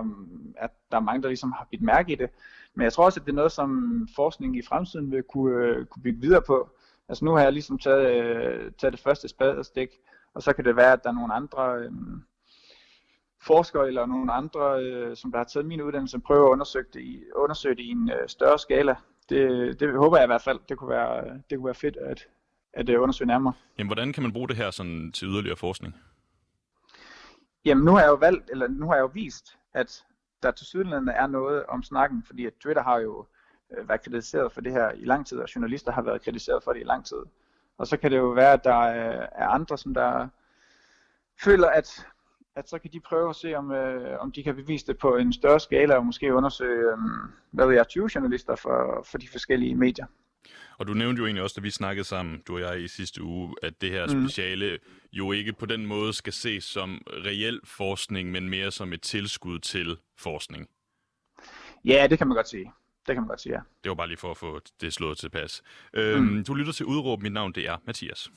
at 0.57 0.69
der 0.91 0.97
er 0.97 1.01
mange, 1.01 1.21
der 1.21 1.27
ligesom 1.27 1.51
har 1.51 1.67
bidt 1.71 1.81
mærke 1.81 2.11
i 2.11 2.15
det. 2.15 2.29
Men 2.75 2.83
jeg 2.83 2.93
tror 2.93 3.05
også, 3.05 3.19
at 3.19 3.25
det 3.25 3.31
er 3.31 3.35
noget, 3.35 3.51
som 3.51 4.07
forskning 4.15 4.57
i 4.57 4.61
fremtiden 4.61 5.11
vil 5.11 5.23
kunne, 5.23 5.65
øh, 5.65 5.85
kunne 5.85 6.03
bygge 6.03 6.21
videre 6.21 6.41
på. 6.47 6.69
Altså 7.09 7.25
nu 7.25 7.31
har 7.31 7.43
jeg 7.43 7.53
ligesom 7.53 7.79
taget, 7.79 8.23
øh, 8.23 8.71
taget 8.77 8.91
det 8.91 8.99
første 8.99 9.27
spadestik, 9.27 9.89
og 10.33 10.41
så 10.41 10.53
kan 10.53 10.65
det 10.65 10.75
være, 10.75 10.93
at 10.93 11.03
der 11.03 11.09
er 11.09 11.13
nogle 11.13 11.33
andre 11.33 11.77
øh, 11.77 11.91
forskere 13.41 13.87
eller 13.87 14.05
nogle 14.05 14.33
andre, 14.33 14.83
øh, 14.83 15.15
som 15.15 15.31
der 15.31 15.37
har 15.37 15.45
taget 15.45 15.65
min 15.65 15.81
uddannelse, 15.81 16.19
prøver 16.19 16.47
at 16.47 16.51
undersøge 16.51 16.85
det 16.93 17.01
i, 17.01 17.23
undersøge 17.35 17.75
det 17.75 17.83
i 17.83 17.89
en 17.89 18.09
øh, 18.09 18.27
større 18.27 18.59
skala. 18.59 18.95
Det, 19.29 19.79
det 19.79 19.93
håber 19.93 20.17
jeg 20.17 20.25
i 20.25 20.27
hvert 20.33 20.43
fald. 20.43 20.59
Det 20.69 20.77
kunne 20.77 20.89
være, 20.89 21.25
øh, 21.25 21.31
det 21.49 21.57
kunne 21.57 21.65
være 21.65 21.75
fedt 21.75 21.97
at, 21.97 22.27
at 22.73 22.89
øh, 22.89 23.01
undersøge 23.01 23.27
nærmere. 23.27 23.53
Jamen, 23.77 23.87
hvordan 23.87 24.13
kan 24.13 24.23
man 24.23 24.33
bruge 24.33 24.47
det 24.47 24.55
her 24.55 24.71
sådan, 24.71 25.11
til 25.11 25.27
yderligere 25.27 25.57
forskning? 25.57 25.95
Jamen, 27.65 27.85
nu 27.85 27.91
har 27.91 27.99
jeg 27.99 28.09
jo 28.09 28.15
valgt, 28.15 28.49
eller 28.49 28.67
nu 28.67 28.87
har 28.87 28.95
jeg 28.95 29.01
jo 29.01 29.11
vist, 29.13 29.57
at 29.73 30.05
der 30.43 30.51
til 30.51 30.65
sydlandet 30.65 31.15
er 31.17 31.27
noget 31.27 31.65
om 31.65 31.83
snakken, 31.83 32.23
fordi 32.23 32.45
at 32.45 32.53
Twitter 32.53 32.83
har 32.83 32.99
jo 32.99 33.25
øh, 33.77 33.89
været 33.89 34.01
kritiseret 34.03 34.51
for 34.51 34.61
det 34.61 34.71
her 34.71 34.91
i 34.91 35.05
lang 35.05 35.27
tid, 35.27 35.37
og 35.37 35.55
journalister 35.55 35.91
har 35.91 36.01
været 36.01 36.21
kritiseret 36.21 36.63
for 36.63 36.73
det 36.73 36.79
i 36.79 36.83
lang 36.83 37.05
tid. 37.05 37.17
Og 37.77 37.87
så 37.87 37.97
kan 37.97 38.11
det 38.11 38.17
jo 38.17 38.27
være, 38.29 38.53
at 38.53 38.63
der 38.63 38.79
øh, 38.79 39.27
er 39.31 39.47
andre, 39.47 39.77
som 39.77 39.93
der 39.93 40.27
føler, 41.43 41.67
at, 41.67 42.07
at 42.55 42.69
så 42.69 42.79
kan 42.79 42.91
de 42.93 42.99
prøve 42.99 43.29
at 43.29 43.35
se, 43.35 43.55
om, 43.55 43.71
øh, 43.71 44.19
om 44.19 44.31
de 44.31 44.43
kan 44.43 44.55
bevise 44.55 44.87
det 44.87 44.97
på 44.97 45.15
en 45.15 45.33
større 45.33 45.59
skala, 45.59 45.95
og 45.95 46.05
måske 46.05 46.33
undersøge, 46.33 46.91
øh, 46.91 46.97
hvad 47.51 47.65
ved 47.67 47.75
jeg, 47.75 47.87
20 47.87 48.09
journalister 48.15 48.55
for, 48.55 49.07
for 49.11 49.17
de 49.17 49.29
forskellige 49.29 49.75
medier. 49.75 50.05
Og 50.77 50.87
du 50.87 50.93
nævnte 50.93 51.19
jo 51.19 51.25
egentlig 51.25 51.43
også, 51.43 51.53
da 51.57 51.61
vi 51.61 51.69
snakkede 51.69 52.07
sammen, 52.07 52.41
du 52.47 52.53
og 52.53 52.61
jeg 52.61 52.83
i 52.83 52.87
sidste 52.87 53.23
uge, 53.23 53.55
at 53.63 53.81
det 53.81 53.91
her 53.91 54.05
mm. 54.05 54.21
speciale 54.21 54.79
mm. 54.83 54.91
jo 55.13 55.31
ikke 55.31 55.53
på 55.53 55.65
den 55.65 55.85
måde 55.85 56.13
skal 56.13 56.33
ses 56.33 56.63
som 56.63 57.01
reel 57.07 57.59
forskning, 57.63 58.31
men 58.31 58.49
mere 58.49 58.71
som 58.71 58.93
et 58.93 59.01
tilskud 59.01 59.59
til 59.59 59.97
forskning. 60.19 60.67
Ja, 61.85 62.07
det 62.09 62.17
kan 62.17 62.27
man 62.27 62.35
godt 62.35 62.49
sige. 62.49 62.71
Det 63.07 63.15
kan 63.15 63.21
man 63.21 63.27
godt 63.27 63.41
sige, 63.41 63.53
ja. 63.53 63.59
Det 63.83 63.89
var 63.89 63.95
bare 63.95 64.07
lige 64.07 64.17
for 64.17 64.31
at 64.31 64.37
få 64.37 64.59
det 64.81 64.93
slået 64.93 65.17
til 65.17 65.29
pas. 65.29 65.61
Øhm, 65.93 66.23
mm. 66.23 66.43
Du 66.43 66.53
lytter 66.53 66.73
til 66.73 66.85
Udråb. 66.85 67.21
Mit 67.21 67.33
navn 67.33 67.51
det 67.51 67.67
er 67.67 67.77
Mathias. 67.85 68.31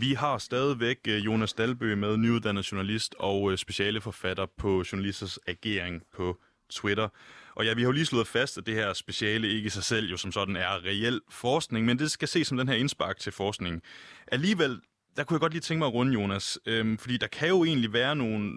Vi 0.00 0.14
har 0.14 0.38
stadigvæk 0.38 0.98
øh, 1.08 1.24
Jonas 1.24 1.52
Dalbø 1.52 1.94
med, 1.94 2.16
nyuddannet 2.16 2.72
journalist 2.72 3.14
og 3.18 3.52
øh, 3.52 3.58
speciale 3.58 4.00
forfatter 4.00 4.46
på 4.46 4.84
journalisters 4.92 5.38
agering 5.46 6.02
på 6.12 6.40
Twitter. 6.70 7.08
Og 7.54 7.64
ja, 7.64 7.74
vi 7.74 7.82
har 7.82 7.88
jo 7.88 7.92
lige 7.92 8.06
slået 8.06 8.26
fast, 8.26 8.58
at 8.58 8.66
det 8.66 8.74
her 8.74 8.92
speciale 8.92 9.48
ikke 9.48 9.66
i 9.66 9.70
sig 9.70 9.84
selv 9.84 10.10
jo 10.10 10.16
som 10.16 10.32
sådan 10.32 10.56
er 10.56 10.84
reel 10.84 11.20
forskning, 11.30 11.86
men 11.86 11.98
det 11.98 12.10
skal 12.10 12.28
ses 12.28 12.46
som 12.46 12.58
den 12.58 12.68
her 12.68 12.74
indspark 12.74 13.18
til 13.18 13.32
forskning. 13.32 13.82
Alligevel, 14.26 14.80
der 15.16 15.24
kunne 15.24 15.34
jeg 15.34 15.40
godt 15.40 15.52
lige 15.52 15.60
tænke 15.60 15.78
mig 15.78 15.86
at 15.86 15.94
runde, 15.94 16.12
Jonas, 16.12 16.58
øhm, 16.66 16.98
fordi 16.98 17.16
der 17.16 17.26
kan 17.26 17.48
jo 17.48 17.64
egentlig 17.64 17.92
være 17.92 18.16
nogle, 18.16 18.52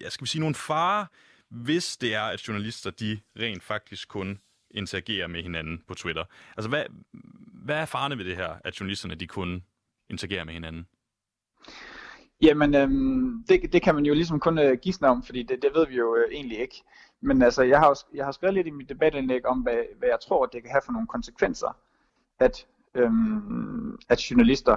ja, 0.00 0.10
skal 0.10 0.24
vi 0.24 0.28
sige, 0.28 0.40
nogle 0.40 0.54
farer, 0.54 1.06
hvis 1.50 1.96
det 1.96 2.14
er, 2.14 2.22
at 2.22 2.48
journalister, 2.48 2.90
de 2.90 3.20
rent 3.38 3.62
faktisk 3.62 4.08
kun 4.08 4.38
interagerer 4.70 5.26
med 5.26 5.42
hinanden 5.42 5.82
på 5.88 5.94
Twitter. 5.94 6.24
Altså, 6.56 6.68
hvad, 6.68 6.84
hvad 7.64 7.76
er 7.76 7.86
farerne 7.86 8.18
ved 8.18 8.24
det 8.24 8.36
her, 8.36 8.54
at 8.64 8.80
journalisterne, 8.80 9.14
de 9.14 9.26
kun 9.26 9.62
interagerer 10.10 10.44
med 10.44 10.52
hinanden? 10.52 10.86
Jamen, 12.42 12.74
øhm, 12.74 13.44
det, 13.48 13.72
det 13.72 13.82
kan 13.82 13.94
man 13.94 14.06
jo 14.06 14.14
ligesom 14.14 14.40
kun 14.40 14.58
øh, 14.58 14.78
gisne 14.78 15.08
om, 15.08 15.22
fordi 15.22 15.42
det, 15.42 15.62
det 15.62 15.70
ved 15.74 15.86
vi 15.86 15.96
jo 15.96 16.16
øh, 16.16 16.24
egentlig 16.32 16.58
ikke. 16.58 16.82
Men 17.20 17.42
altså, 17.42 17.62
jeg 17.62 17.78
har, 17.78 17.98
jeg 18.14 18.24
har 18.24 18.32
skrevet 18.32 18.54
lidt 18.54 18.66
i 18.66 18.70
mit 18.70 18.88
debatindlæg 18.88 19.46
om, 19.46 19.58
hvad, 19.58 19.78
hvad 19.98 20.08
jeg 20.08 20.18
tror, 20.20 20.46
det 20.46 20.62
kan 20.62 20.70
have 20.70 20.82
for 20.84 20.92
nogle 20.92 21.08
konsekvenser, 21.08 21.76
at, 22.38 22.66
øhm, 22.94 23.98
at 24.08 24.30
journalister 24.30 24.76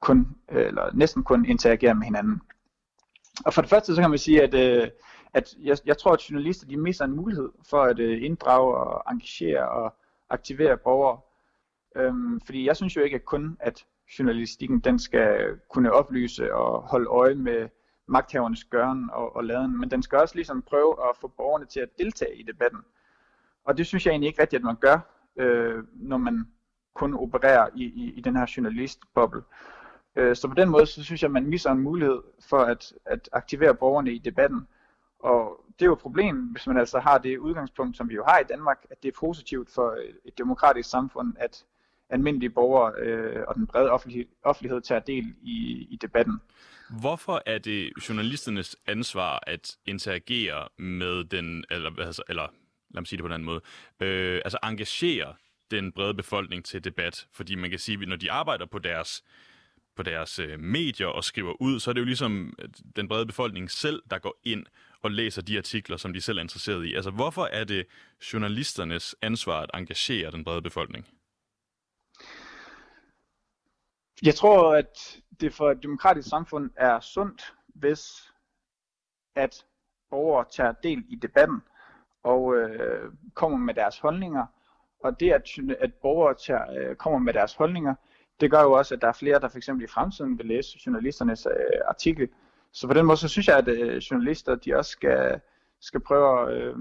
kun, 0.00 0.36
øh, 0.50 0.66
eller 0.66 0.90
næsten 0.94 1.24
kun 1.24 1.46
interagerer 1.46 1.94
med 1.94 2.04
hinanden. 2.04 2.40
Og 3.44 3.54
for 3.54 3.62
det 3.62 3.70
første, 3.70 3.94
så 3.94 4.00
kan 4.00 4.10
man 4.10 4.18
sige, 4.18 4.42
at, 4.42 4.54
øh, 4.54 4.88
at 5.34 5.54
jeg, 5.58 5.78
jeg 5.86 5.98
tror, 5.98 6.12
at 6.12 6.30
journalister 6.30 6.66
de 6.66 6.76
misser 6.76 7.04
en 7.04 7.16
mulighed 7.16 7.48
for 7.70 7.82
at 7.82 7.98
øh, 7.98 8.22
inddrage 8.22 8.76
og 8.76 9.12
engagere 9.12 9.68
og 9.68 9.94
aktivere 10.30 10.76
borgere. 10.76 11.20
Øhm, 11.96 12.40
fordi 12.40 12.66
jeg 12.66 12.76
synes 12.76 12.96
jo 12.96 13.00
ikke 13.00 13.14
at 13.14 13.24
kun, 13.24 13.56
at 13.60 13.86
journalistikken 14.18 14.80
den 14.80 14.98
skal 14.98 15.58
kunne 15.70 15.92
oplyse 15.92 16.54
og 16.54 16.82
holde 16.82 17.06
øje 17.06 17.34
med 17.34 17.68
magthavernes 18.08 18.64
gøren 18.64 19.10
og, 19.12 19.36
og 19.36 19.44
laden, 19.44 19.80
men 19.80 19.90
den 19.90 20.02
skal 20.02 20.18
også 20.18 20.34
ligesom 20.34 20.62
prøve 20.62 20.96
at 21.10 21.16
få 21.20 21.28
borgerne 21.28 21.66
til 21.66 21.80
at 21.80 21.88
deltage 21.98 22.36
i 22.36 22.42
debatten. 22.42 22.80
Og 23.64 23.78
det 23.78 23.86
synes 23.86 24.06
jeg 24.06 24.12
egentlig 24.12 24.28
ikke 24.28 24.42
rigtigt, 24.42 24.60
at 24.60 24.64
man 24.64 24.76
gør, 24.76 24.98
øh, 25.36 25.84
når 25.94 26.16
man 26.16 26.46
kun 26.94 27.14
opererer 27.14 27.68
i, 27.74 27.84
i, 27.84 28.12
i 28.16 28.20
den 28.20 28.36
her 28.36 28.52
journalistboble. 28.56 29.42
Øh, 30.16 30.36
så 30.36 30.48
på 30.48 30.54
den 30.54 30.68
måde, 30.68 30.86
så 30.86 31.04
synes 31.04 31.22
jeg, 31.22 31.28
at 31.28 31.32
man 31.32 31.46
misser 31.46 31.70
en 31.70 31.78
mulighed 31.78 32.22
for 32.40 32.58
at, 32.58 32.92
at 33.04 33.28
aktivere 33.32 33.74
borgerne 33.74 34.12
i 34.12 34.18
debatten. 34.18 34.68
Og 35.18 35.64
det 35.78 35.82
er 35.82 35.86
jo 35.86 35.92
et 35.92 35.98
problem, 35.98 36.36
hvis 36.36 36.66
man 36.66 36.76
altså 36.76 36.98
har 36.98 37.18
det 37.18 37.38
udgangspunkt, 37.38 37.96
som 37.96 38.08
vi 38.08 38.14
jo 38.14 38.24
har 38.24 38.38
i 38.38 38.44
Danmark, 38.44 38.86
at 38.90 39.02
det 39.02 39.08
er 39.08 39.18
positivt 39.20 39.70
for 39.70 39.98
et 40.24 40.38
demokratisk 40.38 40.90
samfund, 40.90 41.34
at 41.38 41.64
almindelige 42.10 42.50
borgere 42.50 42.92
øh, 42.98 43.44
og 43.48 43.54
den 43.54 43.66
brede 43.66 43.90
offentlighed, 43.90 44.26
offentlighed 44.42 44.80
tager 44.80 45.00
del 45.00 45.34
i, 45.42 45.86
i 45.90 45.98
debatten. 46.02 46.40
Hvorfor 47.00 47.42
er 47.46 47.58
det 47.58 47.92
journalisternes 48.08 48.76
ansvar 48.86 49.40
at 49.46 49.76
interagere 49.86 50.68
med 50.78 51.24
den, 51.24 51.64
eller, 51.70 51.90
altså, 52.00 52.22
eller 52.28 52.42
lad 52.90 53.00
mig 53.00 53.06
sige 53.06 53.16
det 53.16 53.22
på 53.22 53.26
en 53.26 53.32
anden 53.32 53.46
måde, 53.46 53.60
øh, 54.00 54.40
altså 54.44 54.58
engagere 54.62 55.34
den 55.70 55.92
brede 55.92 56.14
befolkning 56.14 56.64
til 56.64 56.84
debat? 56.84 57.26
Fordi 57.32 57.54
man 57.54 57.70
kan 57.70 57.78
sige, 57.78 57.98
at 58.02 58.08
når 58.08 58.16
de 58.16 58.32
arbejder 58.32 58.66
på 58.66 58.78
deres 58.78 59.24
på 59.96 60.02
deres 60.02 60.38
øh, 60.38 60.60
medier 60.60 61.06
og 61.06 61.24
skriver 61.24 61.62
ud, 61.62 61.80
så 61.80 61.90
er 61.90 61.92
det 61.92 62.00
jo 62.00 62.04
ligesom 62.04 62.54
øh, 62.58 62.68
den 62.96 63.08
brede 63.08 63.26
befolkning 63.26 63.70
selv, 63.70 64.02
der 64.10 64.18
går 64.18 64.40
ind 64.44 64.66
og 65.02 65.10
læser 65.10 65.42
de 65.42 65.58
artikler, 65.58 65.96
som 65.96 66.12
de 66.12 66.20
selv 66.20 66.38
er 66.38 66.42
interesseret 66.42 66.86
i. 66.86 66.94
Altså, 66.94 67.10
hvorfor 67.10 67.44
er 67.44 67.64
det 67.64 67.86
journalisternes 68.32 69.16
ansvar 69.22 69.62
at 69.62 69.70
engagere 69.74 70.30
den 70.30 70.44
brede 70.44 70.62
befolkning? 70.62 71.06
Jeg 74.22 74.34
tror, 74.34 74.74
at 74.74 75.20
det 75.40 75.54
for 75.54 75.70
et 75.70 75.82
demokratisk 75.82 76.28
samfund 76.28 76.70
er 76.76 77.00
sundt, 77.00 77.54
hvis 77.66 78.32
at 79.34 79.66
borgere 80.10 80.44
tager 80.50 80.72
del 80.72 81.04
i 81.08 81.16
debatten 81.16 81.62
og 82.22 82.56
øh, 82.56 83.12
kommer 83.34 83.58
med 83.58 83.74
deres 83.74 83.98
holdninger. 83.98 84.46
Og 85.00 85.20
det, 85.20 85.32
at, 85.32 85.48
at 85.80 85.94
borgere 85.94 86.34
tager, 86.34 86.70
øh, 86.72 86.96
kommer 86.96 87.18
med 87.18 87.32
deres 87.32 87.54
holdninger, 87.54 87.94
det 88.40 88.50
gør 88.50 88.62
jo 88.62 88.72
også, 88.72 88.94
at 88.94 89.00
der 89.00 89.08
er 89.08 89.12
flere, 89.12 89.40
der 89.40 89.48
for 89.48 89.56
eksempel 89.56 89.84
i 89.84 89.88
fremtiden 89.88 90.38
vil 90.38 90.46
læse 90.46 90.78
journalisternes 90.86 91.46
øh, 91.46 91.80
artikel. 91.88 92.28
Så 92.72 92.86
på 92.86 92.94
den 92.94 93.06
måde, 93.06 93.16
så 93.16 93.28
synes 93.28 93.48
jeg, 93.48 93.58
at 93.58 93.68
øh, 93.68 93.96
journalister, 93.96 94.54
de 94.54 94.76
også 94.76 94.90
skal, 94.90 95.40
skal 95.80 96.00
prøve, 96.00 96.52
øh, 96.52 96.76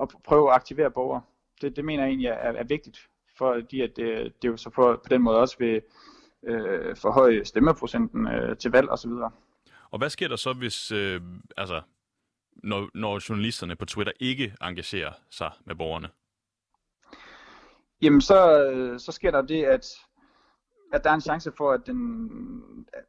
at 0.00 0.08
prøve 0.24 0.50
at 0.50 0.54
aktivere 0.54 0.90
borgere. 0.90 1.22
Det, 1.60 1.76
det 1.76 1.84
mener 1.84 2.02
jeg 2.02 2.08
egentlig 2.08 2.28
er, 2.28 2.34
er 2.34 2.64
vigtigt, 2.64 3.08
fordi 3.38 3.80
at 3.80 3.96
det, 3.96 4.42
det 4.42 4.48
jo 4.48 4.56
så 4.56 4.70
på, 4.70 5.00
på 5.04 5.08
den 5.10 5.22
måde 5.22 5.38
også 5.38 5.56
vil 5.58 5.82
øh, 6.46 6.96
forhøje 6.96 7.44
stemmeprocenten 7.44 8.26
øh, 8.26 8.56
til 8.56 8.70
valg 8.70 8.90
osv. 8.90 9.10
Og 9.90 9.98
hvad 9.98 10.10
sker 10.10 10.28
der 10.28 10.36
så, 10.36 10.52
hvis, 10.52 10.92
øh, 10.92 11.20
altså, 11.56 11.82
når, 12.56 12.88
når 12.94 13.28
journalisterne 13.28 13.76
på 13.76 13.84
Twitter 13.84 14.12
ikke 14.20 14.54
engagerer 14.62 15.12
sig 15.30 15.50
med 15.64 15.74
borgerne? 15.74 16.08
Jamen, 18.02 18.20
så, 18.20 18.96
så 18.98 19.12
sker 19.12 19.30
der 19.30 19.42
det, 19.42 19.64
at 19.64 19.86
at 20.92 21.04
der 21.04 21.10
er 21.10 21.14
en 21.14 21.20
chance 21.20 21.52
for, 21.56 21.72
at 21.72 21.86
den, 21.86 22.30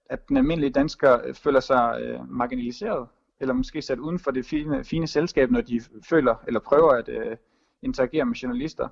at 0.09 0.29
den 0.29 0.37
almindelige 0.37 0.71
dansker 0.71 1.33
føler 1.33 1.59
sig 1.59 2.01
øh, 2.01 2.31
marginaliseret, 2.31 3.07
eller 3.39 3.53
måske 3.53 3.81
sat 3.81 3.99
uden 3.99 4.19
for 4.19 4.31
det 4.31 4.45
fine, 4.45 4.83
fine 4.83 5.07
selskab, 5.07 5.51
når 5.51 5.61
de 5.61 5.81
føler 6.09 6.35
eller 6.47 6.59
prøver 6.59 6.91
at 6.91 7.09
øh, 7.09 7.37
interagere 7.81 8.25
med 8.25 8.35
journalister. 8.35 8.87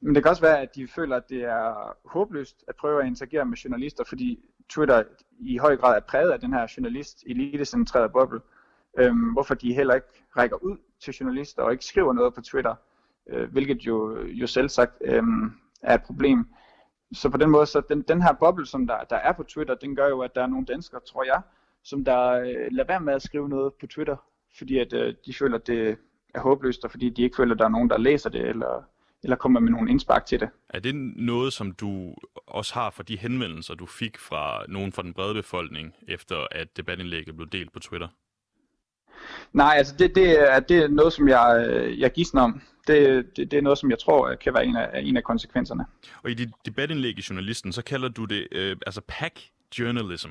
Men 0.00 0.14
det 0.14 0.22
kan 0.22 0.30
også 0.30 0.42
være, 0.42 0.60
at 0.60 0.74
de 0.74 0.88
føler, 0.88 1.16
at 1.16 1.28
det 1.28 1.44
er 1.44 1.96
håbløst 2.04 2.64
at 2.68 2.76
prøve 2.76 3.02
at 3.02 3.06
interagere 3.06 3.44
med 3.44 3.56
journalister, 3.56 4.04
fordi 4.04 4.38
Twitter 4.68 5.02
i 5.40 5.56
høj 5.56 5.76
grad 5.76 5.96
er 5.96 6.00
præget 6.00 6.30
af 6.30 6.40
den 6.40 6.52
her 6.52 6.72
journalist 6.76 7.24
elitecentrerede 7.26 8.08
boble. 8.08 8.40
Øhm, 8.98 9.32
hvorfor 9.32 9.54
de 9.54 9.74
heller 9.74 9.94
ikke 9.94 10.06
rækker 10.36 10.56
ud 10.56 10.76
til 11.00 11.14
journalister 11.14 11.62
og 11.62 11.72
ikke 11.72 11.84
skriver 11.84 12.12
noget 12.12 12.34
på 12.34 12.40
Twitter, 12.40 12.74
øh, 13.28 13.52
hvilket 13.52 13.78
jo, 13.86 14.22
jo 14.26 14.46
selv 14.46 14.68
sagt 14.68 14.92
øhm, 15.04 15.52
er 15.82 15.94
et 15.94 16.02
problem. 16.02 16.46
Så 17.12 17.30
på 17.30 17.36
den 17.36 17.50
måde, 17.50 17.66
så 17.66 17.82
den, 17.88 18.02
den 18.02 18.22
her 18.22 18.32
boble, 18.32 18.66
som 18.66 18.86
der, 18.86 19.04
der 19.04 19.16
er 19.16 19.32
på 19.32 19.42
Twitter, 19.42 19.74
den 19.74 19.96
gør 19.96 20.08
jo, 20.08 20.20
at 20.20 20.34
der 20.34 20.42
er 20.42 20.46
nogle 20.46 20.66
danskere, 20.66 21.00
tror 21.00 21.24
jeg, 21.24 21.42
som 21.82 22.04
der 22.04 22.30
øh, 22.30 22.68
lader 22.70 22.86
være 22.86 23.00
med 23.00 23.14
at 23.14 23.22
skrive 23.22 23.48
noget 23.48 23.74
på 23.80 23.86
Twitter, 23.86 24.16
fordi 24.58 24.78
at 24.78 24.92
øh, 24.92 25.14
de 25.26 25.34
føler, 25.34 25.58
at 25.58 25.66
det 25.66 25.98
er 26.34 26.40
håbløst, 26.40 26.84
og 26.84 26.90
fordi 26.90 27.10
de 27.10 27.22
ikke 27.22 27.36
føler, 27.36 27.54
at 27.54 27.58
der 27.58 27.64
er 27.64 27.68
nogen, 27.68 27.90
der 27.90 27.98
læser 27.98 28.30
det, 28.30 28.48
eller, 28.48 28.84
eller 29.22 29.36
kommer 29.36 29.60
med 29.60 29.70
nogle 29.70 29.90
indspark 29.90 30.26
til 30.26 30.40
det. 30.40 30.48
Er 30.68 30.80
det 30.80 30.94
noget, 31.16 31.52
som 31.52 31.72
du 31.72 32.14
også 32.46 32.74
har 32.74 32.90
fra 32.90 33.02
de 33.02 33.18
henvendelser, 33.18 33.74
du 33.74 33.86
fik 33.86 34.18
fra 34.18 34.64
nogen 34.68 34.92
fra 34.92 35.02
den 35.02 35.14
brede 35.14 35.34
befolkning, 35.34 35.94
efter 36.08 36.46
at 36.50 36.76
debatindlægget 36.76 37.36
blev 37.36 37.48
delt 37.48 37.72
på 37.72 37.78
Twitter? 37.78 38.08
Nej, 39.52 39.74
altså 39.76 39.94
det, 39.98 40.14
det, 40.14 40.52
er, 40.52 40.60
det 40.60 40.78
er 40.78 40.88
noget, 40.88 41.12
som 41.12 41.28
jeg, 41.28 41.66
øh, 41.68 42.00
jeg 42.00 42.12
gidsner 42.12 42.42
om. 42.42 42.62
Det, 42.86 43.26
det, 43.36 43.50
det 43.50 43.56
er 43.56 43.62
noget, 43.62 43.78
som 43.78 43.90
jeg 43.90 43.98
tror 43.98 44.34
kan 44.34 44.54
være 44.54 44.66
en 44.66 44.76
af, 44.76 45.00
en 45.02 45.16
af 45.16 45.24
konsekvenserne. 45.24 45.86
Og 46.22 46.30
i 46.30 46.34
dit 46.34 46.50
debatindlæg 46.66 47.18
i 47.18 47.22
Journalisten, 47.30 47.72
så 47.72 47.82
kalder 47.82 48.08
du 48.08 48.24
det 48.24 48.48
øh, 48.52 48.76
altså 48.86 49.00
pack 49.08 49.40
journalism. 49.78 50.30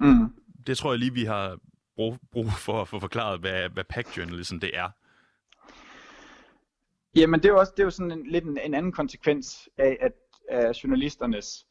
Mm. 0.00 0.34
Det 0.66 0.78
tror 0.78 0.92
jeg 0.92 0.98
lige, 0.98 1.14
vi 1.14 1.24
har 1.24 1.58
brug, 1.96 2.18
brug 2.32 2.52
for 2.52 2.80
at 2.80 2.88
få 2.88 3.00
forklaret, 3.00 3.40
hvad, 3.40 3.68
hvad 3.68 3.84
pack 3.84 4.16
journalism 4.18 4.58
det 4.58 4.70
er. 4.74 4.88
Jamen 7.14 7.40
det 7.40 7.48
er 7.48 7.52
jo 7.52 7.58
også 7.58 7.72
det 7.76 7.82
er 7.82 7.84
jo 7.84 7.90
sådan 7.90 8.10
en, 8.10 8.26
lidt 8.26 8.44
en, 8.44 8.58
en 8.64 8.74
anden 8.74 8.92
konsekvens 8.92 9.68
af, 9.78 9.98
at, 10.00 10.12
af 10.48 10.84
journalisternes 10.84 11.66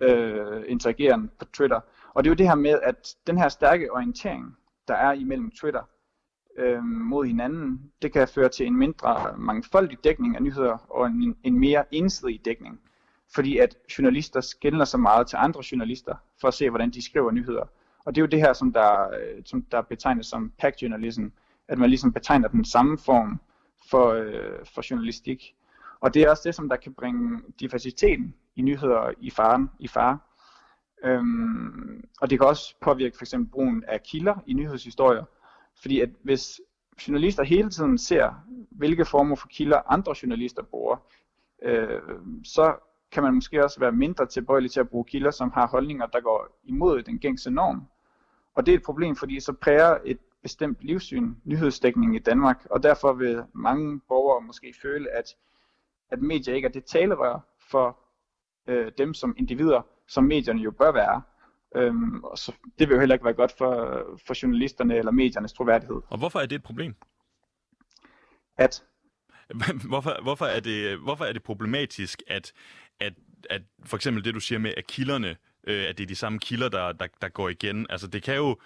øh, 0.00 0.62
interageren 0.68 1.30
på 1.38 1.44
Twitter. 1.44 1.80
Og 2.14 2.24
det 2.24 2.30
er 2.30 2.32
jo 2.32 2.36
det 2.36 2.48
her 2.48 2.54
med, 2.54 2.80
at 2.82 3.14
den 3.26 3.38
her 3.38 3.48
stærke 3.48 3.92
orientering, 3.92 4.56
der 4.88 4.94
er 4.94 5.12
imellem 5.12 5.50
Twitter 5.50 5.82
øh, 6.58 6.82
mod 6.84 7.26
hinanden, 7.26 7.92
det 8.02 8.12
kan 8.12 8.28
føre 8.28 8.48
til 8.48 8.66
en 8.66 8.76
mindre 8.76 9.34
mangfoldig 9.38 9.98
dækning 10.04 10.36
af 10.36 10.42
nyheder 10.42 10.78
og 10.90 11.06
en, 11.06 11.36
en 11.42 11.58
mere 11.58 11.94
ensidig 11.94 12.44
dækning. 12.44 12.80
Fordi 13.34 13.58
at 13.58 13.76
journalister 13.98 14.40
skældner 14.40 14.84
så 14.84 14.96
meget 14.98 15.26
til 15.26 15.36
andre 15.36 15.62
journalister 15.72 16.14
for 16.40 16.48
at 16.48 16.54
se, 16.54 16.70
hvordan 16.70 16.90
de 16.90 17.04
skriver 17.04 17.30
nyheder. 17.30 17.64
Og 18.04 18.14
det 18.14 18.20
er 18.20 18.22
jo 18.22 18.30
det 18.30 18.40
her, 18.40 18.52
som 18.52 18.72
der, 18.72 19.02
øh, 19.02 19.42
som 19.44 19.62
der 19.62 19.82
betegnes 19.82 20.26
som 20.26 20.52
pack 20.58 20.82
journalism, 20.82 21.26
at 21.68 21.78
man 21.78 21.90
ligesom 21.90 22.12
betegner 22.12 22.48
den 22.48 22.64
samme 22.64 22.98
form 22.98 23.40
for, 23.90 24.12
øh, 24.12 24.66
for 24.74 24.90
journalistik. 24.90 25.54
Og 26.00 26.14
det 26.14 26.22
er 26.22 26.30
også 26.30 26.42
det, 26.46 26.54
som 26.54 26.68
der 26.68 26.76
kan 26.76 26.94
bringe 26.94 27.42
diversiteten 27.60 28.34
i 28.56 28.62
nyheder 28.62 29.12
i 29.20 29.30
faren, 29.30 29.70
i 29.78 29.88
fare. 29.88 30.18
Øhm, 31.04 32.08
og 32.20 32.30
det 32.30 32.38
kan 32.38 32.48
også 32.48 32.74
påvirke 32.80 33.16
for 33.16 33.24
eksempel 33.24 33.50
brugen 33.50 33.84
af 33.88 34.02
kilder 34.02 34.34
i 34.46 34.52
nyhedshistorier. 34.52 35.24
Fordi 35.80 36.00
at 36.00 36.10
hvis 36.22 36.60
journalister 37.08 37.42
hele 37.42 37.70
tiden 37.70 37.98
ser, 37.98 38.34
hvilke 38.70 39.04
former 39.04 39.36
for 39.36 39.48
kilder 39.48 39.92
andre 39.92 40.14
journalister 40.22 40.62
bruger, 40.62 40.96
øh, 41.62 42.00
så 42.44 42.76
kan 43.12 43.22
man 43.22 43.34
måske 43.34 43.64
også 43.64 43.80
være 43.80 43.92
mindre 43.92 44.26
tilbøjelig 44.26 44.70
til 44.70 44.80
at 44.80 44.88
bruge 44.88 45.04
kilder, 45.04 45.30
som 45.30 45.50
har 45.50 45.66
holdninger, 45.66 46.06
der 46.06 46.20
går 46.20 46.60
imod 46.64 47.02
den 47.02 47.18
gængse 47.18 47.50
norm. 47.50 47.82
Og 48.54 48.66
det 48.66 48.72
er 48.72 48.76
et 48.76 48.84
problem, 48.84 49.16
fordi 49.16 49.40
så 49.40 49.52
præger 49.52 49.98
et 50.04 50.18
bestemt 50.46 50.78
livssyn 50.80 51.34
nyhedsdækning 51.44 52.16
i 52.16 52.18
Danmark, 52.18 52.66
og 52.70 52.82
derfor 52.82 53.12
vil 53.12 53.42
mange 53.52 54.00
borgere 54.08 54.42
måske 54.42 54.74
føle, 54.82 55.10
at, 55.10 55.24
at 56.10 56.22
medier 56.22 56.54
ikke 56.54 56.66
er 56.66 56.72
det 56.72 56.84
talerør 56.84 57.40
for 57.70 57.98
øh, 58.66 58.92
dem 58.98 59.14
som 59.14 59.34
individer, 59.38 59.82
som 60.08 60.24
medierne 60.24 60.62
jo 60.62 60.70
bør 60.70 60.92
være. 60.92 61.22
Øhm, 61.76 62.24
og 62.24 62.38
så, 62.38 62.52
det 62.78 62.88
vil 62.88 62.94
jo 62.94 63.00
heller 63.00 63.14
ikke 63.14 63.24
være 63.24 63.34
godt 63.34 63.52
for, 63.58 63.72
for 64.26 64.42
journalisterne 64.42 64.96
eller 64.96 65.12
mediernes 65.12 65.52
troværdighed. 65.52 65.96
Og 66.08 66.18
hvorfor 66.18 66.38
er 66.38 66.46
det 66.46 66.56
et 66.56 66.62
problem? 66.62 66.94
At? 68.56 68.84
hvorfor, 69.90 70.22
hvorfor, 70.22 70.46
er 70.46 70.60
det, 70.60 70.98
hvorfor 70.98 71.24
er 71.24 71.32
det 71.32 71.42
problematisk, 71.42 72.22
at, 72.26 72.52
at, 73.00 73.14
at 73.50 73.62
for 73.84 73.96
eksempel 73.96 74.24
det, 74.24 74.34
du 74.34 74.40
siger 74.40 74.58
med, 74.58 74.74
at 74.76 74.86
kilderne, 74.86 75.36
øh, 75.66 75.84
at 75.88 75.98
det 75.98 76.04
er 76.04 76.08
de 76.08 76.14
samme 76.14 76.38
kilder, 76.38 76.68
der, 76.68 76.92
der, 76.92 77.06
der 77.22 77.28
går 77.28 77.48
igen? 77.48 77.86
Altså 77.90 78.06
det 78.06 78.22
kan 78.22 78.36
jo, 78.36 78.56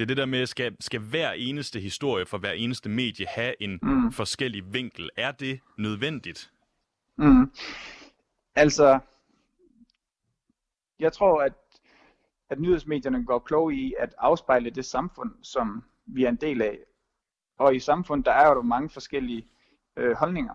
det 0.00 0.04
er 0.04 0.06
det 0.06 0.16
der 0.16 0.26
med, 0.26 0.46
skal, 0.46 0.76
skal 0.80 1.00
hver 1.00 1.32
eneste 1.32 1.80
historie 1.80 2.26
for 2.26 2.38
hver 2.38 2.52
eneste 2.52 2.88
medie 2.88 3.26
have 3.26 3.62
en 3.62 3.78
mm. 3.82 4.12
forskellig 4.12 4.74
vinkel? 4.74 5.10
Er 5.16 5.32
det 5.32 5.60
nødvendigt? 5.78 6.52
Mm. 7.18 7.52
Altså, 8.54 8.98
jeg 10.98 11.12
tror, 11.12 11.42
at, 11.42 11.52
at 12.50 12.60
nyhedsmedierne 12.60 13.26
går 13.26 13.38
kloge 13.38 13.74
i 13.74 13.94
at 13.98 14.14
afspejle 14.18 14.70
det 14.70 14.84
samfund, 14.84 15.30
som 15.42 15.84
vi 16.06 16.24
er 16.24 16.28
en 16.28 16.36
del 16.36 16.62
af. 16.62 16.78
Og 17.58 17.76
i 17.76 17.80
samfundet, 17.80 18.26
der 18.26 18.32
er 18.32 18.48
jo 18.48 18.62
mange 18.62 18.90
forskellige 18.90 19.46
øh, 19.96 20.16
holdninger. 20.16 20.54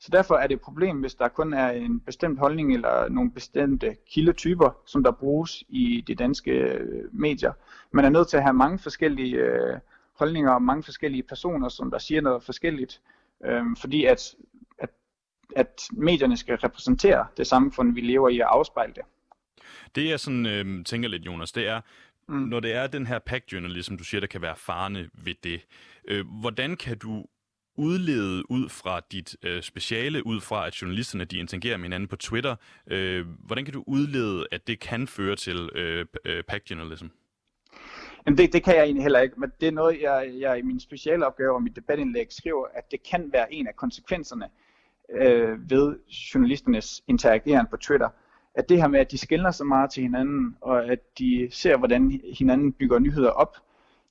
Så 0.00 0.08
derfor 0.12 0.34
er 0.34 0.46
det 0.46 0.54
et 0.54 0.60
problem, 0.60 1.00
hvis 1.00 1.14
der 1.14 1.28
kun 1.28 1.52
er 1.52 1.70
en 1.70 2.00
bestemt 2.00 2.38
holdning 2.38 2.74
eller 2.74 3.08
nogle 3.08 3.30
bestemte 3.30 3.96
kildetyper, 4.10 4.70
som 4.86 5.02
der 5.02 5.10
bruges 5.10 5.64
i 5.68 6.04
de 6.06 6.14
danske 6.14 6.50
øh, 6.50 7.14
medier. 7.14 7.52
Man 7.92 8.04
er 8.04 8.08
nødt 8.08 8.28
til 8.28 8.36
at 8.36 8.42
have 8.42 8.54
mange 8.54 8.78
forskellige 8.78 9.36
øh, 9.36 9.78
holdninger 10.18 10.50
og 10.50 10.62
mange 10.62 10.82
forskellige 10.82 11.22
personer, 11.22 11.68
som 11.68 11.90
der 11.90 11.98
siger 11.98 12.20
noget 12.20 12.42
forskelligt, 12.42 13.00
øh, 13.44 13.62
fordi 13.80 14.04
at, 14.04 14.34
at, 14.78 14.90
at 15.56 15.82
medierne 15.92 16.36
skal 16.36 16.56
repræsentere 16.56 17.26
det 17.36 17.46
samfund, 17.46 17.94
vi 17.94 18.00
lever 18.00 18.28
i 18.28 18.38
og 18.38 18.56
afspejle 18.56 18.92
det. 18.94 19.02
Det 19.94 20.08
jeg 20.08 20.20
sådan 20.20 20.46
øh, 20.46 20.84
tænker 20.84 21.08
lidt, 21.08 21.26
Jonas, 21.26 21.52
det 21.52 21.68
er, 21.68 21.80
mm. 22.28 22.34
når 22.34 22.60
det 22.60 22.74
er 22.74 22.86
den 22.86 23.06
her 23.06 23.18
pack 23.18 23.52
journalism, 23.52 23.96
du 23.96 24.04
siger, 24.04 24.20
der 24.20 24.26
kan 24.26 24.42
være 24.42 24.56
farne 24.56 25.08
ved 25.12 25.34
det, 25.44 25.66
øh, 26.08 26.26
hvordan 26.40 26.76
kan 26.76 26.98
du 26.98 27.24
udlede 27.76 28.50
ud 28.50 28.68
fra 28.68 29.00
dit 29.12 29.36
øh, 29.42 29.62
speciale, 29.62 30.26
ud 30.26 30.40
fra 30.40 30.66
at 30.66 30.82
journalisterne 30.82 31.24
de 31.24 31.38
interagerer 31.38 31.76
med 31.76 31.84
hinanden 31.84 32.08
på 32.08 32.16
Twitter, 32.16 32.56
øh, 32.86 33.26
hvordan 33.38 33.64
kan 33.64 33.74
du 33.74 33.84
udlede, 33.86 34.46
at 34.52 34.66
det 34.66 34.80
kan 34.80 35.06
føre 35.06 35.36
til 35.36 35.70
øh, 35.74 36.06
øh, 36.24 36.42
pack 36.42 36.70
journalism? 36.70 37.06
Jamen 38.26 38.38
det, 38.38 38.52
det 38.52 38.64
kan 38.64 38.76
jeg 38.76 38.84
egentlig 38.84 39.02
heller 39.02 39.20
ikke, 39.20 39.40
men 39.40 39.52
det 39.60 39.68
er 39.68 39.72
noget, 39.72 40.02
jeg, 40.02 40.30
jeg 40.38 40.58
i 40.58 40.62
min 40.62 40.80
speciale 40.80 41.26
opgave 41.26 41.54
og 41.54 41.62
mit 41.62 41.76
debatindlæg 41.76 42.26
skriver, 42.30 42.66
at 42.74 42.90
det 42.90 43.02
kan 43.02 43.30
være 43.32 43.54
en 43.54 43.66
af 43.66 43.76
konsekvenserne 43.76 44.48
øh, 45.14 45.70
ved 45.70 45.96
journalisternes 46.34 47.02
interageren 47.08 47.66
på 47.70 47.76
Twitter. 47.76 48.08
At 48.54 48.68
det 48.68 48.76
her 48.76 48.88
med, 48.88 49.00
at 49.00 49.10
de 49.10 49.18
skiller 49.18 49.50
så 49.50 49.64
meget 49.64 49.90
til 49.90 50.02
hinanden, 50.02 50.56
og 50.60 50.84
at 50.84 51.18
de 51.18 51.48
ser, 51.50 51.76
hvordan 51.76 52.20
hinanden 52.38 52.72
bygger 52.72 52.98
nyheder 52.98 53.30
op, 53.30 53.56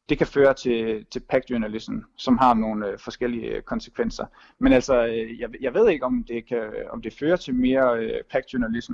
det 0.09 0.17
kan 0.17 0.27
føre 0.27 0.53
til, 0.53 1.05
til 1.05 1.19
pack 1.19 1.49
journalism, 1.49 1.97
som 2.17 2.37
har 2.37 2.53
nogle 2.53 2.87
øh, 2.87 2.99
forskellige 2.99 3.47
øh, 3.47 3.61
konsekvenser. 3.61 4.25
Men 4.59 4.73
altså, 4.73 5.05
øh, 5.05 5.39
jeg, 5.39 5.49
jeg 5.61 5.73
ved 5.73 5.89
ikke, 5.89 6.05
om 6.05 6.23
det, 6.27 6.47
kan, 6.47 6.73
om 6.89 7.01
det 7.01 7.13
fører 7.13 7.35
til 7.35 7.55
mere 7.55 7.99
øh, 7.99 8.23
pack 8.31 8.45
journalism, 8.53 8.93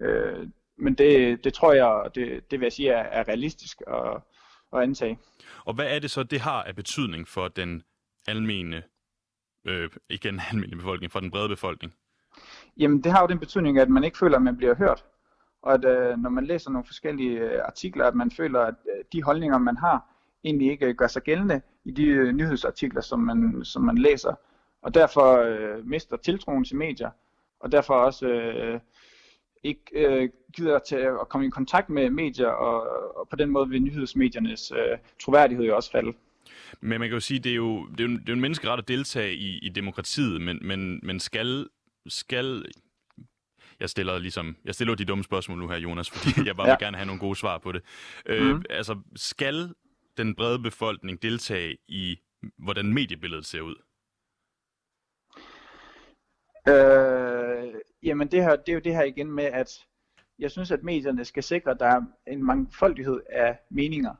øh, 0.00 0.48
men 0.78 0.94
det, 0.94 1.44
det 1.44 1.54
tror 1.54 1.72
jeg, 1.72 2.10
det, 2.14 2.50
det 2.50 2.60
vil 2.60 2.66
jeg 2.66 2.72
sige, 2.72 2.90
er, 2.90 3.02
er 3.02 3.28
realistisk 3.28 3.82
at, 3.86 4.22
at 4.72 4.82
antage. 4.82 5.18
Og 5.64 5.74
hvad 5.74 5.94
er 5.94 5.98
det 5.98 6.10
så, 6.10 6.22
det 6.22 6.40
har 6.40 6.62
af 6.62 6.76
betydning 6.76 7.28
for 7.28 7.48
den 7.48 7.82
almene, 8.28 8.82
øh, 9.64 9.90
ikke 10.10 10.28
den 10.28 10.40
almindelige 10.50 10.76
befolkning, 10.76 11.12
for 11.12 11.20
den 11.20 11.30
brede 11.30 11.48
befolkning? 11.48 11.94
Jamen, 12.76 13.04
det 13.04 13.12
har 13.12 13.20
jo 13.20 13.26
den 13.26 13.38
betydning, 13.38 13.78
at 13.78 13.88
man 13.88 14.04
ikke 14.04 14.18
føler, 14.18 14.36
at 14.36 14.42
man 14.42 14.56
bliver 14.56 14.74
hørt. 14.74 15.04
Og 15.62 15.74
at 15.74 15.84
øh, 15.84 16.18
når 16.18 16.30
man 16.30 16.46
læser 16.46 16.70
nogle 16.70 16.86
forskellige 16.86 17.38
øh, 17.40 17.60
artikler, 17.64 18.04
at 18.04 18.14
man 18.14 18.30
føler, 18.30 18.60
at 18.60 18.74
øh, 18.96 19.04
de 19.12 19.22
holdninger, 19.22 19.58
man 19.58 19.76
har, 19.76 20.15
egentlig 20.46 20.70
ikke 20.70 20.94
gør 20.94 21.06
sig 21.06 21.22
gældende 21.22 21.60
i 21.84 21.90
de 21.90 22.04
øh, 22.04 22.32
nyhedsartikler, 22.32 23.00
som 23.00 23.20
man, 23.20 23.60
som 23.64 23.82
man 23.82 23.98
læser. 23.98 24.34
Og 24.82 24.94
derfor 24.94 25.42
øh, 25.42 25.86
mister 25.86 26.16
tiltroen 26.16 26.64
til 26.64 26.76
medier, 26.76 27.10
og 27.60 27.72
derfor 27.72 27.94
også 27.94 28.26
øh, 28.26 28.80
ikke 29.62 29.82
øh, 29.92 30.28
gider 30.56 30.78
til 30.78 30.96
at 30.96 31.28
komme 31.28 31.46
i 31.46 31.50
kontakt 31.50 31.90
med 31.90 32.10
medier, 32.10 32.48
og, 32.48 32.86
og 33.16 33.28
på 33.28 33.36
den 33.36 33.50
måde 33.50 33.68
vil 33.68 33.82
nyhedsmediernes 33.82 34.72
øh, 34.72 34.98
troværdighed 35.22 35.64
jo 35.64 35.76
også 35.76 35.90
falde. 35.90 36.12
Men 36.80 37.00
man 37.00 37.08
kan 37.08 37.16
jo 37.16 37.20
sige, 37.20 37.40
det 37.40 37.52
er 37.52 37.56
jo, 37.56 37.86
det 37.86 38.00
er 38.00 38.04
jo, 38.04 38.10
det 38.10 38.18
er 38.18 38.24
jo 38.28 38.34
en 38.34 38.40
menneskeret 38.40 38.78
at 38.78 38.88
deltage 38.88 39.34
i, 39.34 39.58
i 39.58 39.68
demokratiet, 39.68 40.40
men, 40.40 40.58
men, 40.62 41.00
men 41.02 41.20
skal, 41.20 41.66
skal 42.06 42.64
jeg 43.80 43.90
stiller 43.90 44.18
ligesom, 44.18 44.56
jeg 44.64 44.74
stiller 44.74 44.94
de 44.94 45.04
dumme 45.04 45.24
spørgsmål 45.24 45.58
nu 45.58 45.68
her, 45.68 45.76
Jonas, 45.76 46.10
fordi 46.10 46.30
jeg 46.48 46.56
bare 46.56 46.68
ja. 46.68 46.72
vil 46.74 46.86
gerne 46.86 46.96
have 46.96 47.06
nogle 47.06 47.20
gode 47.20 47.36
svar 47.36 47.58
på 47.58 47.72
det. 47.72 47.82
Øh, 48.26 48.54
mm. 48.54 48.62
Altså, 48.70 48.98
skal 49.16 49.74
den 50.16 50.34
brede 50.34 50.58
befolkning 50.58 51.22
deltage 51.22 51.76
i, 51.88 52.18
hvordan 52.58 52.92
mediebilledet 52.92 53.46
ser 53.46 53.60
ud? 53.60 53.76
Øh, 56.68 57.74
jamen 58.02 58.28
det, 58.28 58.42
her, 58.42 58.56
det 58.56 58.68
er 58.68 58.74
jo 58.74 58.80
det 58.80 58.94
her 58.94 59.02
igen 59.02 59.32
med, 59.32 59.44
at 59.44 59.86
jeg 60.38 60.50
synes, 60.50 60.70
at 60.70 60.82
medierne 60.82 61.24
skal 61.24 61.42
sikre, 61.42 61.70
at 61.70 61.80
der 61.80 61.86
er 61.86 62.02
en 62.26 62.44
mangfoldighed 62.44 63.20
af 63.30 63.58
meninger 63.70 64.14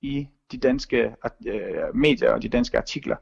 i 0.00 0.28
de 0.52 0.58
danske 0.58 1.16
øh, 1.46 1.94
medier 1.94 2.32
og 2.32 2.42
de 2.42 2.48
danske 2.48 2.78
artikler. 2.78 3.16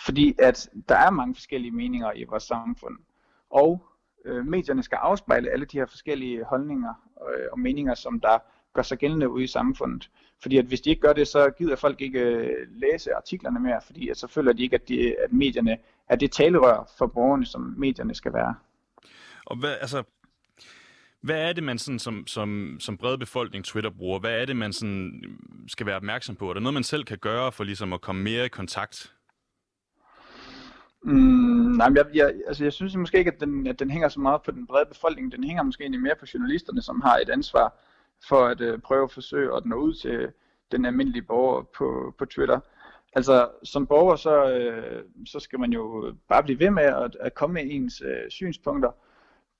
Fordi 0.00 0.34
at 0.38 0.70
der 0.88 0.96
er 0.96 1.10
mange 1.10 1.34
forskellige 1.34 1.72
meninger 1.72 2.12
i 2.12 2.24
vores 2.24 2.42
samfund. 2.42 2.98
Og 3.50 3.86
øh, 4.24 4.46
medierne 4.46 4.82
skal 4.82 4.96
afspejle 4.96 5.50
alle 5.50 5.66
de 5.66 5.78
her 5.78 5.86
forskellige 5.86 6.44
holdninger 6.44 6.94
øh, 7.28 7.46
og 7.52 7.60
meninger, 7.60 7.94
som 7.94 8.20
der 8.20 8.38
gør 8.72 8.82
sig 8.82 8.98
gældende 8.98 9.28
ude 9.28 9.44
i 9.44 9.46
samfundet. 9.46 10.10
Fordi 10.44 10.58
at 10.58 10.64
hvis 10.64 10.80
de 10.80 10.90
ikke 10.90 11.02
gør 11.02 11.12
det, 11.12 11.28
så 11.28 11.50
gider 11.58 11.76
folk 11.76 12.00
ikke 12.00 12.20
øh, 12.20 12.50
læse 12.70 13.14
artiklerne 13.14 13.60
mere, 13.60 13.80
fordi 13.86 14.08
at 14.08 14.16
så 14.16 14.26
føler 14.26 14.52
de 14.52 14.62
ikke, 14.62 14.74
at, 14.74 14.88
de, 14.88 15.14
at 15.24 15.32
medierne 15.32 15.78
er 16.08 16.16
det 16.16 16.32
talerør 16.32 16.90
for 16.98 17.06
borgerne, 17.06 17.46
som 17.46 17.74
medierne 17.78 18.14
skal 18.14 18.32
være. 18.32 18.54
Og 19.46 19.56
hvad, 19.56 19.76
altså, 19.80 20.02
hvad 21.20 21.48
er 21.48 21.52
det, 21.52 21.64
man 21.64 21.78
sådan, 21.78 21.98
som, 21.98 22.26
som, 22.26 22.76
som 22.80 22.96
bred 22.96 23.18
befolkning 23.18 23.64
Twitter 23.64 23.90
bruger? 23.90 24.18
Hvad 24.18 24.40
er 24.40 24.44
det, 24.44 24.56
man 24.56 24.72
sådan 24.72 25.22
skal 25.68 25.86
være 25.86 25.96
opmærksom 25.96 26.36
på? 26.36 26.50
Er 26.50 26.54
der 26.54 26.60
noget, 26.60 26.74
man 26.74 26.82
selv 26.82 27.04
kan 27.04 27.18
gøre 27.18 27.52
for 27.52 27.64
ligesom 27.64 27.92
at 27.92 28.00
komme 28.00 28.22
mere 28.22 28.46
i 28.46 28.48
kontakt? 28.48 29.12
Mm, 31.02 31.74
nej, 31.76 31.88
men 31.88 31.96
jeg, 31.96 32.06
jeg, 32.14 32.34
altså 32.48 32.64
jeg 32.64 32.72
synes 32.72 32.96
måske 32.96 33.18
ikke, 33.18 33.32
at 33.34 33.40
den, 33.40 33.66
at 33.66 33.78
den 33.78 33.90
hænger 33.90 34.08
så 34.08 34.20
meget 34.20 34.42
på 34.42 34.50
den 34.50 34.66
brede 34.66 34.86
befolkning. 34.86 35.32
Den 35.32 35.44
hænger 35.44 35.62
måske 35.62 35.82
egentlig 35.82 36.02
mere 36.02 36.16
på 36.20 36.26
journalisterne, 36.34 36.82
som 36.82 37.00
har 37.00 37.16
et 37.16 37.30
ansvar 37.30 37.74
for 38.28 38.46
at 38.46 38.60
øh, 38.60 38.78
prøve 38.78 39.04
at 39.04 39.12
forsøge 39.12 39.56
at 39.56 39.66
nå 39.66 39.76
ud 39.76 39.94
til 39.94 40.28
den 40.72 40.84
almindelige 40.84 41.22
borger 41.22 41.62
på, 41.62 42.14
på 42.18 42.24
Twitter. 42.24 42.60
Altså 43.12 43.48
som 43.62 43.86
borger, 43.86 44.16
så, 44.16 44.50
øh, 44.50 45.02
så 45.26 45.40
skal 45.40 45.60
man 45.60 45.72
jo 45.72 46.14
bare 46.28 46.42
blive 46.42 46.58
ved 46.58 46.70
med 46.70 46.82
at, 46.82 47.16
at 47.20 47.34
komme 47.34 47.54
med 47.54 47.62
ens 47.66 48.02
øh, 48.04 48.30
synspunkter 48.30 48.90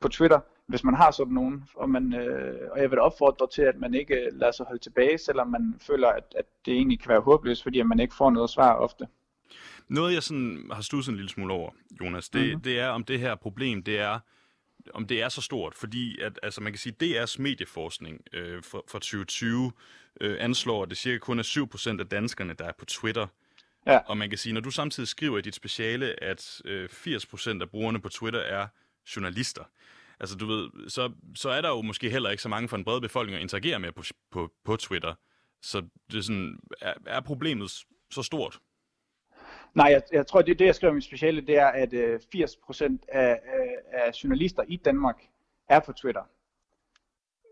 på 0.01 0.09
Twitter, 0.09 0.41
hvis 0.67 0.85
man 0.85 0.95
har 0.95 1.11
sådan 1.11 1.35
nogen. 1.35 1.65
Og, 1.75 1.91
man, 1.91 2.15
øh, 2.15 2.71
og 2.71 2.81
jeg 2.81 2.91
vil 2.91 2.99
opfordre 2.99 3.47
til, 3.53 3.63
at 3.63 3.77
man 3.77 3.95
ikke 3.95 4.29
lader 4.33 4.53
sig 4.53 4.67
holde 4.67 4.83
tilbage, 4.83 5.19
selvom 5.19 5.49
man 5.49 5.75
føler, 5.81 6.09
at, 6.09 6.25
at 6.39 6.45
det 6.67 6.75
egentlig 6.75 7.01
kan 7.01 7.09
være 7.09 7.21
håbløst, 7.21 7.63
fordi 7.63 7.83
man 7.83 8.01
ikke 8.01 8.15
får 8.15 8.31
noget 8.31 8.51
svar 8.51 8.75
ofte. 8.75 9.07
Noget, 9.89 10.15
jeg 10.15 10.23
sådan 10.23 10.71
har 10.73 10.83
studset 10.83 11.13
en 11.13 11.17
lille 11.17 11.29
smule 11.29 11.55
over, 11.55 11.71
Jonas, 12.01 12.29
det, 12.29 12.47
mm-hmm. 12.47 12.61
det 12.61 12.81
er, 12.81 12.89
om 12.89 13.05
det 13.05 13.21
her 13.21 13.35
problem, 13.35 13.83
det 13.83 14.01
er, 14.01 14.19
om 14.95 15.07
det 15.07 15.23
er 15.23 15.29
så 15.29 15.41
stort, 15.41 15.75
fordi 15.75 16.21
at, 16.21 16.39
altså 16.43 16.61
man 16.61 16.73
kan 16.73 16.79
sige, 16.79 16.97
DR's 17.03 17.37
medieforskning 17.39 18.21
øh, 18.33 18.63
for, 18.63 18.85
for 18.89 18.99
2020 18.99 19.73
øh, 20.21 20.37
anslår, 20.41 20.83
at 20.83 20.91
det 20.91 20.99
cirka 20.99 21.19
kun 21.19 21.39
er 21.39 21.97
7% 21.97 22.01
af 22.01 22.07
danskerne, 22.09 22.55
der 22.55 22.65
er 22.65 22.73
på 22.79 22.85
Twitter. 22.85 23.27
Ja. 23.87 23.99
Og 23.99 24.17
man 24.17 24.29
kan 24.29 24.39
sige, 24.39 24.53
når 24.53 24.61
du 24.61 24.71
samtidig 24.71 25.09
skriver 25.09 25.39
i 25.39 25.41
dit 25.41 25.55
speciale, 25.55 26.25
at 26.25 26.63
øh, 26.65 26.89
80% 26.93 27.63
af 27.63 27.71
brugerne 27.71 28.01
på 28.01 28.09
Twitter 28.09 28.41
er 28.41 28.67
journalister, 29.17 29.65
altså 30.21 30.37
du 30.37 30.47
ved, 30.47 30.91
så, 30.91 31.13
så 31.35 31.51
er 31.51 31.61
der 31.61 31.69
jo 31.69 31.83
måske 31.83 32.11
heller 32.11 32.31
ikke 32.31 32.43
så 32.43 32.49
mange 32.49 32.69
fra 32.69 32.77
en 32.77 32.85
bred 32.85 33.01
befolkning 33.01 33.37
at 33.37 33.43
interagere 33.43 33.79
med 33.79 33.93
på, 33.93 34.03
på, 34.31 34.53
på 34.65 34.77
Twitter. 34.77 35.15
Så 35.63 35.83
det 36.11 36.19
er, 36.19 36.23
sådan, 36.23 36.59
er, 36.81 36.95
er 37.07 37.21
problemet 37.21 37.71
så 38.11 38.23
stort? 38.23 38.59
Nej, 39.75 39.87
jeg, 39.87 40.03
jeg 40.13 40.27
tror, 40.27 40.43
det, 40.43 40.59
det 40.59 40.67
jeg 40.67 40.75
skriver 40.75 40.91
i 40.91 40.95
min 40.95 41.03
speciale, 41.03 41.41
det 41.41 41.59
er, 41.59 41.67
at 41.67 41.93
øh, 41.93 42.21
80% 42.35 42.99
af, 43.09 43.41
af, 43.45 43.77
af 43.93 44.11
journalister 44.25 44.63
i 44.69 44.77
Danmark 44.77 45.17
er 45.69 45.81
på 45.81 45.93
Twitter. 45.93 46.23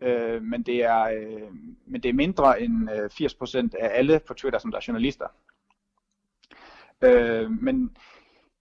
Øh, 0.02 0.42
men, 0.42 0.62
det 0.62 0.84
er, 0.84 1.02
øh, 1.02 1.54
men 1.86 2.02
det 2.02 2.08
er 2.08 2.12
mindre 2.12 2.60
end 2.60 2.90
øh, 2.90 3.04
80% 3.04 3.68
af 3.78 3.98
alle 3.98 4.20
på 4.26 4.34
Twitter, 4.34 4.58
som 4.58 4.70
der 4.70 4.78
er 4.78 4.84
journalister. 4.88 5.26
Øh, 7.02 7.50
men 7.50 7.96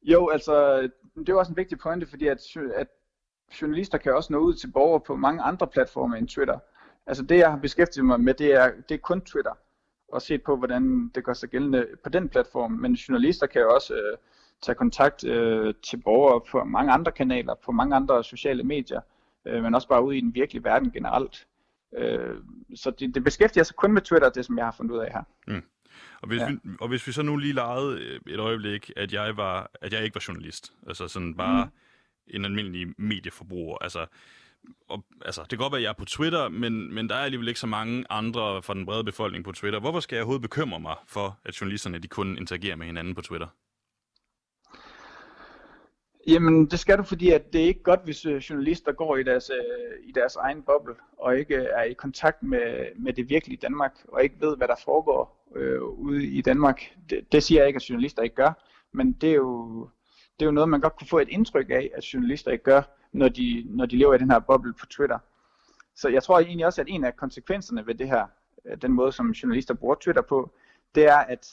jo, 0.03 0.29
altså, 0.29 0.81
det 1.15 1.29
er 1.29 1.35
også 1.35 1.51
en 1.51 1.57
vigtig 1.57 1.79
pointe, 1.79 2.07
fordi 2.07 2.27
at, 2.27 2.57
at 2.75 2.87
journalister 3.61 3.97
kan 3.97 4.15
også 4.15 4.33
nå 4.33 4.39
ud 4.39 4.53
til 4.53 4.71
borgere 4.71 4.99
på 4.99 5.15
mange 5.15 5.41
andre 5.41 5.67
platforme 5.67 6.17
end 6.17 6.27
Twitter. 6.27 6.59
Altså 7.07 7.23
det, 7.23 7.37
jeg 7.37 7.51
har 7.51 7.57
beskæftiget 7.57 8.05
mig 8.05 8.19
med, 8.21 8.33
det 8.33 8.53
er, 8.53 8.71
det 8.89 8.95
er 8.95 8.99
kun 8.99 9.21
Twitter 9.21 9.53
og 10.11 10.21
set 10.21 10.43
på, 10.43 10.55
hvordan 10.55 11.11
det 11.15 11.23
gør 11.23 11.33
sig 11.33 11.49
gældende 11.49 11.87
på 12.03 12.09
den 12.09 12.29
platform. 12.29 12.71
Men 12.71 12.93
journalister 12.93 13.47
kan 13.47 13.61
jo 13.61 13.73
også 13.73 13.93
øh, 13.93 14.17
tage 14.61 14.75
kontakt 14.75 15.23
øh, 15.23 15.73
til 15.83 15.97
borgere 15.97 16.41
på 16.51 16.63
mange 16.63 16.91
andre 16.91 17.11
kanaler, 17.11 17.55
på 17.65 17.71
mange 17.71 17.95
andre 17.95 18.23
sociale 18.23 18.63
medier, 18.63 19.01
øh, 19.45 19.63
men 19.63 19.75
også 19.75 19.87
bare 19.87 20.03
ude 20.03 20.17
i 20.17 20.21
den 20.21 20.35
virkelige 20.35 20.63
verden 20.63 20.91
generelt. 20.91 21.47
Øh, 21.97 22.35
så 22.75 22.91
det, 22.91 23.15
det 23.15 23.23
beskæftiger 23.23 23.63
sig 23.63 23.75
kun 23.75 23.93
med 23.93 24.01
Twitter, 24.01 24.29
det 24.29 24.45
som 24.45 24.57
jeg 24.57 24.65
har 24.65 24.71
fundet 24.77 24.95
ud 24.95 24.99
af 24.99 25.11
her. 25.11 25.23
Mm. 25.47 25.63
Og 26.21 26.27
hvis, 26.27 26.41
ja. 26.41 26.49
vi, 26.49 26.57
og 26.81 26.87
hvis 26.87 27.07
vi 27.07 27.11
så 27.11 27.21
nu 27.21 27.37
lige 27.37 27.53
legede 27.53 27.99
øh, 27.99 28.33
et 28.33 28.39
øjeblik, 28.39 28.91
at 28.95 29.13
jeg, 29.13 29.37
var, 29.37 29.71
at 29.81 29.93
jeg 29.93 30.03
ikke 30.03 30.15
var 30.15 30.25
journalist, 30.27 30.73
altså 30.87 31.07
sådan 31.07 31.35
bare 31.35 31.65
mm. 31.65 31.71
en 32.35 32.45
almindelig 32.45 32.87
medieforbruger, 32.97 33.77
altså 33.77 34.05
og, 34.89 35.03
altså, 35.25 35.41
det 35.41 35.49
kan 35.49 35.57
godt 35.57 35.71
være, 35.71 35.79
at 35.79 35.83
jeg 35.83 35.89
er 35.89 35.93
på 35.93 36.05
Twitter, 36.05 36.49
men, 36.49 36.93
men 36.93 37.09
der 37.09 37.15
er 37.15 37.23
alligevel 37.23 37.47
ikke 37.47 37.59
så 37.59 37.67
mange 37.67 38.05
andre 38.09 38.63
fra 38.63 38.73
den 38.73 38.85
brede 38.85 39.03
befolkning 39.03 39.45
på 39.45 39.51
Twitter. 39.51 39.79
Hvorfor 39.79 39.99
skal 39.99 40.15
jeg 40.15 40.21
overhovedet 40.21 40.41
bekymre 40.41 40.79
mig 40.79 40.95
for, 41.07 41.39
at 41.45 41.61
journalisterne 41.61 41.97
de 41.99 42.07
kun 42.07 42.37
interagerer 42.37 42.75
med 42.75 42.85
hinanden 42.85 43.15
på 43.15 43.21
Twitter? 43.21 43.47
Jamen, 46.27 46.65
det 46.65 46.79
skal 46.79 46.97
du, 46.97 47.03
fordi 47.03 47.29
at 47.29 47.53
det 47.53 47.61
er 47.61 47.65
ikke 47.65 47.83
godt, 47.83 48.03
hvis 48.03 48.25
øh, 48.25 48.37
journalister 48.37 48.91
går 48.91 49.17
i 49.17 49.23
deres, 49.23 49.49
øh, 49.49 50.09
i 50.09 50.11
deres 50.11 50.35
egen 50.35 50.63
boble, 50.63 50.95
og 51.17 51.37
ikke 51.37 51.55
øh, 51.55 51.65
er 51.71 51.83
i 51.83 51.93
kontakt 51.93 52.43
med, 52.43 52.95
med 52.95 53.13
det 53.13 53.29
virkelige 53.29 53.59
Danmark, 53.61 53.91
og 54.07 54.23
ikke 54.23 54.35
ved, 54.39 54.57
hvad 54.57 54.67
der 54.67 54.75
foregår 54.85 55.47
øh, 55.55 55.81
ude 55.81 56.25
i 56.25 56.41
Danmark. 56.41 56.81
Det, 57.09 57.31
det 57.31 57.43
siger 57.43 57.61
jeg 57.61 57.67
ikke, 57.67 57.77
at 57.77 57.89
journalister 57.89 58.21
ikke 58.21 58.35
gør, 58.35 58.53
men 58.93 59.11
det 59.11 59.29
er, 59.29 59.35
jo, 59.35 59.89
det 60.41 60.45
er 60.45 60.49
jo 60.49 60.53
noget, 60.53 60.69
man 60.69 60.81
godt 60.81 60.95
kunne 60.95 61.07
få 61.07 61.19
et 61.19 61.29
indtryk 61.29 61.69
af, 61.69 61.91
at 61.93 62.13
journalister 62.13 62.51
ikke 62.51 62.63
gør 62.63 62.81
når 63.11 63.29
de, 63.29 63.63
når 63.65 63.85
de 63.85 63.97
lever 63.97 64.13
i 64.13 64.17
den 64.17 64.31
her 64.31 64.39
boble 64.39 64.73
på 64.73 64.85
Twitter. 64.85 65.19
Så 65.95 66.09
jeg 66.09 66.23
tror 66.23 66.39
egentlig 66.39 66.65
også, 66.65 66.81
at 66.81 66.87
en 66.89 67.03
af 67.03 67.15
konsekvenserne 67.15 67.87
ved 67.87 67.95
det 67.95 68.07
her, 68.07 68.27
øh, 68.65 68.77
den 68.81 68.91
måde 68.91 69.11
som 69.11 69.31
journalister 69.31 69.73
bruger 69.73 69.95
Twitter 69.95 70.21
på, 70.21 70.51
det 70.95 71.07
er, 71.07 71.17
at, 71.17 71.47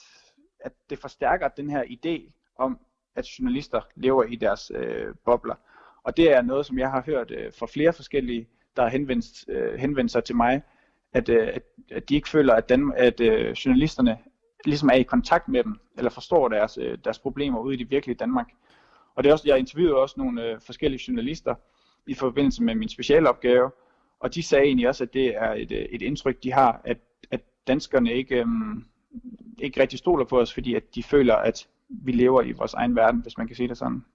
at 0.59 0.71
det 0.89 0.99
forstærker 0.99 1.47
den 1.47 1.69
her 1.69 1.83
idé 1.83 2.31
om, 2.57 2.79
at 3.15 3.25
journalister 3.25 3.81
lever 3.95 4.23
i 4.23 4.35
deres 4.35 4.71
øh, 4.75 5.15
bobler. 5.25 5.55
Og 6.03 6.17
det 6.17 6.31
er 6.31 6.41
noget, 6.41 6.65
som 6.65 6.79
jeg 6.79 6.91
har 6.91 7.03
hørt 7.05 7.31
øh, 7.31 7.53
fra 7.59 7.67
flere 7.73 7.93
forskellige, 7.93 8.47
der 8.75 8.81
har 8.81 8.89
henvendt, 8.89 9.49
øh, 9.49 9.79
henvendt 9.79 10.11
sig 10.11 10.23
til 10.23 10.35
mig, 10.35 10.61
at, 11.13 11.29
øh, 11.29 11.47
at, 11.47 11.63
at 11.91 12.09
de 12.09 12.15
ikke 12.15 12.29
føler, 12.29 12.53
at, 12.53 12.69
den, 12.69 12.93
at 12.97 13.19
øh, 13.19 13.51
journalisterne 13.51 14.17
ligesom 14.65 14.89
er 14.89 14.93
i 14.93 15.03
kontakt 15.03 15.47
med 15.47 15.63
dem, 15.63 15.79
eller 15.97 16.09
forstår 16.11 16.47
deres, 16.47 16.77
øh, 16.77 16.97
deres 17.03 17.19
problemer 17.19 17.59
ude 17.59 17.75
i 17.75 17.77
det 17.77 17.91
virkelige 17.91 18.17
Danmark. 18.17 18.47
Og 19.15 19.23
det 19.23 19.29
er 19.29 19.33
også, 19.33 19.47
jeg 19.47 19.59
interviewede 19.59 19.95
også 19.95 20.15
nogle 20.17 20.45
øh, 20.45 20.61
forskellige 20.61 21.03
journalister 21.07 21.55
i 22.07 22.13
forbindelse 22.13 22.63
med 22.63 22.75
min 22.75 22.89
specialopgave, 22.89 23.71
og 24.19 24.35
de 24.35 24.43
sagde 24.43 24.65
egentlig 24.65 24.87
også, 24.87 25.03
at 25.03 25.13
det 25.13 25.35
er 25.35 25.53
et, 25.53 25.71
øh, 25.71 25.77
et 25.77 26.01
indtryk, 26.01 26.43
de 26.43 26.51
har, 26.51 26.81
at, 26.83 26.97
at 27.31 27.41
danskerne 27.67 28.13
ikke, 28.13 28.35
øhm, 28.35 28.85
ikke 29.59 29.81
rigtig 29.81 29.99
stoler 29.99 30.25
på 30.25 30.39
os, 30.39 30.53
fordi 30.53 30.75
at 30.75 30.95
de 30.95 31.03
føler, 31.03 31.35
at 31.35 31.67
vi 31.89 32.11
lever 32.11 32.41
i 32.41 32.51
vores 32.51 32.73
egen 32.73 32.95
verden, 32.95 33.21
hvis 33.21 33.37
man 33.37 33.47
kan 33.47 33.55
sige 33.55 33.67
det 33.67 33.77
sådan. 33.77 34.05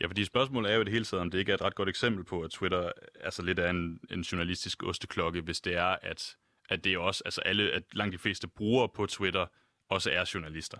Ja, 0.00 0.06
fordi 0.06 0.24
spørgsmålet 0.24 0.72
er 0.72 0.76
jo 0.76 0.82
det 0.82 0.92
hele 0.92 1.04
taget, 1.04 1.20
om 1.20 1.30
det 1.30 1.38
ikke 1.38 1.50
er 1.52 1.54
et 1.54 1.62
ret 1.62 1.74
godt 1.74 1.88
eksempel 1.88 2.24
på, 2.24 2.40
at 2.40 2.50
Twitter 2.50 2.90
altså 3.20 3.42
lidt 3.42 3.58
er 3.58 3.70
en, 3.70 4.00
en 4.10 4.20
journalistisk 4.20 4.82
osteklokke, 4.82 5.40
hvis 5.40 5.60
det 5.60 5.76
er, 5.76 5.96
at, 6.02 6.36
at 6.68 6.84
det 6.84 6.92
er 6.92 6.98
også, 6.98 7.22
altså 7.24 7.40
alle, 7.40 7.70
at 7.70 7.82
langt 7.92 8.12
de 8.12 8.18
fleste 8.18 8.48
brugere 8.48 8.88
på 8.88 9.06
Twitter 9.06 9.46
også 9.90 10.10
er 10.10 10.30
journalister. 10.34 10.78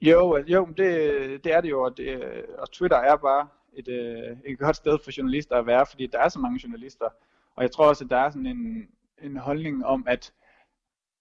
Jo, 0.00 0.36
øh, 0.36 0.50
jo 0.52 0.66
det, 0.76 1.44
det 1.44 1.52
er 1.52 1.60
det 1.60 1.70
jo, 1.70 1.82
og, 1.82 1.96
det, 1.96 2.22
og 2.58 2.70
Twitter 2.70 2.96
er 2.96 3.16
bare 3.16 3.48
et, 3.72 3.88
øh, 3.88 4.36
et 4.44 4.58
godt 4.58 4.76
sted 4.76 4.98
for 5.04 5.10
journalister 5.16 5.56
at 5.56 5.66
være, 5.66 5.86
fordi 5.86 6.06
der 6.06 6.18
er 6.18 6.28
så 6.28 6.38
mange 6.38 6.60
journalister. 6.64 7.08
Og 7.56 7.62
jeg 7.62 7.70
tror 7.70 7.88
også, 7.88 8.04
at 8.04 8.10
der 8.10 8.16
er 8.16 8.30
sådan 8.30 8.46
en, 8.46 8.88
en 9.22 9.36
holdning 9.36 9.86
om, 9.86 10.04
at, 10.08 10.32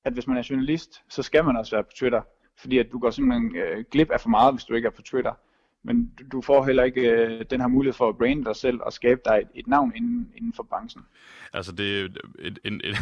at 0.06 0.14
hvis 0.14 0.28
man 0.28 0.38
er 0.38 0.48
journalist, 0.50 1.04
så 1.10 1.24
skal 1.24 1.46
man 1.46 1.58
også 1.58 1.76
være 1.76 1.84
på 1.84 1.92
Twitter. 1.96 2.22
Fordi 2.58 2.78
at 2.78 2.92
du 2.92 3.00
går 3.00 3.10
simpelthen 3.10 3.56
øh, 3.56 3.86
glip 3.92 4.12
af 4.12 4.22
for 4.22 4.30
meget, 4.30 4.54
hvis 4.54 4.64
du 4.64 4.74
ikke 4.74 4.86
er 4.86 4.92
på 4.92 5.02
Twitter 5.02 5.34
men 5.84 6.12
du 6.32 6.42
får 6.42 6.66
heller 6.66 6.84
ikke 6.84 7.02
øh, 7.02 7.46
den 7.50 7.62
her 7.62 7.68
mulighed 7.68 7.94
for 7.94 8.10
at 8.10 8.18
brande 8.18 8.46
dig 8.46 8.56
selv 8.56 8.80
og 8.82 8.94
skabe 8.94 9.22
dig 9.26 9.38
et, 9.38 9.48
et 9.56 9.68
navn 9.68 9.94
inden, 9.96 10.32
inden 10.38 10.54
for 10.54 10.64
branchen. 10.64 11.04
Altså 11.54 11.72
det, 11.72 12.06
et, 12.06 12.20
et, 12.40 12.60
et, 12.66 12.96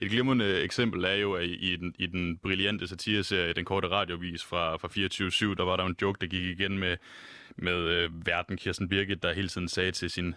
et 0.00 0.10
glimrende 0.10 0.60
eksempel 0.60 1.04
er 1.04 1.14
jo, 1.14 1.32
at 1.32 1.44
i 1.44 1.76
den, 1.76 1.94
i 1.98 2.06
den 2.06 2.38
brillante 2.38 2.86
satireserie, 2.86 3.52
Den 3.52 3.64
Korte 3.64 3.88
Radiovis 3.88 4.44
fra, 4.44 4.76
fra 4.76 4.88
24-7, 5.52 5.54
der 5.54 5.64
var 5.64 5.76
der 5.76 5.84
en 5.84 5.96
joke, 6.02 6.18
der 6.20 6.26
gik 6.26 6.58
igen 6.58 6.78
med, 6.78 6.96
med 7.56 7.74
øh, 7.74 8.26
verden 8.26 8.56
Kirsten 8.56 8.88
Birgit, 8.88 9.22
der 9.22 9.32
hele 9.32 9.48
tiden 9.48 9.68
sagde 9.68 9.90
til 9.90 10.10
sin 10.10 10.34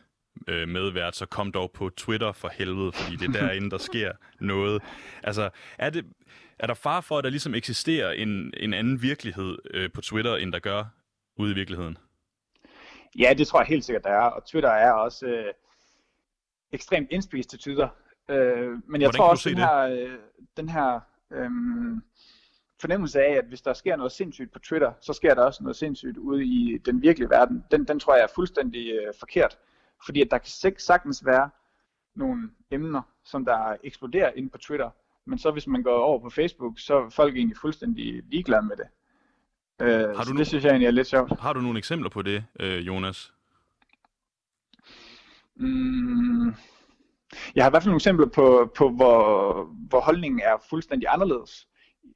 øh, 0.47 0.67
medvært, 0.69 1.15
så 1.15 1.25
kom 1.25 1.51
dog 1.51 1.71
på 1.71 1.89
Twitter 1.89 2.31
for 2.31 2.51
helvede, 2.53 2.91
fordi 2.91 3.15
det 3.15 3.35
er 3.35 3.39
derinde, 3.41 3.69
der 3.69 3.77
sker 3.77 4.11
noget. 4.39 4.81
Altså, 5.23 5.49
er, 5.77 5.89
det, 5.89 6.05
er 6.59 6.67
der 6.67 6.73
far 6.73 7.01
for, 7.01 7.17
at 7.17 7.23
der 7.23 7.29
ligesom 7.29 7.55
eksisterer 7.55 8.11
en, 8.11 8.53
en 8.57 8.73
anden 8.73 9.01
virkelighed 9.01 9.57
øh, 9.73 9.89
på 9.91 10.01
Twitter, 10.01 10.35
end 10.35 10.51
der 10.51 10.59
gør 10.59 10.83
ude 11.37 11.51
i 11.51 11.55
virkeligheden? 11.55 11.97
Ja, 13.19 13.33
det 13.37 13.47
tror 13.47 13.59
jeg 13.59 13.67
helt 13.67 13.85
sikkert, 13.85 14.03
der 14.03 14.09
er. 14.09 14.29
Og 14.29 14.45
Twitter 14.45 14.69
er 14.69 14.91
også 14.91 15.25
øh, 15.25 15.53
ekstremt 16.71 17.11
indspist 17.11 17.49
til 17.49 17.59
Twitter. 17.59 17.89
Øh, 18.29 18.69
men 18.87 19.01
jeg 19.01 19.07
Hvordan 19.07 19.11
tror 19.11 19.29
også, 19.29 19.49
den 19.49 19.57
her, 19.57 19.77
øh, 19.77 20.19
den 20.57 20.69
her 20.69 20.99
øh, 21.31 21.49
fornemmelse 22.81 23.21
af, 23.21 23.33
at 23.33 23.45
hvis 23.45 23.61
der 23.61 23.73
sker 23.73 23.95
noget 23.95 24.11
sindssygt 24.11 24.51
på 24.51 24.59
Twitter, 24.59 24.93
så 25.01 25.13
sker 25.13 25.33
der 25.33 25.43
også 25.43 25.63
noget 25.63 25.75
sindssygt 25.75 26.17
ude 26.17 26.45
i 26.45 26.77
den 26.85 27.01
virkelige 27.01 27.29
verden. 27.29 27.63
Den, 27.71 27.85
den 27.85 27.99
tror 27.99 28.15
jeg 28.15 28.23
er 28.23 28.33
fuldstændig 28.35 28.91
øh, 28.91 29.13
forkert. 29.19 29.57
Fordi 30.05 30.21
at 30.21 30.31
der 30.31 30.37
kan 30.37 30.49
sagtens 30.77 31.25
være 31.25 31.49
nogle 32.15 32.49
emner, 32.71 33.01
som 33.23 33.45
der 33.45 33.77
eksploderer 33.83 34.31
ind 34.31 34.49
på 34.49 34.57
Twitter, 34.57 34.89
men 35.25 35.39
så 35.39 35.51
hvis 35.51 35.67
man 35.67 35.83
går 35.83 35.97
over 35.97 36.19
på 36.19 36.29
Facebook, 36.29 36.79
så 36.79 36.95
er 36.95 37.09
folk 37.09 37.35
egentlig 37.35 37.57
fuldstændig 37.57 38.23
ligeglade 38.23 38.65
med 38.65 38.77
det. 38.77 38.87
Øh, 39.81 39.87
Har 40.17 40.23
du 40.23 40.31
nu- 40.33 40.37
det 40.39 40.47
synes 40.47 40.63
jeg 40.63 40.69
egentlig 40.69 40.87
er 40.87 40.91
lidt 40.91 41.07
sjovt. 41.07 41.39
Har 41.39 41.53
du 41.53 41.61
nogle 41.61 41.77
eksempler 41.77 42.09
på 42.09 42.21
det, 42.21 42.45
øh, 42.59 42.87
Jonas? 42.87 43.33
Mm, 45.55 46.45
jeg 47.55 47.63
har 47.63 47.69
i 47.69 47.71
hvert 47.71 47.83
fald 47.83 47.89
nogle 47.89 47.97
eksempler 47.97 48.27
på, 48.27 48.71
på 48.77 48.89
hvor, 48.89 49.63
hvor 49.89 49.99
holdningen 50.01 50.39
er 50.39 50.57
fuldstændig 50.69 51.07
anderledes. 51.11 51.67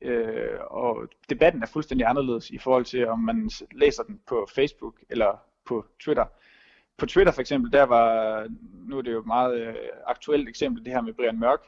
Øh, 0.01 0.60
og 0.72 1.07
debatten 1.30 1.64
er 1.64 1.68
fuldstændig 1.68 2.07
anderledes 2.07 2.49
i 2.49 2.57
forhold 2.57 2.86
til, 2.86 3.07
om 3.07 3.20
man 3.20 3.49
læser 3.72 4.03
den 4.03 4.20
på 4.28 4.47
Facebook 4.55 4.95
eller 5.10 5.39
på 5.66 5.86
Twitter. 6.03 6.26
På 6.97 7.05
Twitter 7.05 7.34
for 7.34 7.41
eksempel, 7.41 7.72
der 7.72 7.84
var, 7.84 8.47
nu 8.88 8.97
er 8.97 9.01
det 9.01 9.12
jo 9.12 9.20
et 9.20 9.26
meget 9.26 9.62
øh, 9.68 9.76
aktuelt 10.07 10.49
eksempel, 10.49 10.86
det 10.86 10.93
her 10.93 11.01
med 11.01 11.14
Brian 11.14 11.39
Mørk, 11.39 11.60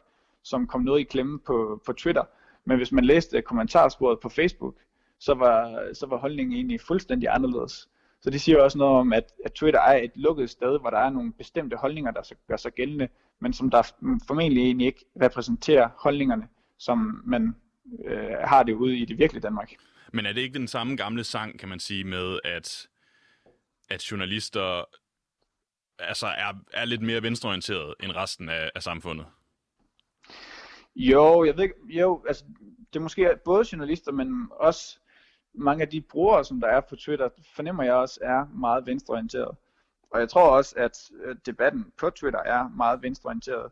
som 0.43 0.67
kom 0.67 0.81
noget 0.81 0.99
i 0.99 1.03
klemme 1.03 1.39
på, 1.39 1.81
på 1.85 1.93
Twitter. 1.93 2.23
Men 2.65 2.77
hvis 2.77 2.91
man 2.91 3.03
læste 3.05 3.41
kommentarsporet 3.41 4.19
på 4.19 4.29
Facebook, 4.29 4.75
så 5.22 5.34
var, 5.34 5.89
så 5.93 6.05
var 6.05 6.17
holdningen 6.17 6.55
egentlig 6.55 6.82
fuldstændig 6.82 7.30
anderledes. 7.30 7.89
Så 8.22 8.30
det 8.30 8.41
siger 8.41 8.57
jo 8.57 8.63
også 8.63 8.78
noget 8.78 8.99
om, 8.99 9.13
at, 9.13 9.24
at 9.45 9.53
Twitter 9.53 9.80
er 9.80 9.97
et 9.97 10.11
lukket 10.15 10.49
sted, 10.49 10.80
hvor 10.80 10.89
der 10.89 10.97
er 10.97 11.09
nogle 11.09 11.34
bestemte 11.34 11.78
holdninger, 11.78 12.11
der 12.11 12.24
så 12.24 12.36
gør 12.47 12.57
sig 12.57 12.74
gældende, 12.74 13.07
men 13.39 13.53
som 13.53 13.69
der 13.69 13.91
formentlig 14.28 14.63
egentlig 14.63 14.88
ikke 14.88 15.05
repræsenterer 15.22 15.89
holdningerne, 15.97 16.47
som 16.78 17.22
man 17.26 17.55
øh, 18.05 18.38
har 18.43 18.63
det 18.63 18.74
ude 18.74 18.97
i 18.97 19.05
det 19.05 19.17
virkelige 19.17 19.41
Danmark. 19.41 19.74
Men 20.13 20.26
er 20.26 20.34
det 20.34 20.41
ikke 20.41 20.59
den 20.59 20.67
samme 20.67 20.95
gamle 20.95 21.24
sang, 21.24 21.59
kan 21.59 21.69
man 21.69 21.80
sige, 21.80 22.03
med 22.03 22.39
at, 22.43 22.88
at 23.89 24.11
journalister 24.11 24.86
altså 25.99 26.28
er, 26.28 26.53
er 26.74 26.86
lidt 26.86 27.01
mere 27.01 27.24
venstreorienteret 27.24 27.93
end 28.03 28.11
resten 28.15 28.49
af, 28.49 28.72
af 28.76 28.84
samfundet? 28.84 29.26
Jo, 30.95 31.43
jeg 31.43 31.57
ved 31.57 31.63
ikke, 31.63 31.76
jo, 31.89 32.26
altså 32.28 32.45
det 32.93 32.99
er 32.99 33.03
måske 33.03 33.30
både 33.45 33.65
journalister, 33.72 34.11
men 34.11 34.47
også 34.51 34.99
mange 35.54 35.82
af 35.82 35.89
de 35.89 36.02
brugere, 36.02 36.45
som 36.45 36.60
der 36.60 36.68
er 36.68 36.82
på 36.82 36.95
Twitter, 36.95 37.30
fornemmer 37.56 37.84
jeg 37.84 37.93
også 37.93 38.20
er 38.22 38.45
meget 38.54 38.86
venstreorienteret. 38.86 39.58
Og 40.12 40.20
jeg 40.20 40.30
tror 40.30 40.49
også, 40.49 40.76
at 40.78 41.12
øh, 41.24 41.36
debatten 41.45 41.91
på 41.97 42.10
Twitter 42.10 42.39
er 42.39 42.68
meget 42.68 43.02
venstreorienteret. 43.02 43.72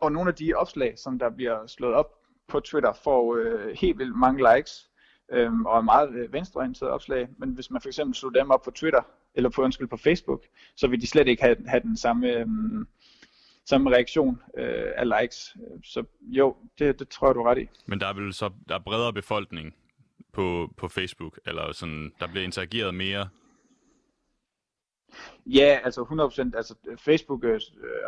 Og 0.00 0.12
nogle 0.12 0.28
af 0.28 0.34
de 0.34 0.54
opslag, 0.54 0.98
som 0.98 1.18
der 1.18 1.30
bliver 1.30 1.66
slået 1.66 1.94
op 1.94 2.14
på 2.48 2.60
Twitter, 2.60 2.92
får 2.92 3.36
øh, 3.36 3.76
helt 3.80 3.98
vildt 3.98 4.16
mange 4.16 4.54
likes, 4.54 4.90
øh, 5.32 5.52
og 5.52 5.78
er 5.78 5.82
meget 5.82 6.14
øh, 6.14 6.32
venstreorienterede 6.32 6.92
opslag. 6.92 7.28
Men 7.38 7.50
hvis 7.50 7.70
man 7.70 7.80
for 7.80 7.88
eksempel 7.88 8.14
slår 8.14 8.30
dem 8.30 8.50
op 8.50 8.62
på 8.62 8.70
Twitter, 8.70 9.02
eller 9.34 9.50
på, 9.50 9.62
undskyld, 9.62 9.88
på 9.88 9.96
Facebook, 9.96 10.44
så 10.76 10.86
vil 10.88 11.00
de 11.00 11.06
slet 11.06 11.28
ikke 11.28 11.42
have, 11.42 11.56
have 11.66 11.80
den 11.80 11.96
samme, 11.96 12.28
øh, 12.28 12.46
samme 13.64 13.90
reaktion 13.90 14.42
øh, 14.56 14.92
af 14.96 15.20
likes. 15.20 15.56
Så 15.84 16.04
jo, 16.22 16.56
det, 16.78 16.98
det 16.98 17.08
tror 17.08 17.28
jeg, 17.28 17.34
du 17.34 17.40
er 17.40 17.50
ret 17.50 17.58
i. 17.58 17.68
Men 17.86 18.00
der 18.00 18.06
er 18.06 18.12
vel 18.14 18.32
så 18.32 18.50
der 18.68 18.74
er 18.74 18.78
bredere 18.78 19.12
befolkning 19.12 19.74
på, 20.32 20.74
på 20.76 20.88
Facebook, 20.88 21.38
eller 21.46 21.72
sådan, 21.72 22.12
der 22.20 22.26
bliver 22.26 22.44
interageret 22.44 22.94
mere. 22.94 23.28
Ja, 25.46 25.78
altså 25.84 26.02
100%. 26.02 26.56
Altså 26.56 26.74
Facebook 26.98 27.44
øh, 27.44 27.60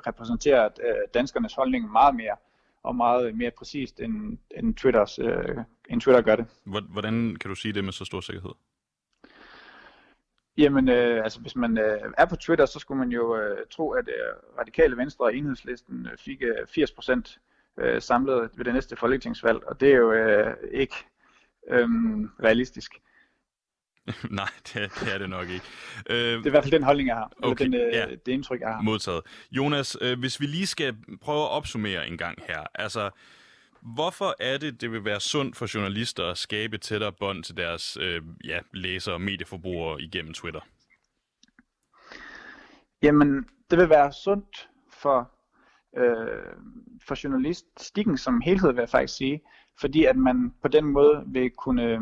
repræsenterer 0.07 0.65
øh, 0.65 0.95
danskernes 1.15 1.55
holdning 1.55 1.93
meget 1.93 2.15
mere, 2.17 2.37
og 2.83 2.97
meget 2.97 3.37
mere 3.37 3.51
præcist, 3.51 4.01
end, 4.01 4.39
end, 4.57 4.75
Twitters, 4.75 5.19
øh, 5.19 5.57
end 5.91 6.01
Twitter 6.01 6.21
gør 6.23 6.37
det. 6.37 6.47
Hvor- 6.65 6.93
Hvordan 6.93 7.37
kan 7.37 7.49
du 7.49 7.55
sige 7.55 7.73
det 7.73 7.85
med 7.85 7.93
så 7.93 8.05
stor 8.05 8.21
sikkerhed? 8.21 8.51
Jamen, 10.59 10.89
øh, 10.89 11.25
altså 11.25 11.41
hvis 11.41 11.57
man 11.57 11.79
øh, 11.79 12.01
er 12.19 12.25
på 12.27 12.37
Twitter, 12.37 12.67
så 12.67 12.79
skulle 12.79 12.99
man 12.99 13.09
jo 13.13 13.37
øh, 13.37 13.67
tro, 13.71 13.91
at 13.93 14.09
øh, 14.09 14.59
Radikale 14.59 14.97
Venstre 14.97 15.25
og 15.25 15.37
Enhedslisten 15.37 16.07
øh, 16.13 16.19
fik 16.19 16.43
øh, 16.43 16.85
80% 16.85 17.39
øh, 17.79 18.03
samlet 18.03 18.51
ved 18.57 18.65
det 18.65 18.75
næste 18.75 18.97
folketingsvalg, 18.97 19.65
og 19.67 19.81
det 19.81 19.93
er 19.93 19.97
jo 19.97 20.13
øh, 20.13 20.57
ikke 20.71 20.95
øh, 21.71 21.89
realistisk. 22.45 22.93
Nej, 24.31 24.49
det, 24.75 24.91
det 25.01 25.15
er 25.15 25.19
det 25.19 25.31
nok 25.31 25.49
ikke. 25.49 25.67
Øh, 26.11 26.17
Det 26.17 26.35
er 26.35 26.47
i 26.47 26.51
hvert 26.51 26.65
fald 26.65 26.73
den 26.73 26.83
holdning, 26.83 27.09
jeg 27.09 27.17
har, 27.17 27.33
okay, 27.43 27.65
eller 27.65 27.79
den, 27.79 27.89
øh, 27.89 27.95
ja. 27.95 28.07
det 28.27 28.33
indtryk, 28.33 28.61
jeg 28.61 28.69
har. 28.69 28.83
Modtaget. 28.83 29.23
Jonas, 29.53 29.97
øh, 30.01 30.19
hvis 30.19 30.41
vi 30.41 30.47
lige 30.47 30.67
skal 30.67 30.97
prøve 31.21 31.43
at 31.43 31.51
opsummere 31.51 32.09
en 32.09 32.19
gang 32.19 32.39
her. 32.49 32.67
Altså, 32.75 33.11
hvorfor 33.83 34.35
er 34.41 34.59
det, 34.59 34.81
det 34.81 34.93
vil 34.93 35.05
være 35.05 35.21
sundt 35.21 35.57
for 35.57 35.75
journalister 35.75 36.31
at 36.31 36.39
skabe 36.39 36.79
tættere 36.79 37.13
bånd 37.13 37.45
til 37.45 37.57
deres 37.57 37.97
øh, 38.01 38.23
ja, 38.45 38.59
læsere 38.73 39.15
og 39.15 39.21
medieforbrugere 39.21 40.03
igennem 40.03 40.35
Twitter? 40.35 40.61
Jamen, 43.03 43.49
det 43.71 43.79
vil 43.79 43.89
være 43.89 44.13
sundt 44.13 44.69
for, 44.93 45.31
øh, 45.97 46.53
for 47.07 47.25
journalistikken 47.25 48.19
som 48.19 48.41
helhed, 48.41 48.73
vil 48.73 48.81
jeg 48.81 48.89
faktisk 48.89 49.17
sige. 49.17 49.41
Fordi 49.81 50.05
at 50.05 50.17
man 50.17 50.55
på 50.63 50.69
den 50.69 50.85
måde 50.85 51.25
vil 51.27 51.51
kunne 51.51 51.83
øh, 51.83 52.01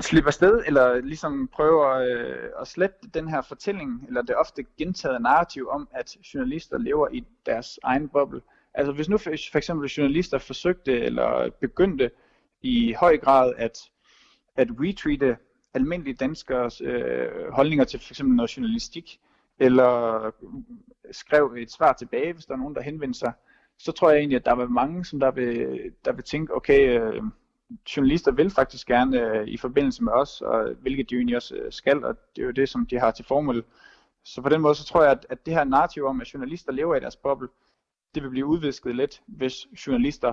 slippe 0.00 0.26
afsted, 0.26 0.62
eller 0.66 1.00
ligesom 1.00 1.48
prøve 1.52 1.94
at, 1.94 2.18
øh, 2.18 2.50
at 2.60 2.68
slette 2.68 3.08
den 3.14 3.28
her 3.28 3.42
fortælling, 3.42 4.04
eller 4.06 4.22
det 4.22 4.36
ofte 4.36 4.64
gentagede 4.78 5.20
narrativ 5.20 5.68
om, 5.68 5.88
at 5.90 6.16
journalister 6.34 6.78
lever 6.78 7.08
i 7.12 7.24
deres 7.46 7.78
egen 7.82 8.08
boble. 8.08 8.40
Altså 8.74 8.92
hvis 8.92 9.08
nu 9.08 9.18
for 9.18 9.32
for 9.52 9.58
eksempel 9.58 9.88
journalister 9.88 10.38
forsøgte, 10.38 11.00
eller 11.00 11.50
begyndte 11.60 12.10
i 12.62 12.92
høj 12.92 13.16
grad 13.16 13.52
at, 13.56 13.78
at 14.56 14.68
retweete 14.80 15.36
almindelige 15.74 16.14
danskers 16.14 16.80
øh, 16.80 17.52
holdninger 17.52 17.84
til 17.84 18.00
for 18.00 18.12
eksempel 18.12 18.36
noget 18.36 18.56
journalistik, 18.56 19.20
eller 19.58 20.30
skrev 21.12 21.54
et 21.58 21.72
svar 21.72 21.92
tilbage, 21.92 22.32
hvis 22.32 22.46
der 22.46 22.54
er 22.54 22.58
nogen, 22.58 22.74
der 22.74 22.82
henvendte 22.82 23.18
sig, 23.18 23.32
så 23.78 23.92
tror 23.92 24.10
jeg 24.10 24.18
egentlig, 24.18 24.36
at 24.36 24.44
der 24.44 24.54
vil 24.54 24.70
mange, 24.70 25.04
som 25.04 25.20
der 25.20 25.30
vil, 25.30 25.78
der 26.04 26.12
vil 26.12 26.24
tænke, 26.24 26.56
okay, 26.56 27.00
øh, 27.00 27.22
journalister 27.96 28.32
vil 28.32 28.50
faktisk 28.50 28.86
gerne 28.86 29.20
øh, 29.20 29.48
i 29.48 29.56
forbindelse 29.56 30.04
med 30.04 30.12
os, 30.12 30.40
og 30.40 30.74
hvilket 30.80 31.10
de 31.10 31.14
egentlig 31.14 31.36
også 31.36 31.56
øh, 31.56 31.72
skal, 31.72 32.04
og 32.04 32.16
det 32.36 32.42
er 32.42 32.46
jo 32.46 32.52
det, 32.52 32.68
som 32.68 32.86
de 32.86 32.98
har 32.98 33.10
til 33.10 33.24
formål. 33.24 33.64
Så 34.24 34.42
på 34.42 34.48
den 34.48 34.60
måde, 34.60 34.74
så 34.74 34.84
tror 34.84 35.02
jeg, 35.02 35.12
at, 35.12 35.26
at 35.30 35.46
det 35.46 35.54
her 35.54 35.64
narrativ 35.64 36.04
om, 36.04 36.20
at 36.20 36.34
journalister 36.34 36.72
lever 36.72 36.96
i 36.96 37.00
deres 37.00 37.16
boble, 37.16 37.48
det 38.14 38.22
vil 38.22 38.30
blive 38.30 38.46
udvisket 38.46 38.96
lidt, 38.96 39.22
hvis 39.26 39.54
journalister 39.86 40.32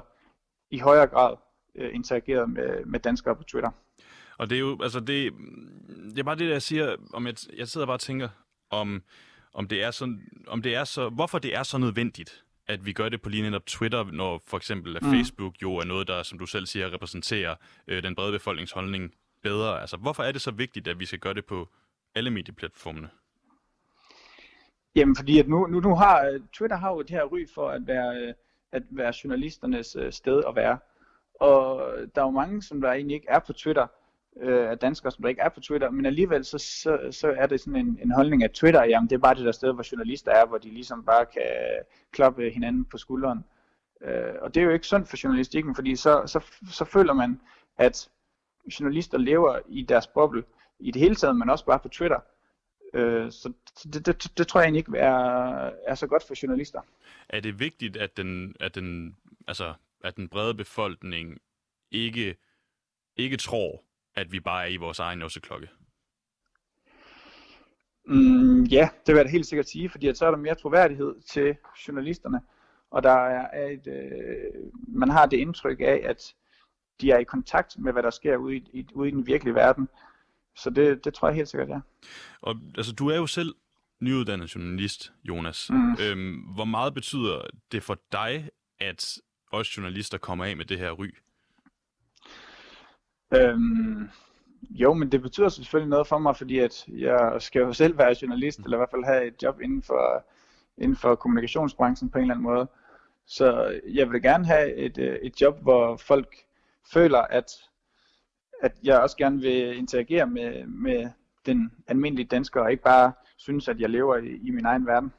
i 0.71 0.79
højere 0.79 1.07
grad 1.07 1.35
øh, 1.75 1.95
interagerer 1.95 2.45
med, 2.45 2.85
med 2.85 2.99
danskere 2.99 3.35
på 3.35 3.43
Twitter. 3.43 3.71
Og 4.37 4.49
det 4.49 4.55
er 4.55 4.59
jo, 4.59 4.77
altså 4.83 4.99
det, 4.99 5.33
det 6.09 6.19
er 6.19 6.23
bare 6.23 6.35
det, 6.35 6.49
jeg 6.49 6.61
siger, 6.61 6.95
om 7.13 7.27
jeg, 7.27 7.35
jeg 7.57 7.67
sidder 7.67 7.87
bare 7.87 7.95
og 7.95 7.99
tænker, 7.99 8.29
om, 8.69 9.03
om 9.53 9.67
det 9.67 9.83
er 9.83 9.91
sådan, 9.91 10.21
om 10.47 10.61
det 10.61 10.75
er 10.75 10.83
så, 10.83 11.09
hvorfor 11.09 11.39
det 11.39 11.55
er 11.55 11.63
så 11.63 11.77
nødvendigt, 11.77 12.44
at 12.67 12.85
vi 12.85 12.93
gør 12.93 13.09
det 13.09 13.21
på 13.21 13.29
lige 13.29 13.43
netop 13.43 13.65
Twitter, 13.65 14.03
når 14.03 14.41
for 14.47 14.57
eksempel 14.57 14.97
mm. 15.01 15.11
Facebook 15.11 15.53
jo 15.61 15.75
er 15.75 15.85
noget, 15.85 16.07
der, 16.07 16.23
som 16.23 16.39
du 16.39 16.45
selv 16.45 16.65
siger, 16.65 16.93
repræsenterer 16.93 17.55
øh, 17.87 18.03
den 18.03 18.15
brede 18.15 18.31
befolkningsholdning 18.31 19.13
bedre. 19.41 19.81
Altså, 19.81 19.97
hvorfor 19.97 20.23
er 20.23 20.31
det 20.31 20.41
så 20.41 20.51
vigtigt, 20.51 20.87
at 20.87 20.99
vi 20.99 21.05
skal 21.05 21.19
gøre 21.19 21.33
det 21.33 21.45
på 21.45 21.69
alle 22.15 22.29
medieplatformene? 22.29 23.09
Jamen 24.95 25.15
fordi 25.15 25.39
at 25.39 25.47
nu, 25.47 25.67
nu, 25.67 25.79
nu 25.79 25.95
har 25.95 26.25
øh, 26.25 26.39
Twitter 26.53 26.77
har 26.77 26.91
jo 26.91 27.01
det 27.01 27.09
her 27.09 27.23
ry 27.23 27.45
for 27.53 27.69
at 27.69 27.87
være, 27.87 28.17
øh, 28.17 28.33
at 28.71 28.83
være 28.89 29.13
journalisternes 29.23 29.95
øh, 29.99 30.11
sted 30.11 30.43
at 30.47 30.55
være. 30.55 30.77
Og 31.39 31.91
der 32.15 32.21
er 32.21 32.25
jo 32.25 32.31
mange, 32.31 32.61
som 32.61 32.81
der 32.81 32.91
egentlig 32.91 33.15
ikke 33.15 33.27
er 33.29 33.39
på 33.39 33.53
Twitter, 33.53 33.87
øh, 34.41 34.69
af 34.69 34.77
danskere, 34.77 35.11
som 35.11 35.21
der 35.21 35.29
ikke 35.29 35.41
er 35.41 35.49
på 35.49 35.59
Twitter, 35.59 35.89
men 35.89 36.05
alligevel 36.05 36.45
så, 36.45 36.57
så, 36.57 37.07
så 37.11 37.33
er 37.37 37.47
det 37.47 37.59
sådan 37.59 37.79
en, 37.79 37.99
en 38.03 38.11
holdning 38.11 38.43
af 38.43 38.49
Twitter, 38.49 38.83
jamen 38.83 39.09
det 39.09 39.15
er 39.15 39.19
bare 39.19 39.35
det 39.35 39.45
der 39.45 39.51
sted, 39.51 39.73
hvor 39.73 39.85
journalister 39.91 40.31
er, 40.31 40.45
hvor 40.45 40.57
de 40.57 40.69
ligesom 40.69 41.03
bare 41.03 41.25
kan 41.25 41.43
klappe 42.11 42.49
hinanden 42.49 42.85
på 42.85 42.97
skulderen. 42.97 43.45
Øh, 44.01 44.33
og 44.41 44.55
det 44.55 44.61
er 44.61 44.65
jo 44.65 44.71
ikke 44.71 44.87
sundt 44.87 45.07
for 45.07 45.17
journalistikken, 45.23 45.75
fordi 45.75 45.95
så, 45.95 46.23
så, 46.25 46.39
så 46.71 46.85
føler 46.85 47.13
man, 47.13 47.41
at 47.77 48.09
journalister 48.79 49.17
lever 49.17 49.59
i 49.67 49.81
deres 49.81 50.07
boble 50.07 50.43
i 50.79 50.91
det 50.91 51.01
hele 51.01 51.15
taget, 51.15 51.35
men 51.35 51.49
også 51.49 51.65
bare 51.65 51.79
på 51.79 51.89
Twitter. 51.89 52.19
Øh, 52.93 53.31
så 53.31 53.53
så 53.75 53.89
det, 53.89 54.05
det, 54.05 54.37
det 54.37 54.47
tror 54.47 54.59
jeg 54.59 54.65
egentlig 54.65 54.79
ikke 54.79 54.97
er, 54.97 55.71
er 55.87 55.95
så 55.95 56.07
godt 56.07 56.23
for 56.27 56.43
journalister. 56.43 56.81
Er 57.29 57.39
det 57.39 57.59
vigtigt, 57.59 57.97
at 57.97 58.17
den, 58.17 58.55
at 58.59 58.75
den, 58.75 59.17
altså, 59.47 59.73
at 60.03 60.15
den 60.15 60.29
brede 60.29 60.53
befolkning 60.53 61.41
ikke, 61.91 62.35
ikke 63.17 63.37
tror, 63.37 63.84
at 64.15 64.31
vi 64.31 64.39
bare 64.39 64.63
er 64.63 64.69
i 64.69 64.77
vores 64.77 64.99
egen 64.99 65.21
osseklokke? 65.21 65.69
Mm, 68.07 68.63
ja, 68.63 68.89
det 69.05 69.13
vil 69.13 69.19
jeg 69.19 69.25
da 69.25 69.31
helt 69.31 69.45
sikkert 69.45 69.69
sige, 69.69 69.89
fordi 69.89 70.07
at 70.07 70.17
så 70.17 70.25
er 70.25 70.31
der 70.31 70.37
mere 70.37 70.55
troværdighed 70.55 71.15
til 71.21 71.55
journalisterne, 71.87 72.41
og 72.91 73.03
der 73.03 73.27
er 73.27 73.69
et, 73.71 73.87
øh, 73.87 74.71
man 74.87 75.09
har 75.09 75.25
det 75.25 75.37
indtryk 75.37 75.79
af, 75.79 76.01
at 76.03 76.33
de 77.01 77.11
er 77.11 77.17
i 77.17 77.23
kontakt 77.23 77.75
med, 77.79 77.93
hvad 77.93 78.03
der 78.03 78.09
sker 78.09 78.37
ude 78.37 78.55
i, 78.55 78.63
i, 78.73 78.87
ude 78.93 79.07
i 79.07 79.11
den 79.11 79.27
virkelige 79.27 79.55
verden. 79.55 79.89
Så 80.55 80.69
det, 80.69 81.05
det 81.05 81.13
tror 81.13 81.27
jeg 81.27 81.35
helt 81.35 81.49
sikkert, 81.49 81.69
ja. 81.69 81.79
Og 82.41 82.55
altså, 82.77 82.93
du 82.93 83.09
er 83.09 83.15
jo 83.15 83.27
selv 83.27 83.55
nyuddannet 84.01 84.55
journalist, 84.55 85.13
Jonas. 85.23 85.69
Mm. 85.69 85.95
Øhm, 86.01 86.35
hvor 86.35 86.65
meget 86.65 86.93
betyder 86.93 87.41
det 87.71 87.83
for 87.83 87.97
dig, 88.11 88.49
at 88.79 89.17
os 89.51 89.77
journalister 89.77 90.17
kommer 90.17 90.45
af 90.45 90.57
med 90.57 90.65
det 90.65 90.79
her 90.79 90.91
ry? 90.91 91.07
Øhm, 93.41 94.09
jo, 94.69 94.93
men 94.93 95.11
det 95.11 95.21
betyder 95.21 95.49
selvfølgelig 95.49 95.89
noget 95.89 96.07
for 96.07 96.17
mig, 96.17 96.37
fordi 96.37 96.59
at 96.59 96.85
jeg 96.87 97.35
skal 97.39 97.59
jo 97.59 97.73
selv 97.73 97.97
være 97.97 98.15
journalist, 98.21 98.59
eller 98.59 98.77
i 98.77 98.79
hvert 98.79 98.91
fald 98.91 99.03
have 99.03 99.27
et 99.27 99.43
job 99.43 99.61
inden 99.61 99.83
for, 99.83 100.25
inden 100.77 100.97
for 100.97 101.15
kommunikationsbranchen 101.15 102.09
på 102.09 102.17
en 102.17 102.21
eller 102.21 102.33
anden 102.33 102.43
måde. 102.43 102.67
Så 103.27 103.79
jeg 103.93 104.11
vil 104.11 104.21
gerne 104.21 104.45
have 104.45 104.75
et, 104.75 104.97
øh, 104.97 105.15
et 105.21 105.41
job, 105.41 105.61
hvor 105.61 105.97
folk 105.97 106.35
føler, 106.93 107.19
at, 107.19 107.51
at 108.61 108.71
jeg 108.83 109.01
også 109.01 109.17
gerne 109.17 109.41
vil 109.41 109.77
interagere 109.77 110.27
med, 110.27 110.65
med 110.65 111.09
den 111.45 111.71
almindelige 111.87 112.27
dansker, 112.27 112.61
og 112.61 112.71
ikke 112.71 112.83
bare 112.83 113.13
synes, 113.37 113.67
at 113.67 113.79
jeg 113.79 113.89
lever 113.89 114.17
i, 114.17 114.27
i 114.27 114.51
min 114.51 114.65
egen 114.65 114.87
verden. 114.87 115.13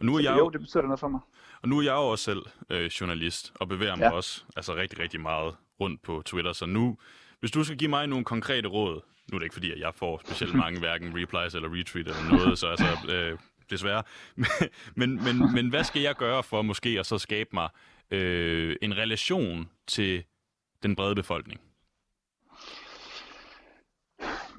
Og 0.00 0.04
nu 0.04 0.16
er 0.16 0.20
jeg 0.20 0.32
jo, 0.32 0.38
jo, 0.38 0.48
det 0.50 0.60
betyder 0.60 0.82
noget 0.82 1.00
for 1.00 1.08
mig. 1.08 1.20
Og 1.62 1.68
nu 1.68 1.78
er 1.78 1.82
jeg 1.82 1.92
jo 1.92 2.08
også 2.08 2.24
selv 2.24 2.42
øh, 2.70 2.86
journalist, 2.86 3.52
og 3.54 3.68
bevæger 3.68 3.96
mig 3.96 4.04
ja. 4.04 4.10
også 4.10 4.44
altså 4.56 4.74
rigtig, 4.74 4.98
rigtig 4.98 5.20
meget 5.20 5.54
rundt 5.80 6.02
på 6.02 6.22
Twitter. 6.24 6.52
Så 6.52 6.66
nu, 6.66 6.96
hvis 7.40 7.50
du 7.50 7.64
skal 7.64 7.76
give 7.76 7.90
mig 7.90 8.06
nogle 8.06 8.24
konkrete 8.24 8.68
råd, 8.68 9.00
nu 9.30 9.36
er 9.36 9.38
det 9.38 9.44
ikke 9.44 9.54
fordi, 9.54 9.72
at 9.72 9.78
jeg 9.78 9.94
får 9.94 10.20
specielt 10.24 10.54
mange 10.54 10.80
hverken 10.84 11.08
replies 11.08 11.54
eller 11.54 11.68
retweet 11.68 12.06
eller 12.06 12.30
noget, 12.30 12.58
så 12.58 12.66
altså, 12.66 13.14
øh, 13.14 13.38
desværre. 13.70 14.02
men, 15.00 15.24
men, 15.24 15.54
men 15.54 15.68
hvad 15.68 15.84
skal 15.84 16.02
jeg 16.02 16.14
gøre 16.14 16.42
for 16.42 16.62
måske 16.62 16.96
at 16.98 17.06
så 17.06 17.18
skabe 17.18 17.50
mig 17.52 17.68
øh, 18.10 18.76
en 18.82 18.96
relation 18.96 19.70
til 19.86 20.24
den 20.82 20.96
brede 20.96 21.14
befolkning? 21.14 21.60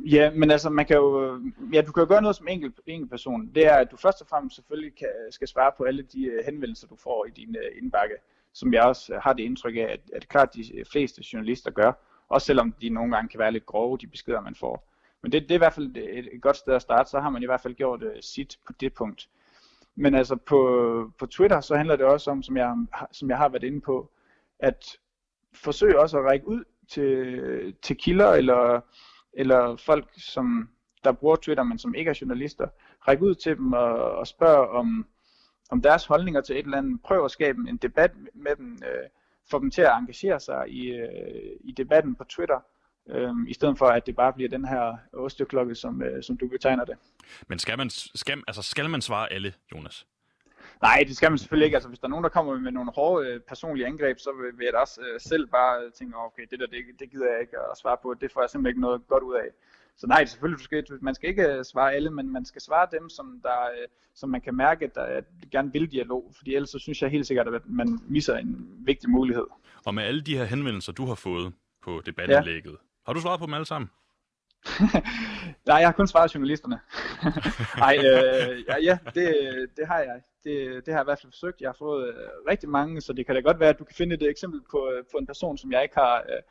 Ja, 0.05 0.31
men 0.31 0.51
altså, 0.51 0.69
man 0.69 0.85
kan 0.85 0.95
jo, 0.95 1.41
ja, 1.73 1.81
du 1.81 1.91
kan 1.91 2.03
jo 2.03 2.07
gøre 2.07 2.21
noget 2.21 2.35
som 2.35 2.47
enkelt, 2.47 2.81
enkelt 2.85 3.09
person. 3.09 3.51
Det 3.55 3.65
er, 3.65 3.75
at 3.75 3.91
du 3.91 3.97
først 3.97 4.21
og 4.21 4.27
fremmest 4.27 4.55
selvfølgelig 4.55 4.95
kan, 4.95 5.07
skal 5.31 5.47
svare 5.47 5.71
på 5.77 5.83
alle 5.83 6.03
de 6.03 6.27
uh, 6.27 6.45
henvendelser, 6.45 6.87
du 6.87 6.95
får 6.95 7.25
i 7.25 7.29
din 7.29 7.55
indbakke, 7.81 8.15
som 8.53 8.73
jeg 8.73 8.83
også 8.83 9.19
har 9.23 9.33
det 9.33 9.43
indtryk 9.43 9.75
af, 9.75 9.87
at, 9.89 9.99
at 10.15 10.27
klart 10.27 10.55
de 10.55 10.83
fleste 10.91 11.23
journalister 11.33 11.71
gør, 11.71 11.91
også 12.29 12.45
selvom 12.45 12.71
de 12.81 12.89
nogle 12.89 13.15
gange 13.15 13.29
kan 13.29 13.39
være 13.39 13.51
lidt 13.51 13.65
grove, 13.65 13.97
de 13.97 14.07
beskeder, 14.07 14.41
man 14.41 14.55
får. 14.55 14.85
Men 15.21 15.31
det, 15.31 15.41
det 15.41 15.51
er 15.51 15.55
i 15.55 15.57
hvert 15.57 15.73
fald 15.73 15.97
et, 15.97 16.29
et 16.33 16.41
godt 16.41 16.57
sted 16.57 16.73
at 16.73 16.81
starte, 16.81 17.09
så 17.09 17.19
har 17.19 17.29
man 17.29 17.43
i 17.43 17.45
hvert 17.45 17.61
fald 17.61 17.75
gjort 17.75 18.03
uh, 18.03 18.09
sit 18.21 18.57
på 18.67 18.73
det 18.79 18.93
punkt. 18.93 19.29
Men 19.95 20.15
altså 20.15 20.35
på, 20.35 21.11
på 21.19 21.25
Twitter, 21.25 21.61
så 21.61 21.75
handler 21.75 21.95
det 21.95 22.05
også 22.05 22.31
om, 22.31 22.43
som 22.43 22.57
jeg, 22.57 22.75
som 23.11 23.29
jeg 23.29 23.37
har 23.37 23.49
været 23.49 23.63
inde 23.63 23.81
på, 23.81 24.11
at 24.59 24.97
forsøge 25.53 25.99
også 25.99 26.17
at 26.17 26.25
række 26.25 26.47
ud 26.47 26.63
til, 26.87 27.75
til 27.81 27.97
kilder 27.97 28.31
eller 28.31 28.81
eller 29.33 29.75
folk, 29.75 30.09
som 30.17 30.69
der 31.03 31.11
bruger 31.11 31.35
Twitter, 31.35 31.63
men 31.63 31.79
som 31.79 31.95
ikke 31.95 32.09
er 32.09 32.17
journalister, 32.21 32.67
række 33.07 33.23
ud 33.23 33.35
til 33.35 33.57
dem 33.57 33.73
og, 33.73 34.11
og 34.11 34.27
spørge 34.27 34.69
om, 34.69 35.07
om 35.69 35.81
deres 35.81 36.05
holdninger 36.05 36.41
til 36.41 36.55
et 36.55 36.63
eller 36.63 36.77
andet. 36.77 37.01
Prøv 37.01 37.25
at 37.25 37.31
skabe 37.31 37.69
en 37.69 37.77
debat 37.77 38.11
med 38.33 38.55
dem, 38.55 38.79
øh, 38.85 39.09
få 39.51 39.59
dem 39.59 39.71
til 39.71 39.81
at 39.81 39.91
engagere 39.97 40.39
sig 40.39 40.69
i, 40.69 40.87
øh, 40.87 41.51
i 41.61 41.71
debatten 41.71 42.15
på 42.15 42.23
Twitter, 42.23 42.59
øh, 43.09 43.33
i 43.47 43.53
stedet 43.53 43.77
for 43.77 43.85
at 43.85 44.05
det 44.05 44.15
bare 44.15 44.33
bliver 44.33 44.49
den 44.49 44.65
her 44.65 44.97
osteklokke, 45.13 45.75
som, 45.75 46.01
øh, 46.03 46.23
som 46.23 46.37
du 46.37 46.47
betegner 46.47 46.85
det. 46.85 46.95
Men 47.47 47.59
skal 47.59 47.77
man, 47.77 47.89
skal, 47.89 48.43
altså 48.47 48.61
skal 48.61 48.89
man 48.89 49.01
svare 49.01 49.33
alle, 49.33 49.53
Jonas? 49.75 50.05
Nej, 50.81 51.03
det 51.07 51.15
skal 51.17 51.31
man 51.31 51.37
selvfølgelig 51.37 51.65
ikke. 51.65 51.75
Altså, 51.75 51.89
hvis 51.89 51.99
der 51.99 52.07
er 52.07 52.09
nogen, 52.09 52.23
der 52.23 52.29
kommer 52.29 52.59
med 52.59 52.71
nogle 52.71 52.91
hårde 52.95 53.27
øh, 53.27 53.39
personlige 53.39 53.87
angreb, 53.87 54.19
så 54.19 54.29
vil, 54.41 54.57
vil 54.57 54.65
jeg 54.65 54.73
da 54.73 54.77
også 54.77 55.01
øh, 55.01 55.19
selv 55.19 55.47
bare 55.47 55.89
tænke, 55.89 56.17
okay, 56.17 56.43
det 56.51 56.59
der, 56.59 56.67
det, 56.67 56.79
det 56.99 57.11
gider 57.11 57.31
jeg 57.31 57.41
ikke 57.41 57.57
at 57.71 57.77
svare 57.77 57.97
på. 58.03 58.13
Det 58.21 58.31
får 58.31 58.41
jeg 58.41 58.49
simpelthen 58.49 58.71
ikke 58.71 58.81
noget 58.81 59.07
godt 59.07 59.23
ud 59.23 59.35
af. 59.35 59.49
Så 59.97 60.07
nej, 60.07 60.25
selvfølgelig, 60.25 60.59
du 60.59 60.63
skal, 60.63 60.83
man 61.01 61.15
skal 61.15 61.29
ikke 61.29 61.47
øh, 61.47 61.65
svare 61.65 61.93
alle, 61.93 62.09
men 62.09 62.33
man 62.33 62.45
skal 62.45 62.61
svare 62.61 62.87
dem, 62.91 63.09
som, 63.09 63.39
der, 63.43 63.61
øh, 63.63 63.87
som 64.15 64.29
man 64.29 64.41
kan 64.41 64.55
mærke, 64.55 64.91
der 64.95 65.03
at 65.03 65.23
gerne 65.51 65.71
vil 65.73 65.91
dialog. 65.91 66.31
Fordi 66.37 66.55
ellers 66.55 66.69
så 66.69 66.79
synes 66.79 67.01
jeg 67.01 67.09
helt 67.09 67.27
sikkert, 67.27 67.47
at 67.47 67.61
man 67.65 67.99
misser 68.07 68.37
en 68.37 68.67
vigtig 68.85 69.09
mulighed. 69.09 69.45
Og 69.85 69.93
med 69.93 70.03
alle 70.03 70.21
de 70.21 70.37
her 70.37 70.45
henvendelser, 70.45 70.91
du 70.91 71.05
har 71.05 71.15
fået 71.15 71.53
på 71.81 72.01
debatindlægget, 72.05 72.71
ja. 72.71 72.77
har 73.05 73.13
du 73.13 73.21
svaret 73.21 73.39
på 73.39 73.45
dem 73.45 73.53
alle 73.53 73.65
sammen? 73.65 73.89
Nej, 75.69 75.77
jeg 75.77 75.87
har 75.87 75.91
kun 75.91 76.07
svaret 76.07 76.35
journalisterne. 76.35 76.79
Nej, 77.83 77.97
øh, 77.97 78.63
ja, 78.67 78.77
ja 78.83 78.97
det, 79.15 79.35
det 79.77 79.87
har 79.87 79.99
jeg. 79.99 80.21
Det, 80.43 80.85
det 80.85 80.93
har 80.93 80.99
jeg 80.99 81.03
i 81.03 81.09
hvert 81.09 81.21
fald 81.21 81.31
forsøgt. 81.31 81.61
Jeg 81.61 81.69
har 81.69 81.75
fået 81.79 82.07
øh, 82.07 82.15
rigtig 82.49 82.69
mange, 82.69 83.01
så 83.01 83.13
det 83.13 83.25
kan 83.25 83.35
da 83.35 83.41
godt 83.41 83.59
være, 83.59 83.69
at 83.69 83.79
du 83.79 83.83
kan 83.83 83.95
finde 83.95 84.15
et 84.15 84.29
eksempel 84.29 84.61
på, 84.71 84.91
øh, 84.93 85.03
på 85.11 85.17
en 85.17 85.25
person, 85.25 85.57
som 85.57 85.71
jeg 85.71 85.83
ikke 85.83 85.95
har, 85.95 86.17
øh, 86.17 86.41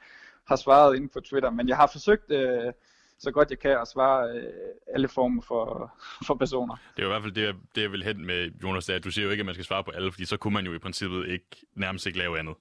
har 0.49 0.57
svaret 0.57 0.97
inde 0.97 1.09
på 1.09 1.21
Twitter. 1.21 1.51
Men 1.51 1.69
jeg 1.69 1.77
har 1.77 1.87
forsøgt 1.87 2.31
øh, 2.31 2.73
så 3.19 3.31
godt 3.31 3.51
jeg 3.51 3.59
kan 3.59 3.71
at 3.71 3.89
svare 3.89 4.31
øh, 4.31 4.53
alle 4.95 5.09
former 5.09 5.43
for, 5.43 5.93
for 6.27 6.35
personer. 6.35 6.77
Det 6.97 7.03
er 7.03 7.07
jo 7.07 7.09
i 7.09 7.13
hvert 7.13 7.23
fald 7.23 7.33
det, 7.33 7.57
det 7.75 7.83
jeg 7.83 7.93
vil 7.93 8.05
hen 8.05 8.27
med, 8.27 8.51
Jonas, 8.63 8.87
det 8.87 8.93
er, 8.93 8.97
at 8.97 9.05
du 9.05 9.11
siger 9.11 9.25
jo 9.25 9.31
ikke, 9.31 9.43
at 9.43 9.47
man 9.47 9.55
skal 9.55 9.65
svare 9.65 9.85
på 9.85 9.91
alle, 9.91 10.13
fordi 10.13 10.25
så 10.25 10.37
kunne 10.37 10.55
man 10.55 10.67
jo 10.67 10.75
i 10.75 10.79
princippet 10.79 11.29
ikke 11.29 11.67
nærmest 11.75 12.07
ikke 12.07 12.19
lave 12.19 12.39
andet. 12.39 12.55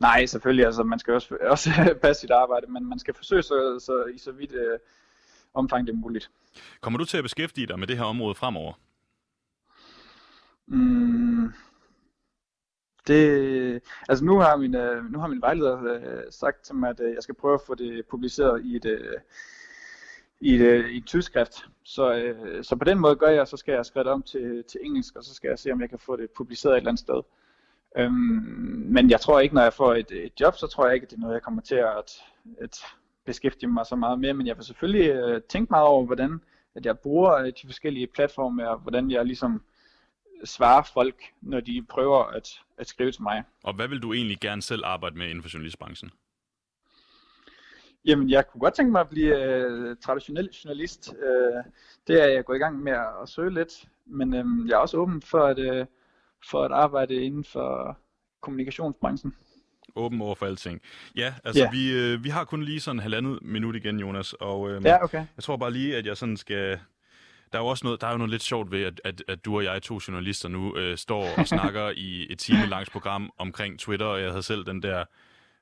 Nej, 0.00 0.26
selvfølgelig. 0.26 0.66
Altså, 0.66 0.82
man 0.82 0.98
skal 0.98 1.14
også, 1.14 1.36
også 1.54 1.70
passe 2.02 2.20
sit 2.20 2.30
arbejde, 2.30 2.66
men 2.72 2.88
man 2.88 2.98
skal 2.98 3.14
forsøge 3.14 3.42
så, 3.42 3.78
så 3.78 4.04
i 4.14 4.18
så 4.18 4.32
vidt 4.32 4.52
øh, 4.52 4.78
omfang 5.54 5.86
det 5.86 5.92
er 5.92 5.96
muligt. 5.96 6.30
Kommer 6.80 6.98
du 6.98 7.04
til 7.04 7.18
at 7.18 7.24
beskæftige 7.24 7.66
dig 7.66 7.78
med 7.78 7.86
det 7.86 7.96
her 7.98 8.04
område 8.04 8.34
fremover? 8.34 8.72
Mm, 10.66 11.52
det, 13.06 13.82
altså 14.08 14.24
nu 14.24 14.38
har 14.38 14.56
min, 14.56 14.74
øh, 14.74 15.12
nu 15.12 15.18
har 15.18 15.26
min 15.26 15.40
vejleder 15.40 15.82
øh, 15.82 16.22
sagt 16.30 16.64
til 16.64 16.74
mig, 16.74 16.90
at 16.90 17.00
øh, 17.00 17.14
jeg 17.14 17.22
skal 17.22 17.34
prøve 17.34 17.54
at 17.54 17.60
få 17.66 17.74
det 17.74 18.06
publiceret 18.06 18.64
i 18.64 18.76
et, 18.76 18.84
øh, 18.84 19.20
i 20.40 20.54
et, 20.54 20.60
øh, 20.60 20.90
i 20.90 20.96
et 20.96 21.06
tidsskrift. 21.06 21.68
Så, 21.84 22.14
øh, 22.14 22.64
så 22.64 22.76
på 22.76 22.84
den 22.84 22.98
måde 22.98 23.16
gør 23.16 23.28
jeg, 23.28 23.48
så 23.48 23.56
skal 23.56 23.72
jeg 23.72 23.86
skrive 23.86 24.04
det 24.04 24.12
om 24.12 24.22
til, 24.22 24.64
til 24.64 24.80
engelsk, 24.82 25.16
og 25.16 25.24
så 25.24 25.34
skal 25.34 25.48
jeg 25.48 25.58
se, 25.58 25.72
om 25.72 25.80
jeg 25.80 25.90
kan 25.90 25.98
få 25.98 26.16
det 26.16 26.30
publiceret 26.30 26.72
et 26.72 26.76
eller 26.76 26.90
andet 26.90 27.00
sted. 27.00 27.22
Øhm, 27.98 28.12
men 28.88 29.10
jeg 29.10 29.20
tror 29.20 29.40
ikke, 29.40 29.54
når 29.54 29.62
jeg 29.62 29.72
får 29.72 29.94
et, 29.94 30.10
et 30.10 30.40
job, 30.40 30.54
så 30.56 30.66
tror 30.66 30.86
jeg 30.86 30.94
ikke, 30.94 31.04
at 31.04 31.10
det 31.10 31.16
er 31.16 31.20
noget, 31.20 31.34
jeg 31.34 31.42
kommer 31.42 31.62
til 31.62 31.74
at, 31.74 32.22
at 32.60 32.78
beskæftige 33.24 33.70
mig 33.70 33.86
så 33.86 33.96
meget 33.96 34.20
med. 34.20 34.32
Men 34.32 34.46
jeg 34.46 34.56
vil 34.56 34.64
selvfølgelig 34.64 35.10
øh, 35.10 35.42
tænke 35.42 35.70
meget 35.70 35.86
over, 35.86 36.06
hvordan 36.06 36.40
at 36.74 36.86
jeg 36.86 36.98
bruger 36.98 37.34
øh, 37.34 37.46
de 37.46 37.66
forskellige 37.66 38.06
platforme, 38.06 38.70
og 38.70 38.78
hvordan 38.78 39.10
jeg 39.10 39.24
ligesom 39.24 39.62
svarer 40.44 40.82
folk, 40.94 41.22
når 41.40 41.60
de 41.60 41.84
prøver 41.88 42.24
at, 42.24 42.48
at 42.78 42.88
skrive 42.88 43.12
til 43.12 43.22
mig. 43.22 43.42
Og 43.64 43.74
hvad 43.74 43.88
vil 43.88 44.02
du 44.02 44.12
egentlig 44.12 44.38
gerne 44.40 44.62
selv 44.62 44.82
arbejde 44.84 45.18
med 45.18 45.28
inden 45.28 45.42
for 45.42 45.50
journalistbranchen? 45.54 46.10
Jamen, 48.04 48.30
jeg 48.30 48.48
kunne 48.48 48.60
godt 48.60 48.74
tænke 48.74 48.92
mig 48.92 49.00
at 49.00 49.08
blive 49.08 49.44
øh, 49.44 49.96
traditionel 50.00 50.50
journalist. 50.64 51.14
Øh, 51.22 51.64
det 52.06 52.22
er 52.22 52.26
jeg 52.26 52.44
gået 52.44 52.56
i 52.56 52.58
gang 52.58 52.82
med 52.82 52.92
at, 52.92 53.28
søge 53.28 53.54
lidt, 53.54 53.88
men 54.06 54.34
øh, 54.34 54.68
jeg 54.68 54.74
er 54.74 54.78
også 54.78 54.96
åben 54.96 55.22
for 55.22 55.46
at, 55.46 55.58
øh, 55.58 55.86
for 56.50 56.64
at 56.64 56.72
arbejde 56.72 57.14
inden 57.14 57.44
for 57.44 57.98
kommunikationsbranchen. 58.40 59.34
Åben 59.96 60.20
over 60.20 60.34
for 60.34 60.46
alting. 60.46 60.80
Ja, 61.16 61.34
altså 61.44 61.62
ja. 61.62 61.70
Vi, 61.70 61.92
øh, 61.92 62.24
vi 62.24 62.28
har 62.28 62.44
kun 62.44 62.62
lige 62.62 62.80
sådan 62.80 62.98
halvandet 62.98 63.38
minut 63.42 63.76
igen, 63.76 64.00
Jonas, 64.00 64.32
og 64.32 64.70
øh, 64.70 64.84
ja, 64.84 65.04
okay. 65.04 65.26
jeg 65.36 65.44
tror 65.44 65.56
bare 65.56 65.72
lige, 65.72 65.96
at 65.96 66.06
jeg 66.06 66.16
sådan 66.16 66.36
skal... 66.36 66.80
Der 67.52 67.58
er 67.58 67.62
jo 67.62 67.66
også 67.66 67.84
noget, 67.84 68.00
der 68.00 68.06
er 68.06 68.10
jo 68.10 68.18
noget 68.18 68.30
lidt 68.30 68.42
sjovt 68.42 68.70
ved, 68.70 68.84
at, 68.84 69.00
at, 69.04 69.22
at 69.28 69.44
du 69.44 69.56
og 69.56 69.64
jeg, 69.64 69.82
to 69.82 70.00
journalister 70.08 70.48
nu, 70.48 70.76
øh, 70.76 70.98
står 70.98 71.38
og 71.38 71.46
snakker 71.56 71.92
i 71.96 72.26
et 72.30 72.38
time 72.38 72.66
langt 72.66 72.90
program 72.90 73.30
omkring 73.38 73.78
Twitter, 73.78 74.06
og 74.06 74.20
jeg 74.22 74.30
havde 74.30 74.42
selv 74.42 74.66
den 74.66 74.82
der, 74.82 75.04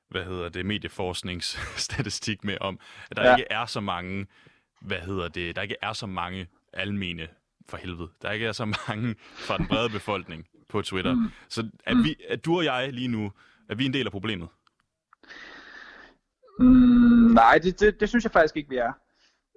hvad 0.09 0.23
hedder 0.23 0.49
det, 0.49 0.65
medieforskningsstatistik 0.65 2.43
med 2.43 2.57
om, 2.61 2.79
at 3.11 3.17
der 3.17 3.29
ja. 3.29 3.35
ikke 3.35 3.47
er 3.49 3.65
så 3.65 3.79
mange, 3.79 4.27
hvad 4.81 4.99
hedder 4.99 5.27
det, 5.27 5.55
der 5.55 5.61
ikke 5.61 5.75
er 5.81 5.93
så 5.93 6.05
mange 6.05 6.47
almene 6.73 7.27
for 7.69 7.77
helvede. 7.77 8.09
Der 8.21 8.31
ikke 8.31 8.45
er 8.45 8.51
så 8.51 8.65
mange 8.65 9.15
fra 9.19 9.57
den 9.57 9.67
brede 9.67 9.89
befolkning 9.89 10.47
på 10.69 10.81
Twitter. 10.81 11.13
Mm. 11.13 11.31
Så 11.49 11.69
er, 11.85 11.93
mm. 11.93 12.03
vi, 12.03 12.15
er 12.29 12.35
du 12.35 12.57
og 12.57 12.65
jeg 12.65 12.93
lige 12.93 13.07
nu, 13.07 13.31
er 13.69 13.75
vi 13.75 13.85
en 13.85 13.93
del 13.93 14.05
af 14.05 14.11
problemet? 14.11 14.49
Mm, 16.59 16.65
nej, 17.33 17.59
det, 17.63 17.79
det, 17.79 17.99
det 17.99 18.09
synes 18.09 18.23
jeg 18.23 18.31
faktisk 18.31 18.57
ikke, 18.57 18.69
vi 18.69 18.77
er. 18.77 18.91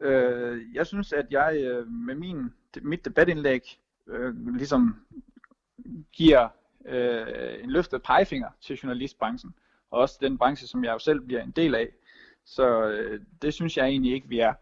Øh, 0.01 0.75
jeg 0.75 0.87
synes, 0.87 1.13
at 1.13 1.27
jeg 1.31 1.61
øh, 1.65 1.87
med 1.87 2.15
min, 2.15 2.53
mit 2.83 3.05
debatindlæg 3.05 3.79
øh, 4.07 4.55
ligesom 4.57 4.97
giver 6.13 6.49
øh, 6.87 7.65
en 7.65 7.71
løftet 7.71 8.03
pegefinger 8.03 8.49
til 8.61 8.77
journalistbranchen, 8.77 9.55
og 9.91 10.01
også 10.01 10.19
den 10.21 10.39
branche, 10.39 10.67
som 10.67 10.85
jeg 10.85 10.93
jo 10.93 10.99
selv 10.99 11.21
bliver 11.21 11.43
en 11.43 11.51
del 11.51 11.75
af. 11.75 11.89
Så 12.45 12.89
øh, 12.89 13.21
det 13.43 13.55
synes 13.55 13.77
jeg 13.77 13.87
egentlig 13.87 14.13
ikke, 14.13 14.29
vi 14.29 14.39
er. 14.39 14.55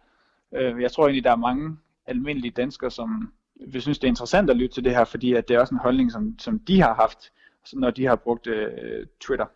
Øh, 0.54 0.82
jeg 0.82 0.92
tror 0.92 1.04
egentlig, 1.04 1.24
der 1.24 1.30
er 1.30 1.36
mange 1.36 1.78
almindelige 2.06 2.52
danskere, 2.52 2.90
som 2.90 3.32
vi 3.66 3.80
synes, 3.80 3.98
det 3.98 4.06
er 4.06 4.08
interessant 4.08 4.50
at 4.50 4.56
lytte 4.56 4.74
til 4.74 4.84
det 4.84 4.94
her, 4.94 5.04
fordi 5.04 5.34
at 5.34 5.48
det 5.48 5.56
er 5.56 5.60
også 5.60 5.74
en 5.74 5.80
holdning, 5.80 6.12
som, 6.12 6.38
som 6.38 6.58
de 6.58 6.80
har 6.80 6.94
haft, 6.94 7.32
når 7.72 7.90
de 7.90 8.06
har 8.06 8.16
brugt 8.16 8.46
øh, 8.46 9.06
Twitter. 9.20 9.46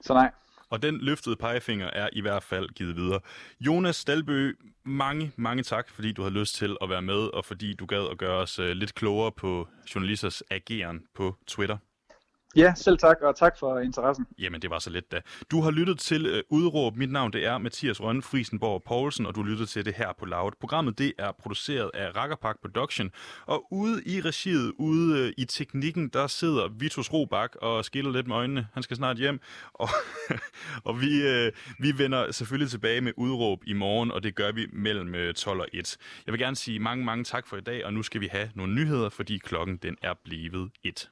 Så 0.00 0.14
nej. 0.14 0.30
Og 0.70 0.82
den 0.82 0.98
løftede 1.00 1.36
pegefinger 1.36 1.90
er 1.92 2.08
i 2.12 2.20
hvert 2.20 2.42
fald 2.42 2.68
givet 2.68 2.96
videre. 2.96 3.20
Jonas 3.60 3.96
Stalbø, 3.96 4.52
mange, 4.84 5.32
mange 5.36 5.62
tak, 5.62 5.90
fordi 5.90 6.12
du 6.12 6.22
har 6.22 6.30
lyst 6.30 6.54
til 6.54 6.76
at 6.82 6.90
være 6.90 7.02
med, 7.02 7.34
og 7.34 7.44
fordi 7.44 7.74
du 7.74 7.86
gad 7.86 8.08
at 8.10 8.18
gøre 8.18 8.36
os 8.36 8.58
øh, 8.58 8.70
lidt 8.70 8.94
klogere 8.94 9.32
på 9.32 9.68
journalisters 9.94 10.42
ageren 10.50 11.02
på 11.14 11.36
Twitter. 11.46 11.76
Ja, 12.56 12.74
selv 12.76 12.98
tak, 12.98 13.16
og 13.22 13.36
tak 13.36 13.58
for 13.58 13.78
interessen. 13.78 14.26
Jamen, 14.38 14.62
det 14.62 14.70
var 14.70 14.78
så 14.78 14.90
let 14.90 15.12
da. 15.12 15.20
Du 15.50 15.60
har 15.60 15.70
lyttet 15.70 15.98
til 15.98 16.34
uh, 16.34 16.58
Udråb. 16.58 16.96
Mit 16.96 17.12
navn 17.12 17.32
det 17.32 17.46
er 17.46 17.58
Mathias 17.58 18.00
Rønne 18.00 18.22
Friesenborg 18.22 18.82
Poulsen, 18.82 19.26
og 19.26 19.34
du 19.34 19.42
lytter 19.42 19.66
til 19.66 19.84
det 19.84 19.94
her 19.94 20.12
på 20.18 20.24
Loud. 20.24 20.52
Programmet 20.60 20.98
det 20.98 21.12
er 21.18 21.32
produceret 21.32 21.90
af 21.94 22.16
Rakkerpark 22.16 22.56
Production, 22.62 23.10
og 23.46 23.72
ude 23.72 24.02
i 24.06 24.20
regiet, 24.20 24.72
ude 24.78 25.24
uh, 25.24 25.30
i 25.36 25.44
teknikken, 25.44 26.08
der 26.08 26.26
sidder 26.26 26.68
Vitus 26.68 27.12
Robak 27.12 27.56
og 27.62 27.84
skiller 27.84 28.12
lidt 28.12 28.26
med 28.26 28.36
øjnene. 28.36 28.66
Han 28.74 28.82
skal 28.82 28.96
snart 28.96 29.16
hjem, 29.16 29.40
og, 29.74 29.88
og 30.86 31.00
vi, 31.00 31.46
uh, 31.46 31.52
vi 31.78 31.98
vender 31.98 32.32
selvfølgelig 32.32 32.70
tilbage 32.70 33.00
med 33.00 33.12
Udråb 33.16 33.62
i 33.66 33.72
morgen, 33.72 34.10
og 34.10 34.22
det 34.22 34.34
gør 34.34 34.52
vi 34.52 34.66
mellem 34.72 35.34
12 35.34 35.60
og 35.60 35.66
1. 35.72 35.96
Jeg 36.26 36.32
vil 36.32 36.40
gerne 36.40 36.56
sige 36.56 36.78
mange, 36.78 37.04
mange 37.04 37.24
tak 37.24 37.46
for 37.46 37.56
i 37.56 37.60
dag, 37.60 37.86
og 37.86 37.92
nu 37.92 38.02
skal 38.02 38.20
vi 38.20 38.28
have 38.30 38.50
nogle 38.54 38.74
nyheder, 38.74 39.08
fordi 39.08 39.38
klokken 39.38 39.76
den 39.76 39.96
er 40.02 40.14
blevet 40.24 40.70
1. 40.84 41.10